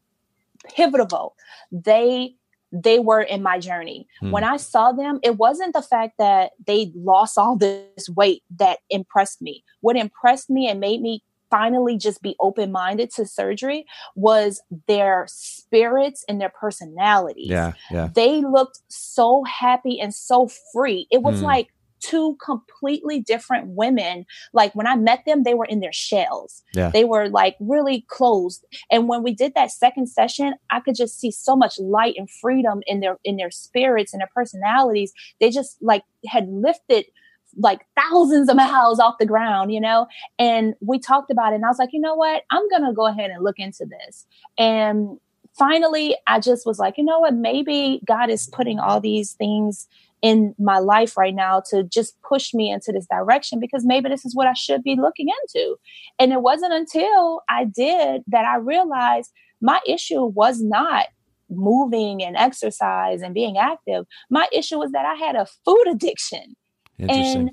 pivotal 0.75 1.37
they 1.71 2.35
they 2.75 2.99
were 2.99 3.23
in 3.23 3.43
my 3.43 3.59
journey. 3.59 4.09
Hmm. 4.21 4.33
When 4.33 4.45
I 4.45 4.57
saw 4.57 4.93
them, 4.93 5.21
it 5.23 5.37
wasn't 5.37 5.75
the 5.75 5.83
fact 5.83 6.15
that 6.19 6.53
they 6.67 6.93
lost 6.97 7.39
all 7.39 7.57
this 7.57 8.09
weight 8.09 8.43
that 8.59 8.81
impressed 8.91 9.41
me. 9.41 9.65
What 9.81 9.97
impressed 9.97 10.51
me 10.51 10.69
and 10.69 10.81
made 10.81 11.01
me 11.01 11.23
finally 11.51 11.97
just 11.97 12.21
be 12.21 12.35
open 12.41 12.73
minded 12.73 13.13
to 13.13 13.25
surgery 13.25 13.87
was 14.17 14.61
their 14.89 15.25
spirits 15.29 16.25
and 16.29 16.41
their 16.41 16.49
personalities. 16.49 17.49
Yeah, 17.49 17.75
yeah. 17.93 18.09
They 18.13 18.41
looked 18.41 18.81
so 18.89 19.45
happy 19.45 20.01
and 20.01 20.13
so 20.13 20.51
free. 20.73 21.07
It 21.13 21.23
was 21.23 21.39
hmm. 21.39 21.45
like 21.45 21.69
two 22.05 22.37
completely 22.45 23.21
different 23.21 23.69
women. 23.69 24.27
Like 24.53 24.75
when 24.75 24.87
I 24.87 24.97
met 24.97 25.25
them, 25.27 25.43
they 25.43 25.55
were 25.55 25.65
in 25.65 25.81
their 25.81 25.93
shells. 25.93 26.63
Yeah. 26.75 26.91
They 26.91 27.05
were 27.05 27.29
like 27.29 27.57
really 27.61 28.05
closed. 28.09 28.65
And 28.91 29.09
when 29.09 29.23
we 29.23 29.35
did 29.35 29.55
that 29.55 29.71
second 29.71 30.09
session, 30.09 30.55
I 30.71 30.81
could 30.81 30.95
just 30.95 31.19
see 31.19 31.31
so 31.31 31.57
much 31.57 31.79
light 31.79 32.15
and 32.17 32.29
freedom 32.31 32.81
in 32.87 33.01
their 33.01 33.19
in 33.25 33.37
their 33.37 33.51
spirits 33.51 34.13
and 34.13 34.21
their 34.21 34.31
personalities. 34.35 35.13
They 35.41 35.51
just 35.51 35.79
like 35.81 36.03
had 36.27 36.49
lifted 36.49 37.07
like 37.57 37.87
thousands 37.97 38.49
of 38.49 38.57
miles 38.57 38.99
off 38.99 39.19
the 39.19 39.27
ground, 39.27 39.73
you 39.73 39.81
know? 39.81 40.07
And 40.39 40.75
we 40.81 40.99
talked 40.99 41.31
about 41.31 41.53
it 41.53 41.57
and 41.57 41.65
I 41.65 41.69
was 41.69 41.79
like, 41.79 41.91
you 41.93 42.01
know 42.01 42.15
what? 42.15 42.43
I'm 42.51 42.69
going 42.69 42.85
to 42.85 42.93
go 42.93 43.07
ahead 43.07 43.31
and 43.31 43.45
look 43.45 43.59
into 43.59 43.87
this. 43.87 44.27
And 44.59 45.19
finally, 45.57 46.17
I 46.27 46.41
just 46.41 46.67
was 46.67 46.79
like, 46.79 46.99
you 46.99 47.05
know 47.05 47.21
what? 47.21 47.35
Maybe 47.35 48.01
God 48.05 48.29
is 48.29 48.49
putting 48.49 48.79
all 48.79 49.01
these 49.01 49.33
things 49.33 49.87
in 50.25 50.55
my 50.59 50.79
life 50.79 51.19
right 51.19 51.35
now 51.35 51.61
to 51.69 51.85
just 51.85 52.17
push 52.23 52.55
me 52.55 52.73
into 52.73 52.91
this 52.91 53.07
direction 53.11 53.61
because 53.61 53.85
maybe 53.85 54.09
this 54.09 54.25
is 54.25 54.35
what 54.35 54.47
I 54.47 54.55
should 54.55 54.83
be 54.83 54.97
looking 54.97 55.29
into. 55.29 55.77
And 56.19 56.33
it 56.33 56.41
wasn't 56.41 56.73
until 56.73 57.43
I 57.51 57.67
did 57.67 58.23
that 58.29 58.47
I 58.47 58.57
realized 58.57 59.31
my 59.61 59.81
issue 59.87 60.25
was 60.25 60.63
not 60.63 61.09
moving 61.51 62.25
and 62.25 62.39
exercise 62.39 63.21
and 63.21 63.35
being 63.35 63.59
active. 63.59 64.07
My 64.31 64.49
issue 64.51 64.79
was 64.79 64.93
that 64.93 65.05
I 65.05 65.15
had 65.15 65.37
a 65.37 65.47
food 65.63 65.85
addiction. 65.91 66.57
And 66.99 67.51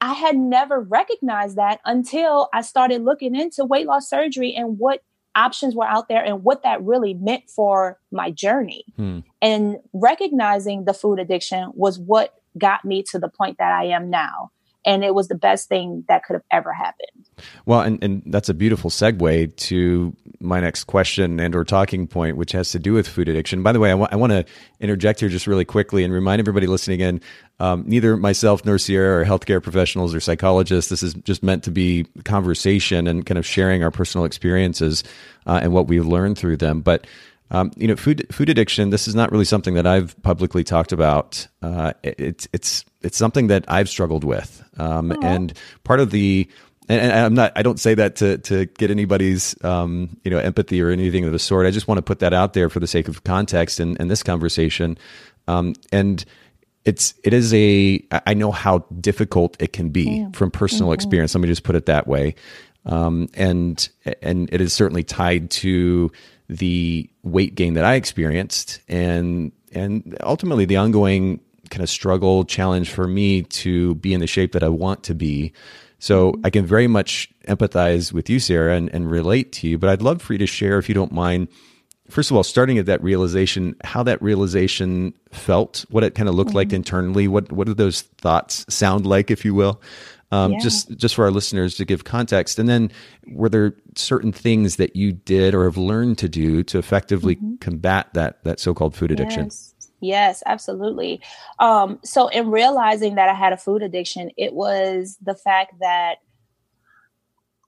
I 0.00 0.12
had 0.12 0.36
never 0.36 0.80
recognized 0.80 1.56
that 1.56 1.80
until 1.84 2.48
I 2.54 2.60
started 2.60 3.02
looking 3.02 3.34
into 3.34 3.64
weight 3.64 3.88
loss 3.88 4.08
surgery 4.08 4.54
and 4.54 4.78
what 4.78 5.02
options 5.34 5.74
were 5.74 5.86
out 5.86 6.08
there 6.08 6.24
and 6.24 6.42
what 6.44 6.62
that 6.62 6.82
really 6.82 7.14
meant 7.14 7.48
for 7.48 7.98
my 8.10 8.30
journey. 8.30 8.84
Hmm. 8.96 9.20
And 9.40 9.76
recognizing 9.92 10.84
the 10.84 10.94
food 10.94 11.18
addiction 11.18 11.70
was 11.74 11.98
what 11.98 12.34
got 12.56 12.84
me 12.84 13.02
to 13.04 13.18
the 13.18 13.28
point 13.28 13.58
that 13.58 13.72
I 13.72 13.84
am 13.84 14.10
now 14.10 14.50
and 14.88 15.04
it 15.04 15.14
was 15.14 15.28
the 15.28 15.34
best 15.34 15.68
thing 15.68 16.02
that 16.08 16.24
could 16.24 16.32
have 16.32 16.42
ever 16.50 16.72
happened. 16.72 17.28
Well, 17.66 17.82
and, 17.82 18.02
and 18.02 18.22
that's 18.24 18.48
a 18.48 18.54
beautiful 18.54 18.88
segue 18.88 19.54
to 19.54 20.16
my 20.40 20.60
next 20.60 20.84
question 20.84 21.38
and 21.40 21.54
or 21.54 21.62
talking 21.62 22.06
point, 22.06 22.38
which 22.38 22.52
has 22.52 22.70
to 22.70 22.78
do 22.78 22.94
with 22.94 23.06
food 23.06 23.28
addiction. 23.28 23.62
By 23.62 23.72
the 23.72 23.80
way, 23.80 23.90
I, 23.90 23.94
want 23.94 24.32
to 24.32 24.46
interject 24.80 25.20
here 25.20 25.28
just 25.28 25.46
really 25.46 25.66
quickly 25.66 26.04
and 26.04 26.12
remind 26.12 26.40
everybody 26.40 26.66
listening 26.66 27.00
in, 27.00 27.20
um, 27.60 27.84
neither 27.86 28.16
myself 28.16 28.64
nor 28.64 28.78
Sierra 28.78 29.20
are 29.20 29.24
healthcare 29.26 29.62
professionals 29.62 30.14
or 30.14 30.20
psychologists. 30.20 30.88
This 30.88 31.02
is 31.02 31.12
just 31.12 31.42
meant 31.42 31.64
to 31.64 31.70
be 31.70 32.06
conversation 32.24 33.06
and 33.06 33.26
kind 33.26 33.36
of 33.36 33.44
sharing 33.44 33.82
our 33.82 33.90
personal 33.90 34.24
experiences 34.24 35.04
uh, 35.46 35.60
and 35.62 35.74
what 35.74 35.86
we've 35.86 36.06
learned 36.06 36.38
through 36.38 36.56
them. 36.56 36.80
But 36.80 37.06
um, 37.50 37.72
you 37.76 37.88
know, 37.88 37.96
food 37.96 38.26
food 38.30 38.48
addiction. 38.48 38.90
This 38.90 39.08
is 39.08 39.14
not 39.14 39.32
really 39.32 39.46
something 39.46 39.74
that 39.74 39.86
I've 39.86 40.20
publicly 40.22 40.64
talked 40.64 40.92
about. 40.92 41.46
Uh, 41.62 41.94
it's 42.02 42.46
it's 42.52 42.84
it's 43.02 43.16
something 43.16 43.48
that 43.48 43.64
I've 43.68 43.88
struggled 43.88 44.24
with, 44.24 44.64
um, 44.78 45.12
and 45.22 45.52
part 45.84 46.00
of 46.00 46.10
the 46.10 46.48
and, 46.88 47.00
and, 47.00 47.12
I'm 47.12 47.34
not 47.34 47.52
I 47.54 47.62
don't 47.62 47.78
say 47.78 47.94
that 47.94 48.16
to 48.16 48.38
to 48.38 48.66
get 48.66 48.90
anybody's 48.90 49.62
um, 49.64 50.16
you 50.24 50.30
know 50.30 50.38
empathy 50.38 50.80
or 50.82 50.90
anything 50.90 51.24
of 51.24 51.32
the 51.32 51.38
sort. 51.38 51.66
I 51.66 51.70
just 51.70 51.86
want 51.86 51.98
to 51.98 52.02
put 52.02 52.20
that 52.20 52.32
out 52.32 52.54
there 52.54 52.68
for 52.68 52.80
the 52.80 52.86
sake 52.86 53.08
of 53.08 53.24
context 53.24 53.80
and 53.80 53.96
in 53.98 54.08
this 54.08 54.22
conversation. 54.22 54.98
Um, 55.46 55.74
and 55.92 56.24
it's 56.84 57.14
it 57.24 57.34
is 57.34 57.52
a 57.54 58.02
I 58.26 58.34
know 58.34 58.50
how 58.50 58.78
difficult 59.00 59.56
it 59.60 59.72
can 59.72 59.90
be 59.90 60.20
yeah. 60.20 60.28
from 60.32 60.50
personal 60.50 60.88
mm-hmm. 60.88 60.94
experience. 60.94 61.34
Let 61.34 61.42
me 61.42 61.48
just 61.48 61.62
put 61.62 61.76
it 61.76 61.86
that 61.86 62.06
way. 62.06 62.34
Um, 62.86 63.28
and 63.34 63.86
and 64.22 64.48
it 64.52 64.60
is 64.60 64.72
certainly 64.72 65.04
tied 65.04 65.50
to 65.50 66.10
the 66.48 67.10
weight 67.22 67.54
gain 67.54 67.74
that 67.74 67.84
I 67.84 67.94
experienced 67.94 68.80
and 68.88 69.52
and 69.72 70.16
ultimately 70.22 70.64
the 70.64 70.76
ongoing 70.76 71.40
kind 71.70 71.82
of 71.82 71.90
struggle, 71.90 72.44
challenge 72.44 72.90
for 72.90 73.06
me 73.06 73.42
to 73.42 73.94
be 73.96 74.14
in 74.14 74.20
the 74.20 74.26
shape 74.26 74.52
that 74.52 74.62
I 74.62 74.68
want 74.68 75.02
to 75.04 75.14
be. 75.14 75.52
So 75.98 76.34
I 76.44 76.50
can 76.50 76.64
very 76.64 76.86
much 76.86 77.28
empathize 77.48 78.12
with 78.12 78.30
you, 78.30 78.38
Sarah, 78.38 78.76
and, 78.76 78.88
and 78.94 79.10
relate 79.10 79.52
to 79.52 79.68
you. 79.68 79.78
But 79.78 79.90
I'd 79.90 80.02
love 80.02 80.22
for 80.22 80.32
you 80.32 80.38
to 80.38 80.46
share, 80.46 80.78
if 80.78 80.88
you 80.88 80.94
don't 80.94 81.10
mind, 81.10 81.48
first 82.08 82.30
of 82.30 82.36
all, 82.36 82.44
starting 82.44 82.78
at 82.78 82.86
that 82.86 83.02
realization, 83.02 83.74
how 83.82 84.04
that 84.04 84.22
realization 84.22 85.12
felt, 85.32 85.84
what 85.90 86.04
it 86.04 86.14
kind 86.14 86.28
of 86.28 86.34
looked 86.34 86.50
mm-hmm. 86.50 86.56
like 86.58 86.72
internally, 86.72 87.26
what 87.26 87.50
what 87.50 87.66
do 87.66 87.74
those 87.74 88.02
thoughts 88.02 88.64
sound 88.68 89.06
like, 89.06 89.30
if 89.30 89.44
you 89.44 89.54
will, 89.54 89.82
um, 90.30 90.52
yeah. 90.52 90.58
just 90.60 90.96
just 90.96 91.16
for 91.16 91.24
our 91.24 91.30
listeners 91.32 91.74
to 91.76 91.84
give 91.84 92.04
context, 92.04 92.58
and 92.58 92.68
then 92.68 92.90
were 93.32 93.48
there 93.48 93.74
certain 93.96 94.30
things 94.30 94.76
that 94.76 94.94
you 94.94 95.12
did 95.12 95.54
or 95.54 95.64
have 95.64 95.76
learned 95.76 96.18
to 96.18 96.28
do 96.28 96.62
to 96.62 96.78
effectively 96.78 97.36
mm-hmm. 97.36 97.56
combat 97.56 98.08
that 98.14 98.42
that 98.44 98.60
so 98.60 98.72
called 98.72 98.94
food 98.94 99.10
addiction? 99.10 99.44
Yes. 99.44 99.67
Yes, 100.00 100.42
absolutely. 100.46 101.20
Um, 101.58 101.98
so, 102.04 102.28
in 102.28 102.50
realizing 102.50 103.16
that 103.16 103.28
I 103.28 103.34
had 103.34 103.52
a 103.52 103.56
food 103.56 103.82
addiction, 103.82 104.30
it 104.36 104.52
was 104.54 105.18
the 105.20 105.34
fact 105.34 105.74
that 105.80 106.18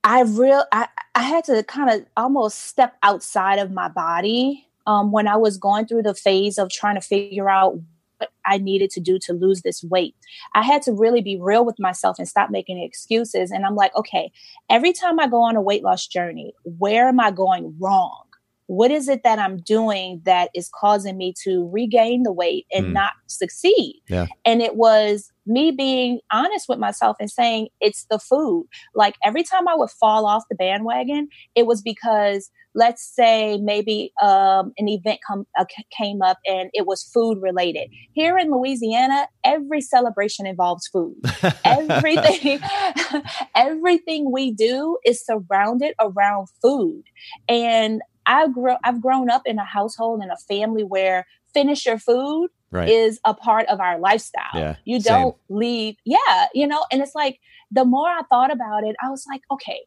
I 0.04 0.22
real 0.22 0.64
I, 0.72 0.88
I 1.14 1.22
had 1.22 1.44
to 1.44 1.62
kind 1.64 1.90
of 1.90 2.06
almost 2.16 2.60
step 2.60 2.96
outside 3.02 3.58
of 3.58 3.72
my 3.72 3.88
body 3.88 4.66
um, 4.86 5.12
when 5.12 5.28
I 5.28 5.36
was 5.36 5.58
going 5.58 5.86
through 5.86 6.02
the 6.02 6.14
phase 6.14 6.58
of 6.58 6.70
trying 6.70 6.94
to 6.94 7.00
figure 7.00 7.50
out 7.50 7.78
what 8.18 8.30
I 8.46 8.58
needed 8.58 8.90
to 8.90 9.00
do 9.00 9.18
to 9.20 9.32
lose 9.32 9.62
this 9.62 9.82
weight. 9.82 10.14
I 10.54 10.62
had 10.62 10.82
to 10.82 10.92
really 10.92 11.20
be 11.22 11.38
real 11.40 11.64
with 11.64 11.78
myself 11.78 12.18
and 12.18 12.28
stop 12.28 12.50
making 12.50 12.82
excuses. 12.82 13.50
And 13.50 13.64
I'm 13.66 13.74
like, 13.74 13.94
okay, 13.96 14.30
every 14.68 14.92
time 14.92 15.18
I 15.18 15.26
go 15.26 15.42
on 15.42 15.56
a 15.56 15.60
weight 15.60 15.82
loss 15.82 16.06
journey, 16.06 16.54
where 16.64 17.08
am 17.08 17.20
I 17.20 17.30
going 17.30 17.74
wrong? 17.78 18.24
What 18.70 18.92
is 18.92 19.08
it 19.08 19.24
that 19.24 19.40
I'm 19.40 19.56
doing 19.56 20.22
that 20.26 20.48
is 20.54 20.70
causing 20.72 21.18
me 21.18 21.34
to 21.42 21.68
regain 21.72 22.22
the 22.22 22.30
weight 22.30 22.66
and 22.70 22.86
mm. 22.86 22.92
not 22.92 23.14
succeed? 23.26 24.00
Yeah. 24.08 24.28
And 24.44 24.62
it 24.62 24.76
was 24.76 25.32
me 25.44 25.72
being 25.72 26.20
honest 26.32 26.68
with 26.68 26.78
myself 26.78 27.16
and 27.18 27.28
saying 27.28 27.70
it's 27.80 28.06
the 28.10 28.20
food. 28.20 28.68
Like 28.94 29.16
every 29.24 29.42
time 29.42 29.66
I 29.66 29.74
would 29.74 29.90
fall 29.90 30.24
off 30.24 30.44
the 30.48 30.54
bandwagon, 30.54 31.26
it 31.56 31.66
was 31.66 31.82
because 31.82 32.48
let's 32.76 33.04
say 33.04 33.58
maybe 33.58 34.12
um, 34.22 34.72
an 34.78 34.88
event 34.88 35.18
come, 35.26 35.46
uh, 35.58 35.64
came 35.96 36.22
up 36.22 36.38
and 36.46 36.70
it 36.72 36.86
was 36.86 37.02
food 37.02 37.42
related. 37.42 37.90
Here 38.12 38.38
in 38.38 38.52
Louisiana, 38.52 39.26
every 39.42 39.80
celebration 39.80 40.46
involves 40.46 40.86
food. 40.86 41.16
everything, 41.64 42.60
everything 43.56 44.30
we 44.30 44.52
do 44.52 44.98
is 45.04 45.24
surrounded 45.24 45.94
around 46.00 46.46
food. 46.62 47.02
And 47.48 48.00
I 48.26 48.48
grew 48.48 48.76
I've 48.84 49.00
grown 49.00 49.30
up 49.30 49.42
in 49.46 49.58
a 49.58 49.64
household 49.64 50.22
and 50.22 50.30
a 50.30 50.36
family 50.36 50.84
where 50.84 51.26
finish 51.52 51.86
your 51.86 51.98
food 51.98 52.50
right. 52.70 52.88
is 52.88 53.20
a 53.24 53.34
part 53.34 53.66
of 53.68 53.80
our 53.80 53.98
lifestyle. 53.98 54.54
Yeah, 54.54 54.76
you 54.84 55.00
don't 55.00 55.36
same. 55.48 55.58
leave. 55.58 55.96
Yeah, 56.04 56.46
you 56.54 56.66
know, 56.66 56.84
and 56.90 57.02
it's 57.02 57.14
like 57.14 57.40
the 57.70 57.84
more 57.84 58.08
I 58.08 58.22
thought 58.28 58.52
about 58.52 58.84
it, 58.84 58.96
I 59.02 59.10
was 59.10 59.24
like, 59.30 59.42
okay, 59.50 59.80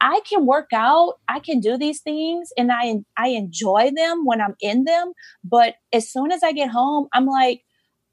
I 0.00 0.20
can 0.28 0.46
work 0.46 0.70
out, 0.72 1.14
I 1.28 1.40
can 1.40 1.60
do 1.60 1.76
these 1.76 2.00
things 2.00 2.50
and 2.56 2.70
I 2.72 2.96
I 3.16 3.28
enjoy 3.28 3.90
them 3.94 4.24
when 4.24 4.40
I'm 4.40 4.56
in 4.60 4.84
them, 4.84 5.12
but 5.44 5.74
as 5.92 6.10
soon 6.10 6.32
as 6.32 6.42
I 6.42 6.52
get 6.52 6.70
home, 6.70 7.08
I'm 7.12 7.26
like 7.26 7.62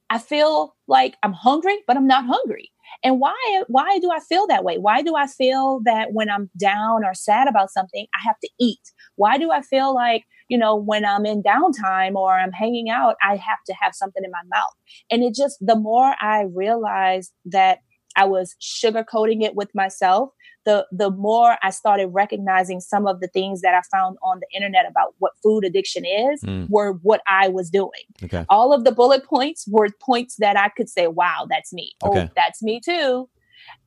I 0.09 0.19
feel 0.19 0.75
like 0.87 1.15
I'm 1.23 1.33
hungry, 1.33 1.79
but 1.85 1.97
I'm 1.97 2.07
not 2.07 2.25
hungry. 2.25 2.71
And 3.03 3.19
why 3.19 3.63
why 3.67 3.99
do 3.99 4.11
I 4.11 4.19
feel 4.19 4.47
that 4.47 4.63
way? 4.63 4.77
Why 4.77 5.01
do 5.01 5.15
I 5.15 5.27
feel 5.27 5.81
that 5.85 6.09
when 6.13 6.29
I'm 6.29 6.49
down 6.59 7.03
or 7.05 7.13
sad 7.13 7.47
about 7.47 7.71
something, 7.71 8.07
I 8.15 8.27
have 8.27 8.39
to 8.43 8.49
eat? 8.59 8.79
Why 9.15 9.37
do 9.37 9.51
I 9.51 9.61
feel 9.61 9.93
like, 9.93 10.23
you 10.49 10.57
know, 10.57 10.75
when 10.75 11.05
I'm 11.05 11.25
in 11.25 11.43
downtime 11.43 12.15
or 12.15 12.33
I'm 12.33 12.51
hanging 12.51 12.89
out, 12.89 13.15
I 13.21 13.35
have 13.35 13.59
to 13.67 13.73
have 13.81 13.93
something 13.93 14.23
in 14.23 14.31
my 14.31 14.43
mouth? 14.55 14.73
And 15.11 15.23
it 15.23 15.35
just 15.35 15.57
the 15.61 15.75
more 15.75 16.13
I 16.19 16.45
realized 16.53 17.31
that 17.45 17.79
I 18.17 18.25
was 18.25 18.55
sugarcoating 18.59 19.43
it 19.43 19.55
with 19.55 19.73
myself, 19.73 20.31
the 20.65 20.85
the 20.91 21.09
more 21.11 21.57
I 21.63 21.69
started 21.69 22.07
recognizing 22.07 22.81
some 22.81 23.07
of 23.07 23.21
the 23.21 23.27
things 23.27 23.61
that 23.61 23.73
I 23.73 23.81
found 23.89 24.17
on 24.21 24.41
the 24.41 24.47
internet 24.55 24.85
about 24.89 25.13
what 25.19 25.31
food 25.41 25.63
addiction 25.63 26.03
is 26.03 26.41
mm. 26.43 26.69
were 26.69 26.93
what 27.03 27.21
I 27.27 27.47
was 27.47 27.69
doing. 27.69 28.03
Okay. 28.23 28.45
All 28.49 28.73
of 28.73 28.83
the 28.83 28.91
bullet 28.91 29.23
points 29.23 29.65
were 29.69 29.87
points 30.01 30.35
that 30.39 30.57
I 30.57 30.69
could 30.69 30.89
say, 30.89 31.07
"Wow, 31.07 31.47
that's 31.49 31.71
me." 31.71 31.93
Oh, 32.03 32.09
okay. 32.09 32.27
Oh, 32.27 32.29
that's 32.35 32.61
me 32.61 32.81
too. 32.83 33.29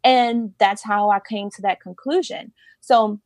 And 0.04 0.54
that's 0.58 0.82
how 0.82 1.10
I 1.10 1.20
came 1.20 1.50
to 1.50 1.62
that 1.62 1.80
conclusion. 1.80 2.52
So 2.80 3.20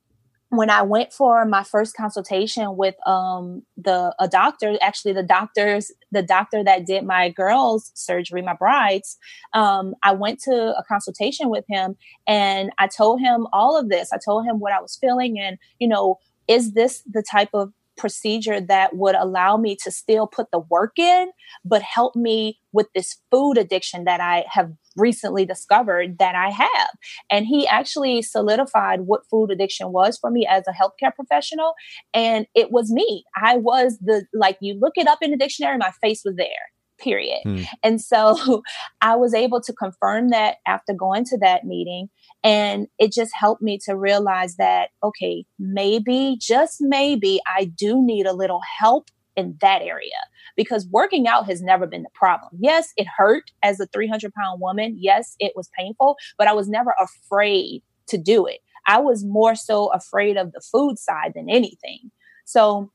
when 0.56 0.70
I 0.70 0.82
went 0.82 1.12
for 1.12 1.44
my 1.44 1.64
first 1.64 1.96
consultation 1.96 2.76
with 2.76 2.94
um, 3.06 3.62
the 3.76 4.14
a 4.18 4.28
doctor, 4.28 4.76
actually 4.80 5.12
the 5.12 5.22
doctors, 5.22 5.90
the 6.12 6.22
doctor 6.22 6.64
that 6.64 6.86
did 6.86 7.04
my 7.04 7.28
girls' 7.30 7.90
surgery, 7.94 8.42
my 8.42 8.54
brides, 8.54 9.16
um, 9.52 9.94
I 10.02 10.12
went 10.12 10.40
to 10.42 10.74
a 10.76 10.84
consultation 10.86 11.50
with 11.50 11.64
him 11.68 11.96
and 12.26 12.70
I 12.78 12.86
told 12.86 13.20
him 13.20 13.46
all 13.52 13.78
of 13.78 13.88
this. 13.88 14.12
I 14.12 14.18
told 14.24 14.46
him 14.46 14.58
what 14.58 14.72
I 14.72 14.80
was 14.80 14.96
feeling 15.00 15.38
and 15.38 15.58
you 15.78 15.88
know, 15.88 16.18
is 16.48 16.72
this 16.72 17.02
the 17.10 17.22
type 17.22 17.50
of 17.54 17.72
procedure 17.96 18.60
that 18.60 18.96
would 18.96 19.14
allow 19.14 19.56
me 19.56 19.76
to 19.76 19.90
still 19.90 20.26
put 20.26 20.50
the 20.50 20.58
work 20.58 20.98
in, 20.98 21.30
but 21.64 21.82
help 21.82 22.16
me 22.16 22.58
with 22.72 22.88
this 22.94 23.16
food 23.30 23.56
addiction 23.56 24.04
that 24.04 24.20
I 24.20 24.44
have 24.50 24.72
recently 24.96 25.44
discovered 25.44 26.18
that 26.18 26.34
I 26.34 26.50
have. 26.50 26.90
And 27.30 27.46
he 27.46 27.66
actually 27.66 28.22
solidified 28.22 29.02
what 29.02 29.26
food 29.30 29.50
addiction 29.50 29.92
was 29.92 30.18
for 30.18 30.30
me 30.30 30.46
as 30.48 30.64
a 30.68 30.72
healthcare 30.72 31.14
professional. 31.14 31.74
And 32.12 32.46
it 32.54 32.70
was 32.70 32.90
me. 32.92 33.24
I 33.36 33.56
was 33.56 33.98
the, 34.00 34.26
like, 34.32 34.58
you 34.60 34.74
look 34.74 34.94
it 34.96 35.08
up 35.08 35.18
in 35.22 35.30
the 35.30 35.36
dictionary, 35.36 35.78
my 35.78 35.92
face 36.02 36.22
was 36.24 36.36
there 36.36 36.48
period. 37.00 37.40
Hmm. 37.42 37.62
And 37.82 38.00
so 38.00 38.62
I 39.00 39.16
was 39.16 39.34
able 39.34 39.60
to 39.62 39.72
confirm 39.72 40.30
that 40.30 40.56
after 40.66 40.94
going 40.94 41.24
to 41.26 41.38
that 41.38 41.64
meeting. 41.64 42.08
And 42.42 42.86
it 42.98 43.12
just 43.12 43.32
helped 43.34 43.62
me 43.62 43.78
to 43.86 43.96
realize 43.96 44.56
that, 44.56 44.90
okay, 45.02 45.44
maybe, 45.58 46.36
just 46.40 46.76
maybe, 46.80 47.40
I 47.46 47.64
do 47.64 48.04
need 48.04 48.26
a 48.26 48.32
little 48.32 48.60
help 48.78 49.10
in 49.36 49.56
that 49.60 49.82
area 49.82 50.10
because 50.56 50.86
working 50.86 51.26
out 51.26 51.46
has 51.46 51.62
never 51.62 51.86
been 51.86 52.02
the 52.02 52.10
problem. 52.14 52.52
Yes, 52.58 52.92
it 52.96 53.06
hurt 53.16 53.50
as 53.62 53.80
a 53.80 53.86
300 53.86 54.32
pound 54.34 54.60
woman. 54.60 54.96
Yes, 54.98 55.34
it 55.38 55.52
was 55.56 55.68
painful, 55.76 56.16
but 56.38 56.48
I 56.48 56.52
was 56.52 56.68
never 56.68 56.94
afraid 57.00 57.82
to 58.08 58.18
do 58.18 58.46
it. 58.46 58.60
I 58.86 58.98
was 58.98 59.24
more 59.24 59.54
so 59.54 59.88
afraid 59.92 60.36
of 60.36 60.52
the 60.52 60.60
food 60.60 60.98
side 60.98 61.32
than 61.34 61.48
anything. 61.48 62.10
So 62.44 62.90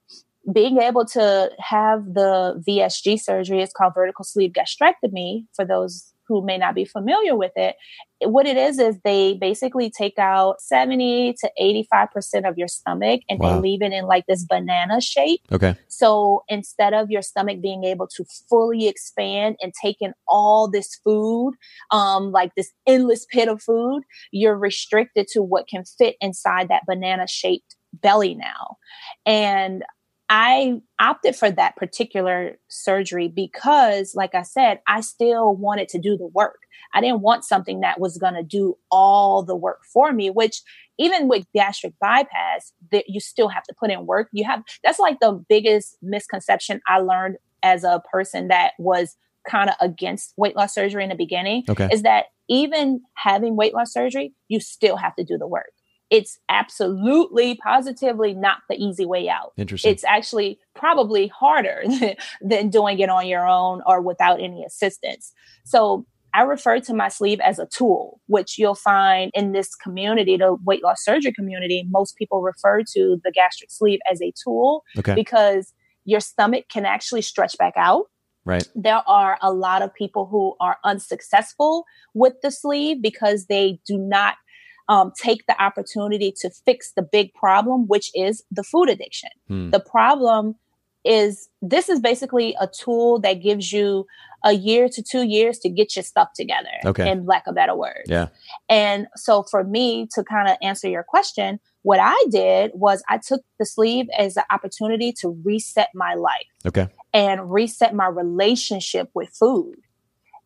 being 0.54 0.80
able 0.80 1.06
to 1.06 1.52
have 1.60 2.14
the 2.14 2.62
VSG 2.68 3.20
surgery, 3.20 3.62
it's 3.62 3.74
called 3.74 3.94
vertical 3.96 4.24
sleeve 4.24 4.54
gastrectomy 4.54 5.46
for 5.56 5.66
those 5.66 6.14
who 6.30 6.46
may 6.46 6.58
not 6.58 6.76
be 6.76 6.86
familiar 6.86 7.36
with 7.36 7.52
it. 7.56 7.76
What 8.22 8.46
it 8.46 8.56
is, 8.56 8.80
is 8.80 8.98
they 9.04 9.34
basically 9.34 9.90
take 9.90 10.20
out 10.20 10.62
70 10.62 11.34
to 11.42 11.52
85% 11.60 12.48
of 12.48 12.58
your 12.58 12.68
stomach 12.68 13.22
and 13.28 13.40
wow. 13.40 13.56
they 13.56 13.62
leave 13.62 13.82
it 13.82 13.92
in 13.92 14.06
like 14.06 14.26
this 14.28 14.46
banana 14.46 15.02
shape. 15.02 15.42
Okay. 15.52 15.76
So 15.88 16.44
instead 16.48 16.94
of 16.94 17.10
your 17.10 17.24
stomach 17.24 17.62
being 17.62 17.84
able 17.84 18.08
to 18.16 18.24
fully 18.48 18.88
expand 18.88 19.56
and 19.62 19.74
take 19.82 19.98
in 20.00 20.14
all 20.28 20.70
this 20.70 21.00
food, 21.04 21.56
um, 21.92 22.32
like 22.32 22.54
this 22.56 22.72
endless 22.86 23.26
pit 23.26 23.50
of 23.50 23.62
food, 23.62 24.04
you're 24.32 24.58
restricted 24.58 25.28
to 25.30 25.42
what 25.42 25.68
can 25.68 25.84
fit 25.84 26.16
inside 26.22 26.70
that 26.70 26.86
banana 26.86 27.28
shaped 27.28 27.76
belly 27.94 28.36
now. 28.36 28.78
And 29.26 29.84
I 30.30 30.82
opted 31.00 31.36
for 31.36 31.50
that 31.50 31.76
particular 31.76 32.60
surgery 32.68 33.28
because, 33.28 34.14
like 34.14 34.36
I 34.36 34.44
said, 34.44 34.80
I 34.88 35.02
still 35.02 35.56
wanted 35.56 35.90
to 35.90 36.00
do 36.00 36.18
the 36.18 36.28
work. 36.28 36.60
I 36.94 37.02
didn't 37.02 37.22
want 37.22 37.46
something 37.46 37.80
that 37.82 38.00
was 38.00 38.18
going 38.20 38.36
to 38.36 38.44
do 38.44 38.78
all 38.92 39.44
the 39.44 39.56
work 39.56 39.80
for 39.92 40.14
me, 40.14 40.30
which 40.30 40.62
even 41.00 41.28
with 41.28 41.46
gastric 41.54 41.94
bypass, 42.00 42.74
that 42.92 43.06
you 43.08 43.20
still 43.20 43.48
have 43.48 43.64
to 43.64 43.76
put 43.80 43.90
in 43.90 44.06
work. 44.06 44.30
You 44.32 44.46
have 44.46 44.64
that's 44.84 45.00
like 45.00 45.20
the 45.20 45.44
biggest 45.50 45.98
misconception 46.02 46.82
I 46.88 47.00
learned 47.00 47.38
as 47.64 47.84
a 47.84 48.02
person 48.12 48.50
that 48.50 48.74
was 48.78 49.18
kind 49.50 49.70
of 49.70 49.76
against 49.82 50.34
weight 50.38 50.56
loss 50.56 50.76
surgery 50.76 51.04
in 51.04 51.10
the 51.10 51.16
beginning 51.16 51.64
okay. 51.70 51.90
is 51.92 52.04
that 52.04 52.26
even 52.50 53.02
having 53.16 53.56
weight 53.56 53.74
loss 53.74 53.92
surgery, 53.92 54.34
you 54.48 54.60
still 54.60 54.98
have 54.98 55.16
to 55.16 55.24
do 55.24 55.38
the 55.38 55.48
work 55.48 55.72
it's 56.10 56.40
absolutely 56.50 57.56
positively 57.56 58.34
not 58.34 58.60
the 58.68 58.76
easy 58.76 59.06
way 59.06 59.30
out. 59.30 59.54
Interesting. 59.58 59.92
It's 59.92 60.04
actually 60.04 60.60
probably 60.76 61.28
harder 61.28 61.84
than, 61.88 62.16
than 62.42 62.70
doing 62.70 63.00
it 63.00 63.10
on 63.10 63.28
your 63.28 63.48
own 63.48 63.82
or 63.86 64.02
without 64.02 64.42
any 64.42 64.64
assistance. 64.64 65.32
So 65.66 66.06
I 66.34 66.42
refer 66.44 66.80
to 66.82 66.94
my 66.94 67.08
sleeve 67.10 67.40
as 67.40 67.60
a 67.60 67.66
tool, 67.66 68.22
which 68.28 68.58
you'll 68.58 68.76
find 68.76 69.32
in 69.34 69.52
this 69.52 69.76
community, 69.76 70.38
the 70.38 70.56
weight 70.64 70.84
loss 70.84 71.04
surgery 71.04 71.34
community. 71.34 71.86
Most 71.90 72.16
people 72.18 72.42
refer 72.42 72.84
to 72.94 73.20
the 73.24 73.32
gastric 73.32 73.72
sleeve 73.72 74.00
as 74.12 74.22
a 74.22 74.32
tool 74.44 74.84
okay. 74.98 75.16
because 75.16 75.74
your 76.06 76.20
stomach 76.20 76.66
can 76.70 76.86
actually 76.86 77.22
stretch 77.22 77.58
back 77.58 77.74
out. 77.78 78.06
Right. 78.46 78.68
There 78.74 79.04
are 79.08 79.38
a 79.42 79.52
lot 79.52 79.82
of 79.82 79.94
people 79.94 80.26
who 80.26 80.56
are 80.60 80.78
unsuccessful 80.84 81.86
with 82.14 82.34
the 82.42 82.52
sleeve 82.52 83.02
because 83.02 83.46
they 83.46 83.80
do 83.86 83.98
not 83.98 84.36
um, 84.90 85.14
take 85.16 85.46
the 85.46 85.62
opportunity 85.62 86.34
to 86.42 86.50
fix 86.50 86.92
the 86.96 87.04
big 87.04 87.34
problem, 87.34 87.88
which 87.88 88.12
is 88.16 88.44
the 88.52 88.64
food 88.64 88.90
addiction. 88.90 89.30
Hmm. 89.48 89.70
The 89.70 89.80
problem 89.80 90.56
is 91.06 91.48
this 91.62 91.88
is 91.88 92.02
basically 92.02 92.56
a 92.60 92.68
tool 92.68 93.20
that 93.20 93.36
gives 93.36 93.72
you 93.72 94.06
a 94.44 94.54
year 94.54 94.90
to 94.90 95.02
two 95.02 95.24
years 95.24 95.60
to 95.60 95.70
get 95.70 95.96
your 95.96 96.04
stuff 96.04 96.30
together. 96.36 96.70
Okay. 96.86 97.10
In 97.10 97.26
lack 97.26 97.48
of 97.48 97.56
better 97.56 97.76
words. 97.76 98.08
Yeah. 98.08 98.28
And 98.68 99.08
so 99.16 99.44
for 99.44 99.64
me 99.64 100.08
to 100.14 100.24
kind 100.24 100.50
of 100.50 100.58
answer 100.62 100.90
your 100.90 101.04
question, 101.04 101.60
what 101.84 102.00
I 102.02 102.26
did 102.30 102.72
was 102.74 103.02
I 103.08 103.18
took 103.18 103.42
the 103.60 103.66
sleeve 103.66 104.08
as 104.18 104.38
an 104.38 104.44
opportunity 104.52 105.14
to 105.22 105.40
reset 105.44 105.90
my 105.94 106.16
life. 106.16 106.48
Okay. 106.66 106.88
And 107.14 107.52
reset 107.52 107.94
my 107.94 108.08
relationship 108.08 109.10
with 109.14 109.30
food. 109.30 109.76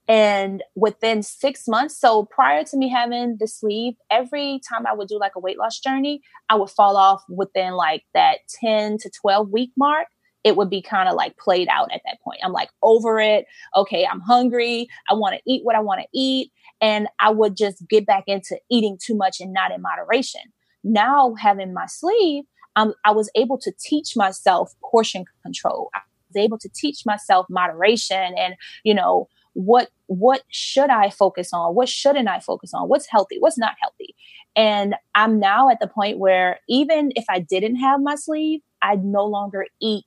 And 0.07 0.63
within 0.75 1.23
six 1.23 1.67
months, 1.67 1.97
so 1.97 2.25
prior 2.25 2.63
to 2.65 2.77
me 2.77 2.89
having 2.89 3.37
the 3.39 3.47
sleeve, 3.47 3.93
every 4.11 4.59
time 4.67 4.85
I 4.85 4.93
would 4.93 5.07
do 5.07 5.17
like 5.17 5.35
a 5.35 5.39
weight 5.39 5.57
loss 5.57 5.79
journey, 5.79 6.21
I 6.49 6.55
would 6.55 6.69
fall 6.69 6.97
off 6.97 7.23
within 7.29 7.73
like 7.73 8.03
that 8.13 8.39
10 8.61 8.97
to 8.99 9.09
12 9.09 9.49
week 9.49 9.71
mark. 9.77 10.07
It 10.43 10.57
would 10.57 10.69
be 10.69 10.81
kind 10.81 11.07
of 11.07 11.15
like 11.15 11.37
played 11.37 11.69
out 11.69 11.89
at 11.93 12.01
that 12.05 12.19
point. 12.21 12.39
I'm 12.43 12.51
like 12.51 12.69
over 12.81 13.17
it. 13.19 13.45
Okay, 13.77 14.05
I'm 14.05 14.19
hungry. 14.19 14.89
I 15.09 15.13
want 15.13 15.35
to 15.35 15.41
eat 15.45 15.63
what 15.63 15.75
I 15.75 15.79
want 15.79 16.01
to 16.01 16.07
eat. 16.13 16.51
And 16.81 17.07
I 17.21 17.29
would 17.29 17.55
just 17.55 17.87
get 17.87 18.05
back 18.05 18.25
into 18.27 18.59
eating 18.69 18.97
too 19.01 19.15
much 19.15 19.39
and 19.39 19.53
not 19.53 19.71
in 19.71 19.81
moderation. 19.81 20.41
Now, 20.83 21.33
having 21.39 21.73
my 21.73 21.85
sleeve, 21.85 22.43
um, 22.75 22.93
I 23.05 23.11
was 23.11 23.29
able 23.35 23.57
to 23.59 23.71
teach 23.79 24.17
myself 24.17 24.73
portion 24.83 25.23
control. 25.43 25.89
I 25.95 25.99
was 26.33 26.43
able 26.43 26.57
to 26.57 26.69
teach 26.75 27.05
myself 27.05 27.45
moderation 27.49 28.33
and, 28.37 28.55
you 28.83 28.93
know, 28.93 29.29
what 29.53 29.89
what 30.07 30.41
should 30.49 30.89
I 30.89 31.09
focus 31.09 31.53
on? 31.53 31.75
What 31.75 31.89
shouldn't 31.89 32.27
I 32.27 32.39
focus 32.39 32.73
on? 32.73 32.89
What's 32.89 33.07
healthy? 33.07 33.37
What's 33.39 33.57
not 33.57 33.75
healthy? 33.81 34.15
And 34.55 34.95
I'm 35.15 35.39
now 35.39 35.69
at 35.69 35.79
the 35.79 35.87
point 35.87 36.19
where 36.19 36.59
even 36.67 37.11
if 37.15 37.25
I 37.29 37.39
didn't 37.39 37.77
have 37.77 38.01
my 38.01 38.15
sleeve, 38.15 38.61
I'd 38.81 39.03
no 39.03 39.25
longer 39.25 39.65
eat 39.81 40.05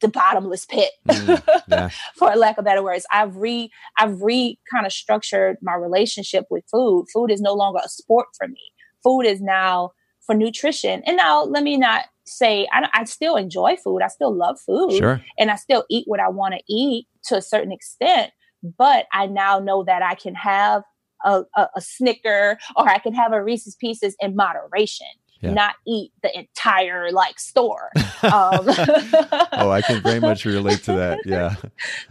the 0.00 0.08
bottomless 0.08 0.64
pit 0.64 0.92
mm, 1.08 1.62
yeah. 1.68 1.90
for 2.16 2.34
lack 2.36 2.56
of 2.58 2.64
better 2.64 2.82
words 2.82 3.04
i've 3.10 3.36
re 3.36 3.70
i've 3.98 4.22
re 4.22 4.56
kind 4.72 4.86
of 4.86 4.92
structured 4.92 5.56
my 5.62 5.74
relationship 5.74 6.46
with 6.48 6.64
food 6.70 7.06
food 7.12 7.30
is 7.30 7.40
no 7.40 7.52
longer 7.52 7.80
a 7.84 7.88
sport 7.88 8.28
for 8.38 8.46
me 8.46 8.72
food 9.02 9.22
is 9.22 9.40
now 9.40 9.90
for 10.20 10.34
nutrition 10.34 11.02
and 11.06 11.16
now 11.16 11.42
let 11.42 11.64
me 11.64 11.76
not 11.76 12.04
say 12.30 12.66
I, 12.72 12.88
I 12.92 13.04
still 13.04 13.36
enjoy 13.36 13.76
food. 13.76 14.00
I 14.02 14.08
still 14.08 14.34
love 14.34 14.58
food. 14.60 14.92
Sure. 14.96 15.20
And 15.38 15.50
I 15.50 15.56
still 15.56 15.84
eat 15.90 16.04
what 16.06 16.20
I 16.20 16.28
want 16.28 16.54
to 16.54 16.60
eat 16.72 17.06
to 17.24 17.36
a 17.36 17.42
certain 17.42 17.72
extent. 17.72 18.32
But 18.62 19.06
I 19.12 19.26
now 19.26 19.58
know 19.58 19.84
that 19.84 20.02
I 20.02 20.14
can 20.14 20.34
have 20.34 20.82
a, 21.24 21.42
a, 21.56 21.68
a 21.76 21.80
Snicker 21.80 22.58
or 22.76 22.88
I 22.88 22.98
can 22.98 23.14
have 23.14 23.32
a 23.32 23.42
Reese's 23.42 23.76
Pieces 23.76 24.16
in 24.20 24.36
moderation. 24.36 25.06
Yeah. 25.42 25.54
not 25.54 25.76
eat 25.86 26.12
the 26.22 26.38
entire 26.38 27.10
like 27.12 27.38
store. 27.40 27.90
Um, 28.22 28.66
oh, 28.68 29.70
I 29.70 29.80
can 29.80 30.02
very 30.02 30.20
much 30.20 30.44
relate 30.44 30.82
to 30.82 30.92
that. 30.92 31.20
Yeah. 31.24 31.54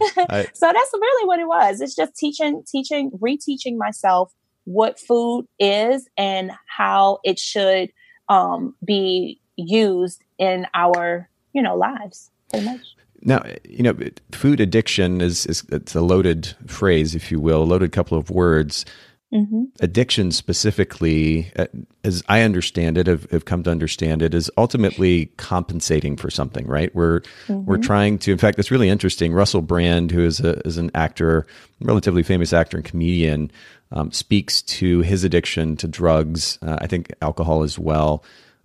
I, 0.28 0.48
so 0.52 0.66
that's 0.66 0.90
really 0.92 1.24
what 1.28 1.38
it 1.38 1.46
was. 1.46 1.80
It's 1.80 1.94
just 1.94 2.16
teaching, 2.16 2.64
teaching, 2.66 3.12
reteaching 3.12 3.76
myself 3.76 4.32
what 4.64 4.98
food 4.98 5.46
is 5.60 6.08
and 6.16 6.50
how 6.66 7.20
it 7.22 7.38
should 7.38 7.90
um, 8.28 8.74
be 8.84 9.39
used 9.66 10.22
in 10.38 10.66
our 10.74 11.28
you 11.52 11.62
know 11.62 11.76
lives 11.76 12.30
pretty 12.50 12.66
much. 12.66 12.80
Now 13.22 13.44
you 13.64 13.82
know 13.82 13.96
food 14.32 14.60
addiction 14.60 15.20
is, 15.20 15.46
is 15.46 15.64
it's 15.70 15.94
a 15.94 16.00
loaded 16.00 16.54
phrase 16.66 17.14
if 17.14 17.30
you 17.30 17.40
will 17.40 17.62
a 17.62 17.64
loaded 17.64 17.92
couple 17.92 18.18
of 18.18 18.30
words. 18.30 18.84
Mm-hmm. 19.32 19.66
addiction 19.78 20.32
specifically 20.32 21.52
uh, 21.54 21.66
as 22.02 22.20
i 22.28 22.42
understand 22.42 22.98
it 22.98 23.06
have, 23.06 23.30
have, 23.30 23.44
come 23.44 23.62
to 23.62 23.70
understand 23.70 24.22
it 24.22 24.34
is 24.34 24.50
ultimately 24.58 25.26
compensating 25.36 26.16
for 26.16 26.30
something 26.30 26.66
right? 26.66 26.92
We're 26.96 27.20
mm-hmm. 27.46 27.64
we're 27.64 27.78
trying 27.78 28.18
to 28.20 28.32
in 28.32 28.38
fact 28.38 28.58
it's 28.58 28.72
really 28.72 28.88
interesting. 28.88 29.32
Russell 29.32 29.62
Brand 29.62 30.10
who 30.10 30.24
is 30.24 30.40
a 30.40 30.58
is 30.66 30.78
an 30.78 30.90
actor 30.96 31.46
relatively 31.80 32.24
famous 32.24 32.52
actor 32.52 32.78
and 32.78 32.84
comedian 32.84 33.52
um, 33.92 34.10
speaks 34.10 34.62
to 34.62 35.02
his 35.02 35.22
addiction 35.22 35.76
to 35.76 35.86
drugs 35.86 36.58
uh, 36.62 36.78
i 36.80 36.88
think 36.88 37.12
alcohol 37.22 37.62
as 37.62 37.78
well. 37.78 38.24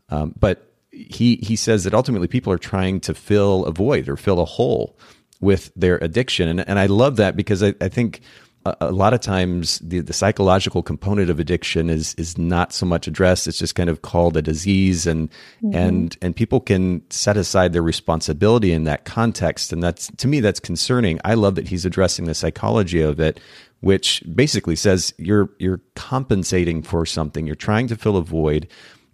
Um, 0.09 0.33
but 0.39 0.74
he 0.95 1.37
he 1.37 1.55
says 1.55 1.83
that 1.83 1.93
ultimately 1.93 2.27
people 2.27 2.51
are 2.51 2.57
trying 2.57 2.99
to 3.01 3.13
fill 3.13 3.65
a 3.65 3.71
void 3.71 4.07
or 4.07 4.15
fill 4.15 4.39
a 4.39 4.45
hole 4.45 4.97
with 5.41 5.71
their 5.75 5.97
addiction, 5.97 6.47
and 6.47 6.67
and 6.67 6.79
I 6.79 6.85
love 6.87 7.17
that 7.17 7.35
because 7.35 7.61
I, 7.61 7.73
I 7.81 7.89
think 7.89 8.21
a, 8.65 8.75
a 8.81 8.91
lot 8.91 9.13
of 9.13 9.19
times 9.19 9.79
the, 9.79 9.99
the 9.99 10.13
psychological 10.13 10.81
component 10.83 11.29
of 11.29 11.39
addiction 11.39 11.89
is 11.89 12.15
is 12.15 12.37
not 12.37 12.73
so 12.73 12.85
much 12.85 13.07
addressed. 13.07 13.47
It's 13.47 13.57
just 13.57 13.75
kind 13.75 13.89
of 13.89 14.01
called 14.01 14.35
a 14.37 14.41
disease, 14.41 15.05
and 15.07 15.29
mm-hmm. 15.63 15.75
and 15.75 16.17
and 16.21 16.35
people 16.35 16.59
can 16.59 17.03
set 17.09 17.37
aside 17.37 17.73
their 17.73 17.81
responsibility 17.81 18.71
in 18.71 18.83
that 18.85 19.05
context, 19.05 19.71
and 19.71 19.81
that's 19.83 20.11
to 20.17 20.27
me 20.27 20.39
that's 20.39 20.59
concerning. 20.59 21.19
I 21.23 21.35
love 21.35 21.55
that 21.55 21.67
he's 21.67 21.85
addressing 21.85 22.25
the 22.25 22.33
psychology 22.33 23.01
of 23.01 23.19
it, 23.19 23.39
which 23.81 24.23
basically 24.33 24.75
says 24.75 25.13
you're 25.17 25.49
you're 25.59 25.81
compensating 25.95 26.81
for 26.81 27.05
something. 27.05 27.45
You're 27.45 27.55
trying 27.55 27.87
to 27.87 27.95
fill 27.95 28.17
a 28.17 28.23
void 28.23 28.67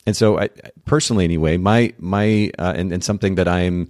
and 0.05 0.15
so 0.15 0.39
I, 0.39 0.49
personally 0.85 1.23
anyway 1.23 1.57
my 1.57 1.93
my 1.99 2.51
uh, 2.57 2.73
and, 2.75 2.91
and 2.91 3.03
something 3.03 3.35
that 3.35 3.47
i'm 3.47 3.89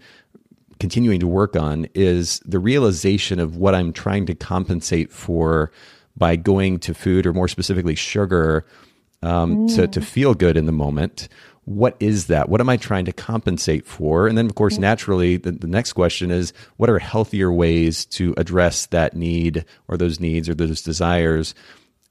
continuing 0.80 1.20
to 1.20 1.28
work 1.28 1.55
on 1.55 1.88
is 1.93 2.39
the 2.45 2.59
realization 2.59 3.39
of 3.39 3.57
what 3.57 3.76
i'm 3.76 3.93
trying 3.93 4.26
to 4.28 4.36
compensate 4.36 5.12
for 5.12 5.72
by 6.18 6.36
going 6.36 6.80
to 6.80 6.93
food 6.93 7.26
or 7.26 7.34
more 7.34 7.47
specifically 7.47 7.95
sugar 7.95 8.66
um, 9.24 9.68
mm. 9.68 9.76
to, 9.76 9.88
to 9.88 10.01
feel 10.01 10.34
good 10.34 10.57
in 10.57 10.66
the 10.66 10.72
moment. 10.72 11.28
What 11.66 11.95
is 11.99 12.28
that? 12.28 12.49
What 12.49 12.59
am 12.59 12.70
i 12.70 12.78
trying 12.78 13.05
to 13.05 13.14
compensate 13.14 13.86
for? 13.86 14.28
And 14.28 14.38
then 14.38 14.47
of 14.47 14.55
course 14.55 14.78
naturally 14.78 15.38
the, 15.38 15.51
the 15.51 15.68
next 15.68 15.93
question 15.93 16.32
is 16.32 16.53
what 16.78 16.89
are 16.89 16.99
healthier 16.99 17.51
ways 17.51 18.05
to 18.05 18.34
address 18.38 18.88
that 18.88 19.16
need 19.16 19.66
or 19.88 19.95
those 19.95 20.20
needs 20.20 20.49
or 20.49 20.55
those 20.55 20.82
desires 20.82 21.53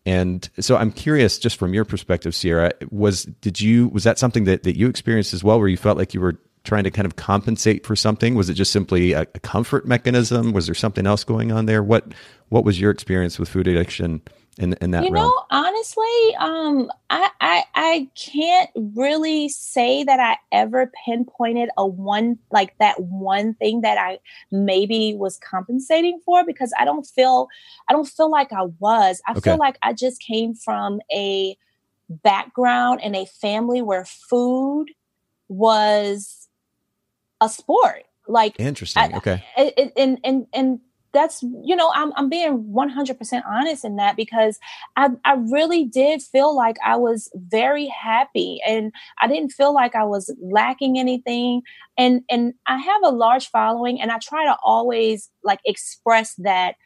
and 0.06 0.48
so 0.58 0.76
I'm 0.76 0.92
curious, 0.92 1.38
just 1.38 1.58
from 1.58 1.74
your 1.74 1.84
perspective, 1.84 2.34
Sierra, 2.34 2.72
was 2.90 3.24
did 3.24 3.60
you 3.60 3.88
was 3.88 4.04
that 4.04 4.18
something 4.18 4.44
that, 4.44 4.62
that 4.62 4.76
you 4.76 4.88
experienced 4.88 5.34
as 5.34 5.44
well, 5.44 5.58
where 5.58 5.68
you 5.68 5.76
felt 5.76 5.98
like 5.98 6.14
you 6.14 6.20
were 6.20 6.38
trying 6.64 6.84
to 6.84 6.90
kind 6.90 7.06
of 7.06 7.16
compensate 7.16 7.86
for 7.86 7.94
something? 7.94 8.34
Was 8.34 8.48
it 8.48 8.54
just 8.54 8.72
simply 8.72 9.12
a, 9.12 9.22
a 9.22 9.40
comfort 9.40 9.86
mechanism? 9.86 10.52
Was 10.52 10.66
there 10.66 10.74
something 10.74 11.06
else 11.06 11.24
going 11.24 11.52
on 11.52 11.66
there? 11.66 11.82
What 11.82 12.12
what 12.48 12.64
was 12.64 12.80
your 12.80 12.90
experience 12.90 13.38
with 13.38 13.48
food 13.48 13.68
addiction? 13.68 14.22
In, 14.60 14.74
in 14.74 14.90
that 14.90 15.04
you 15.04 15.10
realm? 15.10 15.24
know 15.24 15.44
honestly 15.50 16.36
um 16.38 16.90
I, 17.08 17.30
I 17.40 17.64
i 17.74 18.08
can't 18.14 18.70
really 18.74 19.48
say 19.48 20.04
that 20.04 20.20
i 20.20 20.36
ever 20.52 20.92
pinpointed 21.04 21.70
a 21.76 21.86
one 21.86 22.38
like 22.52 22.76
that 22.78 23.00
one 23.00 23.54
thing 23.54 23.80
that 23.80 23.96
i 23.98 24.18
maybe 24.50 25.14
was 25.14 25.38
compensating 25.38 26.20
for 26.24 26.44
because 26.44 26.72
i 26.78 26.84
don't 26.84 27.06
feel 27.06 27.48
i 27.88 27.92
don't 27.92 28.06
feel 28.06 28.30
like 28.30 28.52
i 28.52 28.64
was 28.78 29.22
i 29.26 29.32
okay. 29.32 29.40
feel 29.40 29.56
like 29.56 29.78
i 29.82 29.92
just 29.92 30.20
came 30.20 30.54
from 30.54 31.00
a 31.12 31.56
background 32.08 33.00
and 33.02 33.16
a 33.16 33.24
family 33.24 33.80
where 33.80 34.04
food 34.04 34.86
was 35.48 36.48
a 37.40 37.48
sport 37.48 38.04
like 38.28 38.54
interesting 38.58 39.14
okay 39.16 39.42
and 39.96 40.18
and 40.22 40.46
and 40.52 40.80
that's 41.12 41.42
you 41.42 41.74
know 41.74 41.90
I'm 41.94 42.12
I'm 42.16 42.28
being 42.28 42.64
100% 42.64 43.42
honest 43.46 43.84
in 43.84 43.96
that 43.96 44.16
because 44.16 44.58
I 44.96 45.08
I 45.24 45.34
really 45.50 45.84
did 45.84 46.22
feel 46.22 46.54
like 46.54 46.76
I 46.84 46.96
was 46.96 47.30
very 47.34 47.86
happy 47.86 48.60
and 48.66 48.92
I 49.20 49.26
didn't 49.26 49.50
feel 49.50 49.74
like 49.74 49.94
I 49.94 50.04
was 50.04 50.34
lacking 50.40 50.98
anything 50.98 51.62
and 51.98 52.22
and 52.30 52.54
I 52.66 52.78
have 52.78 53.02
a 53.04 53.10
large 53.10 53.48
following 53.48 54.00
and 54.00 54.10
I 54.10 54.18
try 54.18 54.44
to 54.44 54.56
always 54.62 55.30
like 55.42 55.60
express 55.64 56.34
that 56.38 56.76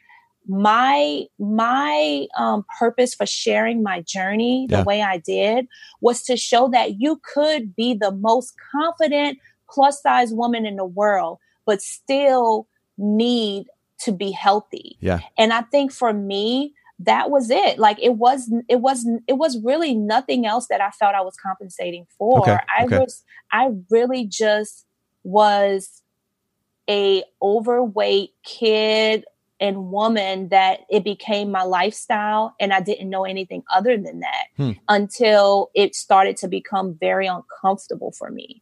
my 0.47 1.23
my 1.39 2.27
um, 2.37 2.65
purpose 2.79 3.13
for 3.15 3.25
sharing 3.25 3.81
my 3.81 4.01
journey 4.01 4.67
the 4.69 4.77
yeah. 4.77 4.83
way 4.83 5.01
I 5.01 5.17
did 5.17 5.67
was 6.01 6.23
to 6.23 6.37
show 6.37 6.69
that 6.69 6.99
you 6.99 7.19
could 7.33 7.75
be 7.75 7.93
the 7.93 8.11
most 8.11 8.53
confident 8.71 9.39
plus 9.69 10.01
size 10.01 10.31
woman 10.31 10.65
in 10.65 10.75
the 10.75 10.85
world 10.85 11.39
but 11.65 11.81
still 11.81 12.67
need 12.97 13.65
to 14.01 14.11
be 14.11 14.31
healthy. 14.31 14.97
Yeah. 14.99 15.19
And 15.37 15.53
I 15.53 15.61
think 15.61 15.91
for 15.91 16.13
me, 16.13 16.73
that 16.99 17.29
was 17.29 17.49
it. 17.49 17.77
Like 17.77 17.97
it 18.01 18.15
was, 18.15 18.51
it 18.69 18.81
was, 18.81 19.07
it 19.27 19.33
was 19.33 19.61
really 19.61 19.93
nothing 19.93 20.45
else 20.45 20.67
that 20.69 20.81
I 20.81 20.91
felt 20.91 21.15
I 21.15 21.21
was 21.21 21.35
compensating 21.35 22.07
for. 22.17 22.39
Okay. 22.41 22.57
I 22.77 22.85
okay. 22.85 22.99
was, 22.99 23.23
I 23.51 23.71
really 23.89 24.25
just 24.25 24.85
was 25.23 26.01
a 26.89 27.23
overweight 27.41 28.31
kid 28.43 29.25
and 29.59 29.91
woman 29.91 30.49
that 30.49 30.81
it 30.89 31.03
became 31.03 31.49
my 31.49 31.63
lifestyle 31.63 32.55
and 32.59 32.73
I 32.73 32.81
didn't 32.81 33.09
know 33.09 33.23
anything 33.25 33.63
other 33.73 33.97
than 33.97 34.19
that 34.19 34.45
hmm. 34.57 34.71
until 34.89 35.71
it 35.73 35.95
started 35.95 36.37
to 36.37 36.47
become 36.47 36.95
very 36.99 37.27
uncomfortable 37.27 38.11
for 38.11 38.29
me. 38.29 38.61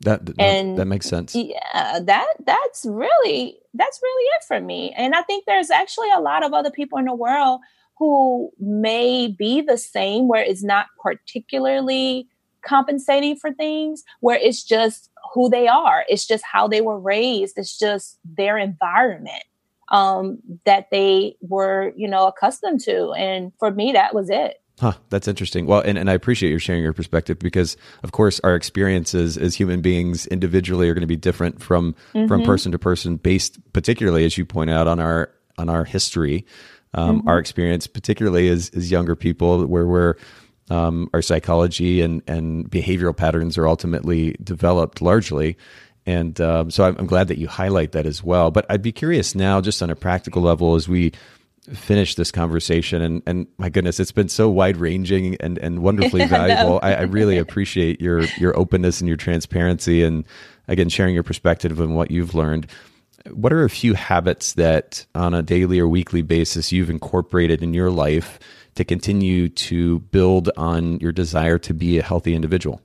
That, 0.00 0.24
that 0.26 0.40
and 0.40 0.78
that 0.78 0.86
makes 0.86 1.06
sense. 1.06 1.34
Yeah, 1.34 2.00
that 2.02 2.26
that's 2.46 2.86
really 2.86 3.58
that's 3.74 4.00
really 4.02 4.24
it 4.36 4.44
for 4.48 4.60
me. 4.60 4.92
And 4.96 5.14
I 5.14 5.22
think 5.22 5.44
there's 5.46 5.70
actually 5.70 6.10
a 6.16 6.20
lot 6.20 6.44
of 6.44 6.52
other 6.54 6.70
people 6.70 6.98
in 6.98 7.04
the 7.04 7.14
world 7.14 7.60
who 7.98 8.50
may 8.58 9.28
be 9.28 9.60
the 9.60 9.76
same 9.76 10.26
where 10.28 10.42
it's 10.42 10.62
not 10.64 10.86
particularly 11.02 12.28
compensating 12.62 13.36
for 13.36 13.52
things 13.52 14.02
where 14.20 14.38
it's 14.38 14.64
just 14.64 15.10
who 15.34 15.50
they 15.50 15.68
are. 15.68 16.04
It's 16.08 16.26
just 16.26 16.44
how 16.50 16.66
they 16.66 16.80
were 16.80 16.98
raised. 16.98 17.58
It's 17.58 17.78
just 17.78 18.18
their 18.24 18.58
environment. 18.58 19.44
um, 19.90 20.38
that 20.66 20.86
they 20.90 21.36
were, 21.40 21.92
you 21.96 22.08
know, 22.08 22.26
accustomed 22.28 22.80
to. 22.82 23.12
And 23.12 23.52
for 23.58 23.70
me, 23.70 23.92
that 23.92 24.14
was 24.14 24.30
it. 24.30 24.62
Huh, 24.80 24.94
that's 25.10 25.28
interesting. 25.28 25.66
Well, 25.66 25.82
and, 25.82 25.98
and 25.98 26.08
I 26.08 26.14
appreciate 26.14 26.50
you 26.50 26.58
sharing 26.58 26.82
your 26.82 26.94
perspective 26.94 27.38
because, 27.38 27.76
of 28.02 28.12
course, 28.12 28.40
our 28.40 28.54
experiences 28.54 29.36
as 29.36 29.54
human 29.54 29.82
beings 29.82 30.26
individually 30.28 30.88
are 30.88 30.94
going 30.94 31.02
to 31.02 31.06
be 31.06 31.16
different 31.16 31.60
from 31.62 31.94
mm-hmm. 32.14 32.26
from 32.26 32.44
person 32.44 32.72
to 32.72 32.78
person, 32.78 33.16
based 33.16 33.58
particularly, 33.74 34.24
as 34.24 34.38
you 34.38 34.46
point 34.46 34.70
out, 34.70 34.88
on 34.88 34.98
our 34.98 35.30
on 35.58 35.68
our 35.68 35.84
history, 35.84 36.46
um, 36.94 37.18
mm-hmm. 37.18 37.28
our 37.28 37.38
experience, 37.38 37.86
particularly 37.86 38.48
as 38.48 38.70
as 38.70 38.90
younger 38.90 39.14
people, 39.14 39.66
where 39.66 39.86
we're 39.86 40.14
um, 40.70 41.10
our 41.12 41.20
psychology 41.20 42.00
and 42.00 42.22
and 42.26 42.70
behavioral 42.70 43.14
patterns 43.14 43.58
are 43.58 43.68
ultimately 43.68 44.34
developed 44.42 45.02
largely. 45.02 45.58
And 46.06 46.40
um, 46.40 46.70
so 46.70 46.84
I'm, 46.84 46.96
I'm 46.96 47.06
glad 47.06 47.28
that 47.28 47.36
you 47.36 47.48
highlight 47.48 47.92
that 47.92 48.06
as 48.06 48.24
well. 48.24 48.50
But 48.50 48.64
I'd 48.70 48.80
be 48.80 48.92
curious 48.92 49.34
now, 49.34 49.60
just 49.60 49.82
on 49.82 49.90
a 49.90 49.94
practical 49.94 50.40
level, 50.40 50.74
as 50.74 50.88
we 50.88 51.12
finish 51.74 52.14
this 52.14 52.30
conversation 52.30 53.00
and 53.02 53.22
and 53.26 53.46
my 53.58 53.68
goodness 53.68 54.00
it's 54.00 54.12
been 54.12 54.28
so 54.28 54.48
wide 54.48 54.76
ranging 54.76 55.36
and 55.36 55.58
and 55.58 55.82
wonderfully 55.82 56.26
valuable. 56.26 56.80
I, 56.82 56.94
I, 56.94 57.02
really 57.02 57.38
appreciate 57.38 58.00
your 58.00 58.22
your 58.38 58.58
openness 58.58 59.00
and 59.00 59.08
your 59.08 59.16
transparency 59.16 60.02
and 60.02 60.24
again 60.68 60.88
sharing 60.88 61.14
your 61.14 61.22
perspective 61.22 61.78
and 61.80 61.94
what 61.94 62.10
you've 62.10 62.34
learned. 62.34 62.66
What 63.32 63.52
are 63.52 63.64
a 63.64 63.70
few 63.70 63.94
habits 63.94 64.54
that 64.54 65.04
on 65.14 65.34
a 65.34 65.42
daily 65.42 65.78
or 65.78 65.86
weekly 65.86 66.22
basis 66.22 66.72
you've 66.72 66.90
incorporated 66.90 67.62
in 67.62 67.74
your 67.74 67.90
life 67.90 68.38
to 68.76 68.84
continue 68.84 69.48
to 69.48 69.98
build 69.98 70.50
on 70.56 70.98
your 71.00 71.12
desire 71.12 71.58
to 71.58 71.74
be 71.74 71.98
a 71.98 72.02
healthy 72.02 72.34
individual? 72.34 72.80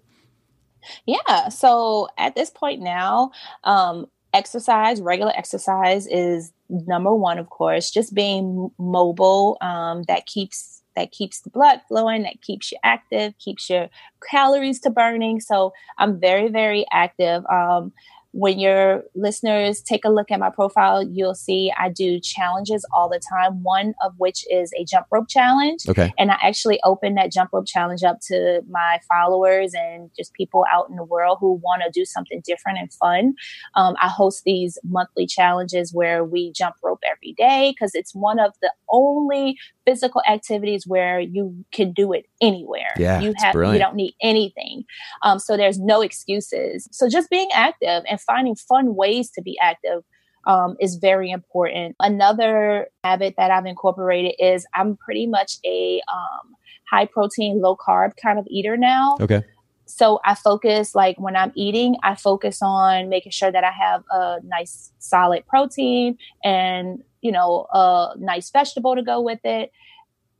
Yeah. 1.05 1.49
So 1.49 2.09
at 2.17 2.35
this 2.35 2.49
point 2.49 2.81
now 2.81 3.31
um 3.63 4.07
exercise 4.33 5.01
regular 5.01 5.31
exercise 5.35 6.05
is 6.07 6.51
number 6.69 7.13
one, 7.13 7.37
of 7.37 7.49
course, 7.49 7.91
just 7.91 8.13
being 8.13 8.71
mobile 8.77 9.57
um, 9.61 10.03
that 10.03 10.25
keeps 10.25 10.83
that 10.95 11.11
keeps 11.11 11.41
the 11.41 11.49
blood 11.49 11.81
flowing, 11.87 12.23
that 12.23 12.41
keeps 12.41 12.71
you 12.71 12.77
active, 12.83 13.37
keeps 13.37 13.69
your 13.69 13.89
calories 14.29 14.79
to 14.79 14.89
burning. 14.89 15.41
So 15.41 15.73
I'm 15.97 16.19
very, 16.19 16.47
very 16.47 16.85
active. 16.91 17.45
Um, 17.47 17.91
when 18.35 18.59
your 18.59 19.05
listeners 19.15 19.81
take 19.81 20.03
a 20.03 20.09
look 20.09 20.29
at 20.29 20.41
my 20.41 20.49
profile, 20.49 21.01
you'll 21.01 21.33
see 21.33 21.71
I 21.79 21.87
do 21.87 22.19
challenges 22.19 22.85
all 22.93 23.07
the 23.07 23.21
time. 23.31 23.63
One 23.63 23.95
of 24.03 24.13
which 24.17 24.45
is 24.51 24.73
a 24.77 24.83
jump 24.83 25.07
rope 25.09 25.29
challenge. 25.29 25.87
Okay. 25.87 26.13
And 26.17 26.31
I 26.31 26.37
actually 26.43 26.81
open 26.83 27.15
that 27.15 27.31
jump 27.31 27.51
rope 27.53 27.65
challenge 27.65 28.03
up 28.03 28.19
to 28.27 28.61
my 28.69 28.99
followers 29.07 29.73
and 29.73 30.09
just 30.17 30.33
people 30.33 30.65
out 30.69 30.89
in 30.89 30.97
the 30.97 31.03
world 31.05 31.37
who 31.39 31.53
want 31.53 31.83
to 31.85 31.91
do 31.97 32.03
something 32.03 32.41
different 32.45 32.77
and 32.77 32.91
fun. 32.91 33.35
Um, 33.75 33.95
I 34.01 34.09
host 34.09 34.43
these 34.43 34.77
monthly 34.83 35.27
challenges 35.27 35.93
where 35.93 36.25
we 36.25 36.51
jump 36.51 36.75
rope 36.83 37.03
every 37.09 37.31
day 37.37 37.73
because 37.73 37.95
it's 37.95 38.13
one 38.13 38.39
of 38.39 38.51
the 38.61 38.73
only 38.89 39.57
physical 39.85 40.21
activities 40.27 40.85
where 40.85 41.21
you 41.21 41.63
can 41.71 41.93
do 41.93 42.11
it 42.11 42.25
anywhere. 42.41 42.89
Yeah, 42.97 43.21
you 43.21 43.33
have 43.37 43.55
you 43.55 43.77
don't 43.77 43.95
need 43.95 44.15
anything. 44.21 44.83
Um, 45.21 45.39
so 45.39 45.55
there's 45.55 45.79
no 45.79 46.01
excuses. 46.01 46.89
So 46.91 47.07
just 47.07 47.29
being 47.29 47.47
active 47.53 48.03
and 48.09 48.19
finding 48.25 48.55
fun 48.55 48.95
ways 48.95 49.31
to 49.31 49.41
be 49.41 49.57
active 49.61 50.03
um, 50.47 50.75
is 50.79 50.95
very 50.95 51.31
important. 51.31 51.95
Another 51.99 52.87
habit 53.03 53.35
that 53.37 53.51
I've 53.51 53.65
incorporated 53.65 54.35
is 54.39 54.65
I'm 54.73 54.97
pretty 54.97 55.27
much 55.27 55.57
a 55.65 56.01
um, 56.11 56.55
high 56.89 57.05
protein, 57.05 57.61
low 57.61 57.75
carb 57.75 58.11
kind 58.21 58.39
of 58.39 58.45
eater 58.49 58.77
now. 58.77 59.17
Okay. 59.19 59.43
So 59.85 60.19
I 60.25 60.35
focus 60.35 60.95
like 60.95 61.19
when 61.19 61.35
I'm 61.35 61.51
eating, 61.55 61.95
I 62.03 62.15
focus 62.15 62.59
on 62.61 63.07
making 63.09 63.31
sure 63.31 63.51
that 63.51 63.63
I 63.63 63.71
have 63.71 64.03
a 64.11 64.37
nice 64.43 64.91
solid 64.99 65.45
protein 65.47 66.17
and 66.43 67.03
you 67.21 67.31
know 67.31 67.67
a 67.71 68.13
nice 68.17 68.49
vegetable 68.49 68.95
to 68.95 69.03
go 69.03 69.21
with 69.21 69.39
it. 69.43 69.71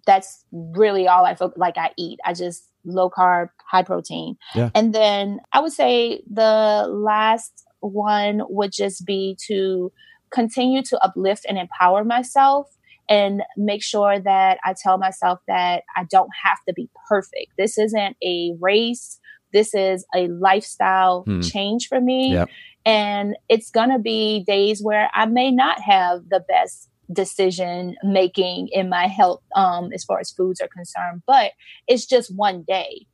That's 0.08 0.46
really 0.52 1.08
all 1.08 1.26
I 1.26 1.36
focus 1.36 1.58
like 1.58 1.78
I 1.78 1.92
eat. 1.98 2.20
I 2.26 2.34
just 2.34 2.70
low 2.86 3.10
carb, 3.10 3.50
high 3.70 3.84
protein. 3.84 4.38
Yeah. 4.54 4.70
And 4.74 4.94
then 4.94 5.40
I 5.54 5.60
would 5.60 5.74
say 5.74 6.24
the 6.32 6.88
last 6.90 7.66
one 7.86 8.42
would 8.50 8.72
just 8.72 9.06
be 9.06 9.38
to 9.48 9.92
continue 10.32 10.82
to 10.84 11.00
uplift 11.04 11.46
and 11.48 11.58
empower 11.58 12.04
myself 12.04 12.70
and 13.08 13.44
make 13.56 13.84
sure 13.84 14.20
that 14.20 14.58
I 14.66 14.74
tell 14.82 14.98
myself 14.98 15.40
that 15.48 15.84
I 15.96 16.06
don't 16.10 16.32
have 16.44 16.58
to 16.68 16.74
be 16.74 16.90
perfect. 17.08 17.52
This 17.58 17.78
isn't 17.78 18.18
a 18.24 18.54
race. 18.60 19.20
This 19.54 19.74
is 19.74 20.06
a 20.16 20.28
lifestyle 20.28 21.24
hmm. 21.24 21.42
change 21.42 21.88
for 21.88 22.02
me. 22.02 22.34
Yep. 22.34 22.50
And 22.86 23.36
it's 23.50 23.72
going 23.72 23.90
to 23.90 24.00
be 24.00 24.44
days 24.44 24.82
where 24.82 25.10
I 25.14 25.26
may 25.26 25.52
not 25.52 25.82
have 25.82 26.30
the 26.30 26.44
best 26.48 26.90
decision 27.12 27.96
making 28.04 28.70
in 28.72 28.90
my 28.90 29.08
health 29.08 29.42
um, 29.56 29.92
as 29.94 30.04
far 30.04 30.20
as 30.20 30.32
foods 30.32 30.60
are 30.60 30.68
concerned, 30.68 31.24
but 31.28 31.52
it's 31.88 32.06
just 32.06 32.36
one 32.36 32.64
day. 32.68 33.06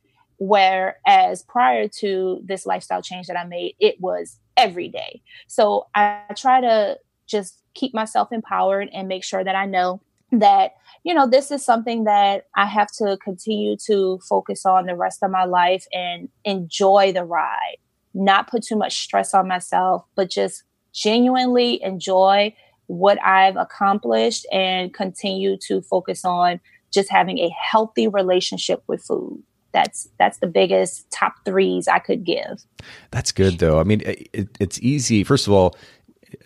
Whereas 0.44 1.44
prior 1.44 1.86
to 2.00 2.40
this 2.44 2.66
lifestyle 2.66 3.00
change 3.00 3.28
that 3.28 3.38
I 3.38 3.44
made, 3.44 3.76
it 3.78 4.00
was 4.00 4.40
every 4.56 4.88
day. 4.88 5.22
So 5.46 5.86
I 5.94 6.18
try 6.36 6.60
to 6.60 6.98
just 7.28 7.62
keep 7.74 7.94
myself 7.94 8.32
empowered 8.32 8.88
and 8.92 9.06
make 9.06 9.22
sure 9.22 9.44
that 9.44 9.54
I 9.54 9.66
know 9.66 10.02
that 10.32 10.72
you 11.04 11.14
know 11.14 11.28
this 11.28 11.52
is 11.52 11.64
something 11.64 12.04
that 12.04 12.46
I 12.56 12.66
have 12.66 12.88
to 12.98 13.16
continue 13.22 13.76
to 13.86 14.18
focus 14.28 14.66
on 14.66 14.86
the 14.86 14.96
rest 14.96 15.22
of 15.22 15.30
my 15.30 15.44
life 15.44 15.86
and 15.92 16.28
enjoy 16.44 17.12
the 17.12 17.24
ride 17.24 17.76
not 18.14 18.50
put 18.50 18.64
too 18.64 18.76
much 18.76 19.00
stress 19.02 19.34
on 19.34 19.46
myself 19.46 20.04
but 20.16 20.30
just 20.30 20.64
genuinely 20.94 21.82
enjoy 21.82 22.54
what 22.86 23.22
I've 23.22 23.56
accomplished 23.56 24.46
and 24.50 24.92
continue 24.94 25.58
to 25.68 25.82
focus 25.82 26.24
on 26.24 26.60
just 26.92 27.10
having 27.10 27.38
a 27.38 27.50
healthy 27.50 28.08
relationship 28.08 28.82
with 28.86 29.04
food 29.04 29.42
that's 29.72 30.08
that's 30.18 30.38
the 30.38 30.46
biggest 30.46 31.10
top 31.10 31.34
threes 31.44 31.88
I 31.88 31.98
could 31.98 32.24
give. 32.24 32.62
That's 33.10 33.32
good 33.32 33.58
though. 33.58 33.80
I 33.80 33.84
mean, 33.84 34.02
it, 34.04 34.48
it's 34.60 34.78
easy. 34.80 35.24
First 35.24 35.46
of 35.46 35.52
all, 35.52 35.76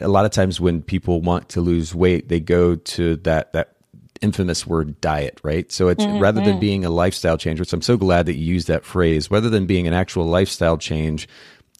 a 0.00 0.08
lot 0.08 0.24
of 0.24 0.30
times 0.30 0.60
when 0.60 0.82
people 0.82 1.20
want 1.20 1.48
to 1.50 1.60
lose 1.60 1.94
weight, 1.94 2.28
they 2.28 2.40
go 2.40 2.76
to 2.76 3.16
that 3.16 3.52
that 3.52 3.76
infamous 4.22 4.66
word 4.66 5.00
diet, 5.00 5.40
right? 5.42 5.70
So 5.70 5.88
it's 5.88 6.04
mm-hmm. 6.04 6.20
rather 6.20 6.40
than 6.40 6.58
being 6.58 6.84
a 6.84 6.90
lifestyle 6.90 7.36
change, 7.36 7.60
which 7.60 7.72
I'm 7.72 7.82
so 7.82 7.96
glad 7.96 8.26
that 8.26 8.36
you 8.36 8.44
use 8.44 8.66
that 8.66 8.84
phrase, 8.84 9.30
rather 9.30 9.50
than 9.50 9.66
being 9.66 9.86
an 9.86 9.92
actual 9.92 10.24
lifestyle 10.24 10.78
change, 10.78 11.28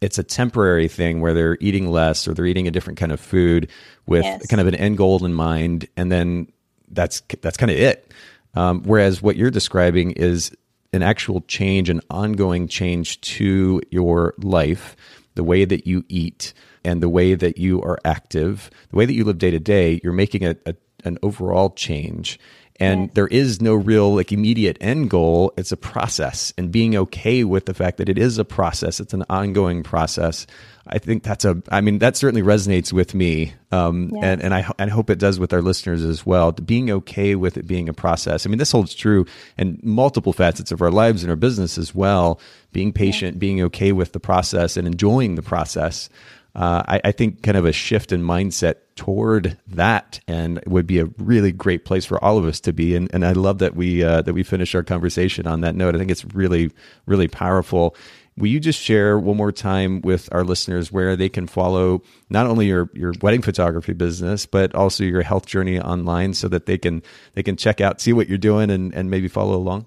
it's 0.00 0.18
a 0.18 0.22
temporary 0.22 0.88
thing 0.88 1.20
where 1.20 1.32
they're 1.32 1.56
eating 1.60 1.90
less 1.90 2.28
or 2.28 2.34
they're 2.34 2.46
eating 2.46 2.68
a 2.68 2.70
different 2.70 2.98
kind 2.98 3.12
of 3.12 3.20
food 3.20 3.70
with 4.06 4.24
yes. 4.24 4.46
kind 4.46 4.60
of 4.60 4.66
an 4.66 4.74
end 4.74 4.98
goal 4.98 5.24
in 5.24 5.34
mind, 5.34 5.88
and 5.96 6.12
then 6.12 6.48
that's 6.90 7.22
that's 7.40 7.56
kind 7.56 7.70
of 7.70 7.78
it. 7.78 8.12
Um, 8.54 8.82
whereas 8.84 9.20
what 9.20 9.36
you're 9.36 9.50
describing 9.50 10.12
is 10.12 10.50
an 10.92 11.02
actual 11.02 11.42
change, 11.42 11.88
an 11.88 12.00
ongoing 12.10 12.68
change 12.68 13.20
to 13.20 13.80
your 13.90 14.34
life, 14.38 14.96
the 15.34 15.44
way 15.44 15.64
that 15.64 15.86
you 15.86 16.04
eat 16.08 16.52
and 16.84 17.02
the 17.02 17.08
way 17.08 17.34
that 17.34 17.58
you 17.58 17.82
are 17.82 17.98
active, 18.04 18.70
the 18.90 18.96
way 18.96 19.06
that 19.06 19.14
you 19.14 19.24
live 19.24 19.38
day 19.38 19.50
to 19.50 19.58
day, 19.58 20.00
you're 20.02 20.12
making 20.12 20.44
a, 20.44 20.56
a 20.66 20.74
an 21.06 21.18
overall 21.22 21.70
change. 21.70 22.38
And 22.78 23.04
yes. 23.04 23.10
there 23.14 23.26
is 23.26 23.62
no 23.62 23.74
real 23.74 24.14
like 24.14 24.32
immediate 24.32 24.76
end 24.82 25.08
goal. 25.08 25.54
It's 25.56 25.72
a 25.72 25.78
process 25.78 26.52
and 26.58 26.70
being 26.70 26.94
okay 26.96 27.42
with 27.42 27.64
the 27.64 27.72
fact 27.72 27.96
that 27.96 28.10
it 28.10 28.18
is 28.18 28.36
a 28.36 28.44
process. 28.44 29.00
It's 29.00 29.14
an 29.14 29.24
ongoing 29.30 29.82
process. 29.82 30.46
I 30.86 30.98
think 30.98 31.22
that's 31.22 31.44
a, 31.44 31.60
I 31.70 31.80
mean, 31.80 31.98
that 32.00 32.16
certainly 32.16 32.42
resonates 32.42 32.92
with 32.92 33.14
me. 33.14 33.54
Um, 33.72 34.10
yes. 34.14 34.24
and, 34.24 34.42
and 34.42 34.54
I, 34.54 34.70
I 34.78 34.88
hope 34.88 35.08
it 35.08 35.18
does 35.18 35.40
with 35.40 35.52
our 35.54 35.62
listeners 35.62 36.04
as 36.04 36.26
well. 36.26 36.52
Being 36.52 36.90
okay 36.90 37.34
with 37.34 37.56
it 37.56 37.66
being 37.66 37.88
a 37.88 37.94
process. 37.94 38.46
I 38.46 38.50
mean, 38.50 38.58
this 38.58 38.72
holds 38.72 38.94
true 38.94 39.24
in 39.56 39.80
multiple 39.82 40.34
facets 40.34 40.70
of 40.70 40.82
our 40.82 40.90
lives 40.90 41.22
and 41.22 41.30
our 41.30 41.36
business 41.36 41.78
as 41.78 41.94
well. 41.94 42.40
Being 42.72 42.92
patient, 42.92 43.36
yes. 43.36 43.40
being 43.40 43.62
okay 43.62 43.92
with 43.92 44.12
the 44.12 44.20
process 44.20 44.76
and 44.76 44.86
enjoying 44.86 45.34
the 45.34 45.42
process. 45.42 46.10
Uh, 46.56 46.82
I, 46.88 47.00
I, 47.04 47.12
think 47.12 47.42
kind 47.42 47.58
of 47.58 47.66
a 47.66 47.72
shift 47.72 48.12
in 48.12 48.22
mindset 48.22 48.76
toward 48.94 49.58
that, 49.66 50.20
and 50.26 50.58
would 50.66 50.86
be 50.86 51.00
a 51.00 51.04
really 51.18 51.52
great 51.52 51.84
place 51.84 52.06
for 52.06 52.22
all 52.24 52.38
of 52.38 52.46
us 52.46 52.60
to 52.60 52.72
be. 52.72 52.96
And, 52.96 53.10
and 53.12 53.26
I 53.26 53.32
love 53.32 53.58
that 53.58 53.76
we 53.76 54.02
uh, 54.02 54.22
that 54.22 54.32
we 54.32 54.42
finish 54.42 54.74
our 54.74 54.82
conversation 54.82 55.46
on 55.46 55.60
that 55.60 55.74
note. 55.74 55.94
I 55.94 55.98
think 55.98 56.10
it's 56.10 56.24
really 56.24 56.70
really 57.04 57.28
powerful. 57.28 57.94
Will 58.38 58.48
you 58.48 58.58
just 58.58 58.80
share 58.80 59.18
one 59.18 59.36
more 59.36 59.52
time 59.52 60.00
with 60.00 60.30
our 60.32 60.44
listeners 60.44 60.90
where 60.90 61.14
they 61.14 61.28
can 61.28 61.46
follow 61.46 62.02
not 62.30 62.46
only 62.46 62.66
your, 62.66 62.90
your 62.94 63.12
wedding 63.22 63.42
photography 63.42 63.92
business, 63.92 64.46
but 64.46 64.74
also 64.74 65.04
your 65.04 65.22
health 65.22 65.46
journey 65.46 65.78
online 65.78 66.32
so 66.32 66.48
that 66.48 66.64
they 66.64 66.78
can 66.78 67.02
they 67.34 67.42
can 67.42 67.56
check 67.56 67.82
out, 67.82 68.00
see 68.00 68.14
what 68.14 68.30
you're 68.30 68.38
doing 68.38 68.70
and, 68.70 68.94
and 68.94 69.10
maybe 69.10 69.28
follow 69.28 69.56
along? 69.56 69.86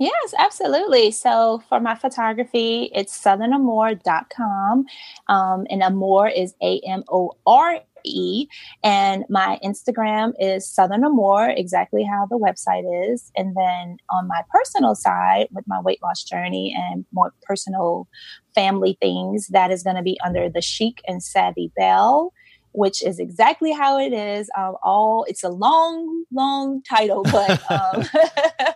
Yes, 0.00 0.32
absolutely. 0.38 1.10
So 1.10 1.62
for 1.68 1.78
my 1.78 1.94
photography, 1.94 2.90
it's 2.94 3.14
southernamore.com. 3.14 4.86
Um, 5.28 5.66
and 5.68 5.82
Amore 5.82 6.26
is 6.26 6.54
A 6.62 6.80
M 6.86 7.04
O 7.10 7.32
R 7.46 7.80
E. 8.02 8.46
And 8.82 9.26
my 9.28 9.58
Instagram 9.62 10.32
is 10.40 10.66
Southern 10.66 11.04
Amore, 11.04 11.50
exactly 11.50 12.02
how 12.02 12.24
the 12.30 12.38
website 12.38 13.12
is. 13.12 13.30
And 13.36 13.54
then 13.54 13.98
on 14.08 14.26
my 14.26 14.40
personal 14.48 14.94
side, 14.94 15.48
with 15.52 15.68
my 15.68 15.78
weight 15.82 16.02
loss 16.02 16.24
journey 16.24 16.74
and 16.74 17.04
more 17.12 17.34
personal 17.42 18.08
family 18.54 18.96
things, 19.02 19.48
that 19.48 19.70
is 19.70 19.82
going 19.82 19.96
to 19.96 20.02
be 20.02 20.18
under 20.24 20.48
the 20.48 20.62
Chic 20.62 21.02
and 21.06 21.22
Savvy 21.22 21.72
Belle. 21.76 22.32
Which 22.72 23.02
is 23.02 23.18
exactly 23.18 23.72
how 23.72 23.98
it 23.98 24.12
is. 24.12 24.48
Um, 24.56 24.76
all 24.82 25.24
it's 25.28 25.42
a 25.42 25.48
long, 25.48 26.24
long 26.32 26.82
title, 26.82 27.22
but 27.24 27.50
um, 27.70 28.04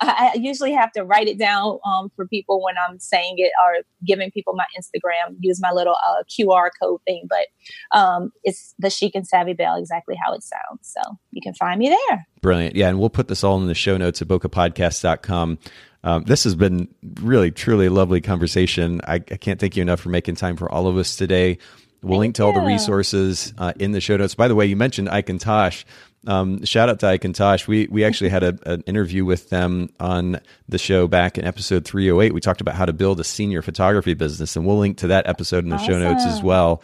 I 0.00 0.32
usually 0.36 0.72
have 0.72 0.92
to 0.92 1.04
write 1.04 1.28
it 1.28 1.38
down 1.38 1.78
um, 1.84 2.10
for 2.14 2.26
people 2.26 2.62
when 2.62 2.74
I'm 2.88 2.98
saying 2.98 3.34
it 3.38 3.52
or 3.64 3.82
giving 4.06 4.30
people 4.30 4.54
my 4.54 4.64
Instagram. 4.78 5.36
Use 5.40 5.60
my 5.60 5.72
little 5.72 5.96
uh, 6.06 6.22
QR 6.28 6.70
code 6.80 7.00
thing, 7.06 7.28
but 7.28 7.98
um, 7.98 8.32
it's 8.44 8.74
the 8.78 8.90
chic 8.90 9.14
and 9.14 9.26
savvy 9.26 9.54
belle, 9.54 9.76
exactly 9.76 10.16
how 10.22 10.32
it 10.32 10.42
sounds. 10.42 10.80
So 10.82 11.18
you 11.30 11.40
can 11.42 11.54
find 11.54 11.78
me 11.78 11.88
there. 11.88 12.26
Brilliant, 12.42 12.76
yeah, 12.76 12.88
and 12.88 12.98
we'll 12.98 13.10
put 13.10 13.28
this 13.28 13.44
all 13.44 13.60
in 13.60 13.66
the 13.66 13.74
show 13.74 13.96
notes 13.96 14.22
at 14.22 14.28
bokehpodcast.com. 14.28 15.58
Um, 16.02 16.24
this 16.24 16.44
has 16.44 16.54
been 16.54 16.88
really, 17.20 17.50
truly 17.50 17.86
a 17.86 17.90
lovely 17.90 18.20
conversation. 18.20 19.02
I, 19.04 19.16
I, 19.16 19.18
can't 19.20 19.60
thank 19.60 19.76
you 19.76 19.82
enough 19.82 20.00
for 20.00 20.08
making 20.08 20.36
time 20.36 20.56
for 20.56 20.70
all 20.70 20.86
of 20.86 20.96
us 20.96 21.14
today. 21.14 21.58
We'll 22.02 22.12
Thank 22.12 22.20
link 22.20 22.34
to 22.36 22.42
you. 22.42 22.46
all 22.46 22.52
the 22.54 22.60
resources 22.66 23.52
uh, 23.58 23.72
in 23.78 23.92
the 23.92 24.00
show 24.00 24.16
notes. 24.16 24.34
By 24.34 24.48
the 24.48 24.54
way, 24.54 24.66
you 24.66 24.76
mentioned 24.76 25.08
Ike 25.08 25.28
and 25.28 25.40
Tash. 25.40 25.84
Um, 26.26 26.64
shout 26.64 26.88
out 26.88 27.00
to 27.00 27.08
Ike 27.08 27.24
and 27.24 27.34
Tash. 27.34 27.66
We 27.66 27.86
we 27.90 28.04
actually 28.04 28.30
had 28.30 28.42
a, 28.42 28.58
an 28.66 28.82
interview 28.86 29.24
with 29.24 29.48
them 29.50 29.90
on 29.98 30.40
the 30.68 30.78
show 30.78 31.06
back 31.06 31.38
in 31.38 31.44
episode 31.44 31.84
308. 31.84 32.32
We 32.32 32.40
talked 32.40 32.60
about 32.60 32.74
how 32.74 32.84
to 32.84 32.92
build 32.92 33.20
a 33.20 33.24
senior 33.24 33.62
photography 33.62 34.14
business, 34.14 34.56
and 34.56 34.66
we'll 34.66 34.78
link 34.78 34.98
to 34.98 35.08
that 35.08 35.26
episode 35.26 35.64
in 35.64 35.70
the 35.70 35.76
awesome. 35.76 35.94
show 35.94 35.98
notes 35.98 36.24
as 36.24 36.42
well. 36.42 36.82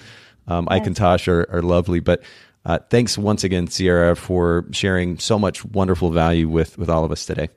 Um, 0.49 0.69
Ike 0.71 0.87
and 0.87 0.97
Tash 0.97 1.29
are, 1.29 1.47
are 1.51 1.63
lovely, 1.63 2.01
but 2.01 2.23
uh, 2.65 2.79
thanks 2.91 3.19
once 3.19 3.45
again, 3.45 3.67
Sierra, 3.69 4.17
for 4.17 4.67
sharing 4.73 5.19
so 5.19 5.39
much 5.39 5.65
wonderful 5.65 6.11
value 6.11 6.49
with 6.49 6.79
with 6.79 6.89
all 6.89 7.05
of 7.05 7.13
us 7.13 7.27
today. 7.27 7.49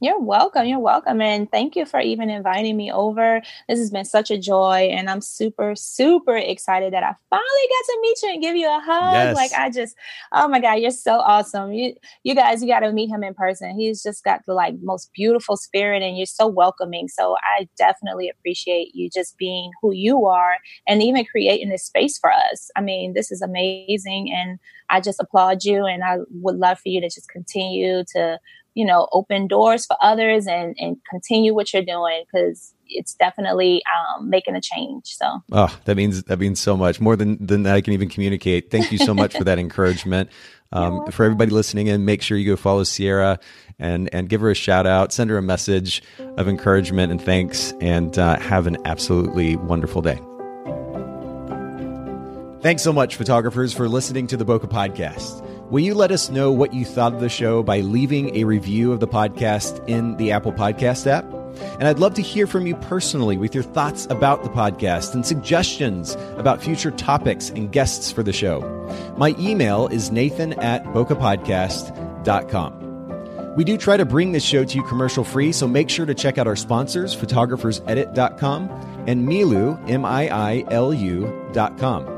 You're 0.00 0.20
welcome. 0.20 0.66
You're 0.66 0.78
welcome. 0.78 1.22
And 1.22 1.50
thank 1.50 1.74
you 1.74 1.86
for 1.86 2.00
even 2.00 2.28
inviting 2.28 2.76
me 2.76 2.92
over. 2.92 3.40
This 3.66 3.78
has 3.78 3.90
been 3.90 4.04
such 4.04 4.30
a 4.30 4.36
joy. 4.36 4.90
And 4.92 5.08
I'm 5.08 5.22
super, 5.22 5.74
super 5.74 6.36
excited 6.36 6.92
that 6.92 7.02
I 7.02 7.14
finally 7.30 7.46
got 7.46 7.84
to 7.86 7.98
meet 8.02 8.22
you 8.22 8.32
and 8.32 8.42
give 8.42 8.56
you 8.56 8.68
a 8.68 8.80
hug. 8.80 9.14
Yes. 9.14 9.34
Like 9.34 9.52
I 9.54 9.70
just, 9.70 9.96
oh 10.32 10.48
my 10.48 10.60
God, 10.60 10.74
you're 10.74 10.90
so 10.90 11.14
awesome. 11.20 11.72
You 11.72 11.94
you 12.24 12.34
guys, 12.34 12.62
you 12.62 12.68
gotta 12.68 12.92
meet 12.92 13.08
him 13.08 13.24
in 13.24 13.32
person. 13.32 13.78
He's 13.78 14.02
just 14.02 14.22
got 14.22 14.42
the 14.46 14.52
like 14.52 14.74
most 14.82 15.10
beautiful 15.14 15.56
spirit 15.56 16.02
and 16.02 16.16
you're 16.16 16.26
so 16.26 16.46
welcoming. 16.46 17.08
So 17.08 17.36
I 17.42 17.66
definitely 17.78 18.28
appreciate 18.28 18.94
you 18.94 19.08
just 19.08 19.38
being 19.38 19.70
who 19.80 19.92
you 19.92 20.26
are 20.26 20.56
and 20.86 21.02
even 21.02 21.24
creating 21.24 21.70
this 21.70 21.84
space 21.84 22.18
for 22.18 22.30
us. 22.30 22.70
I 22.76 22.82
mean, 22.82 23.14
this 23.14 23.32
is 23.32 23.40
amazing 23.40 24.30
and 24.30 24.58
I 24.90 25.00
just 25.00 25.20
applaud 25.20 25.64
you 25.64 25.86
and 25.86 26.04
I 26.04 26.18
would 26.30 26.56
love 26.56 26.78
for 26.78 26.90
you 26.90 27.00
to 27.00 27.08
just 27.08 27.28
continue 27.30 28.04
to 28.14 28.38
you 28.76 28.84
know, 28.84 29.08
open 29.12 29.48
doors 29.48 29.86
for 29.86 29.96
others 30.02 30.46
and, 30.46 30.76
and 30.78 30.98
continue 31.08 31.54
what 31.54 31.72
you're 31.72 31.82
doing 31.82 32.24
because 32.30 32.74
it's 32.88 33.14
definitely 33.14 33.82
um, 33.96 34.28
making 34.28 34.54
a 34.54 34.60
change. 34.60 35.06
So, 35.06 35.42
oh, 35.50 35.76
that 35.86 35.96
means 35.96 36.22
that 36.24 36.38
means 36.38 36.60
so 36.60 36.76
much 36.76 37.00
more 37.00 37.16
than 37.16 37.44
than 37.44 37.66
I 37.66 37.80
can 37.80 37.94
even 37.94 38.10
communicate. 38.10 38.70
Thank 38.70 38.92
you 38.92 38.98
so 38.98 39.14
much 39.14 39.34
for 39.34 39.44
that 39.44 39.58
encouragement. 39.66 40.30
Um, 40.72 41.06
for 41.10 41.24
everybody 41.24 41.52
listening 41.52 41.86
in, 41.86 42.04
make 42.04 42.20
sure 42.20 42.36
you 42.36 42.52
go 42.52 42.56
follow 42.56 42.84
Sierra 42.84 43.40
and 43.78 44.12
and 44.12 44.28
give 44.28 44.42
her 44.42 44.50
a 44.50 44.54
shout 44.54 44.86
out, 44.86 45.10
send 45.10 45.30
her 45.30 45.38
a 45.38 45.42
message 45.42 46.02
of 46.18 46.46
encouragement 46.46 47.10
and 47.10 47.20
thanks, 47.20 47.72
and 47.80 48.18
uh, 48.18 48.38
have 48.40 48.66
an 48.66 48.76
absolutely 48.84 49.56
wonderful 49.56 50.02
day. 50.02 50.20
Thanks 52.60 52.82
so 52.82 52.92
much, 52.92 53.16
photographers, 53.16 53.72
for 53.72 53.88
listening 53.88 54.26
to 54.26 54.36
the 54.36 54.44
Bokeh 54.44 54.68
Podcast. 54.68 55.45
Will 55.70 55.80
you 55.80 55.94
let 55.94 56.12
us 56.12 56.30
know 56.30 56.52
what 56.52 56.72
you 56.72 56.84
thought 56.84 57.12
of 57.12 57.18
the 57.20 57.28
show 57.28 57.64
by 57.64 57.80
leaving 57.80 58.36
a 58.36 58.44
review 58.44 58.92
of 58.92 59.00
the 59.00 59.08
podcast 59.08 59.86
in 59.88 60.16
the 60.16 60.30
Apple 60.30 60.52
Podcast 60.52 61.08
app? 61.08 61.24
And 61.80 61.88
I'd 61.88 61.98
love 61.98 62.14
to 62.14 62.22
hear 62.22 62.46
from 62.46 62.66
you 62.66 62.76
personally 62.76 63.36
with 63.36 63.52
your 63.52 63.64
thoughts 63.64 64.06
about 64.08 64.44
the 64.44 64.50
podcast 64.50 65.14
and 65.14 65.26
suggestions 65.26 66.14
about 66.36 66.62
future 66.62 66.92
topics 66.92 67.50
and 67.50 67.72
guests 67.72 68.12
for 68.12 68.22
the 68.22 68.32
show. 68.32 68.60
My 69.16 69.34
email 69.38 69.88
is 69.88 70.12
nathan 70.12 70.52
at 70.60 70.84
bokehpodcast.com. 70.84 73.54
We 73.56 73.64
do 73.64 73.76
try 73.76 73.96
to 73.96 74.04
bring 74.04 74.32
this 74.32 74.44
show 74.44 74.64
to 74.64 74.76
you 74.76 74.84
commercial 74.84 75.24
free, 75.24 75.50
so 75.50 75.66
make 75.66 75.90
sure 75.90 76.06
to 76.06 76.14
check 76.14 76.38
out 76.38 76.46
our 76.46 76.56
sponsors, 76.56 77.16
photographersedit.com 77.16 78.68
and 79.06 79.26
Miilu, 79.26 79.90
M 79.90 80.04
I 80.04 80.28
I 80.28 80.64
L 80.70 80.92
U.com. 80.92 82.15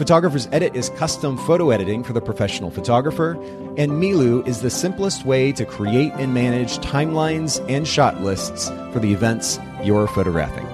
Photographer's 0.00 0.48
Edit 0.50 0.74
is 0.74 0.88
custom 0.96 1.36
photo 1.36 1.68
editing 1.68 2.02
for 2.02 2.14
the 2.14 2.22
professional 2.22 2.70
photographer, 2.70 3.32
and 3.76 3.92
Miilu 3.92 4.48
is 4.48 4.62
the 4.62 4.70
simplest 4.70 5.26
way 5.26 5.52
to 5.52 5.66
create 5.66 6.10
and 6.14 6.32
manage 6.32 6.78
timelines 6.78 7.62
and 7.68 7.86
shot 7.86 8.22
lists 8.22 8.70
for 8.94 8.98
the 8.98 9.12
events 9.12 9.58
you're 9.84 10.06
photographing. 10.06 10.66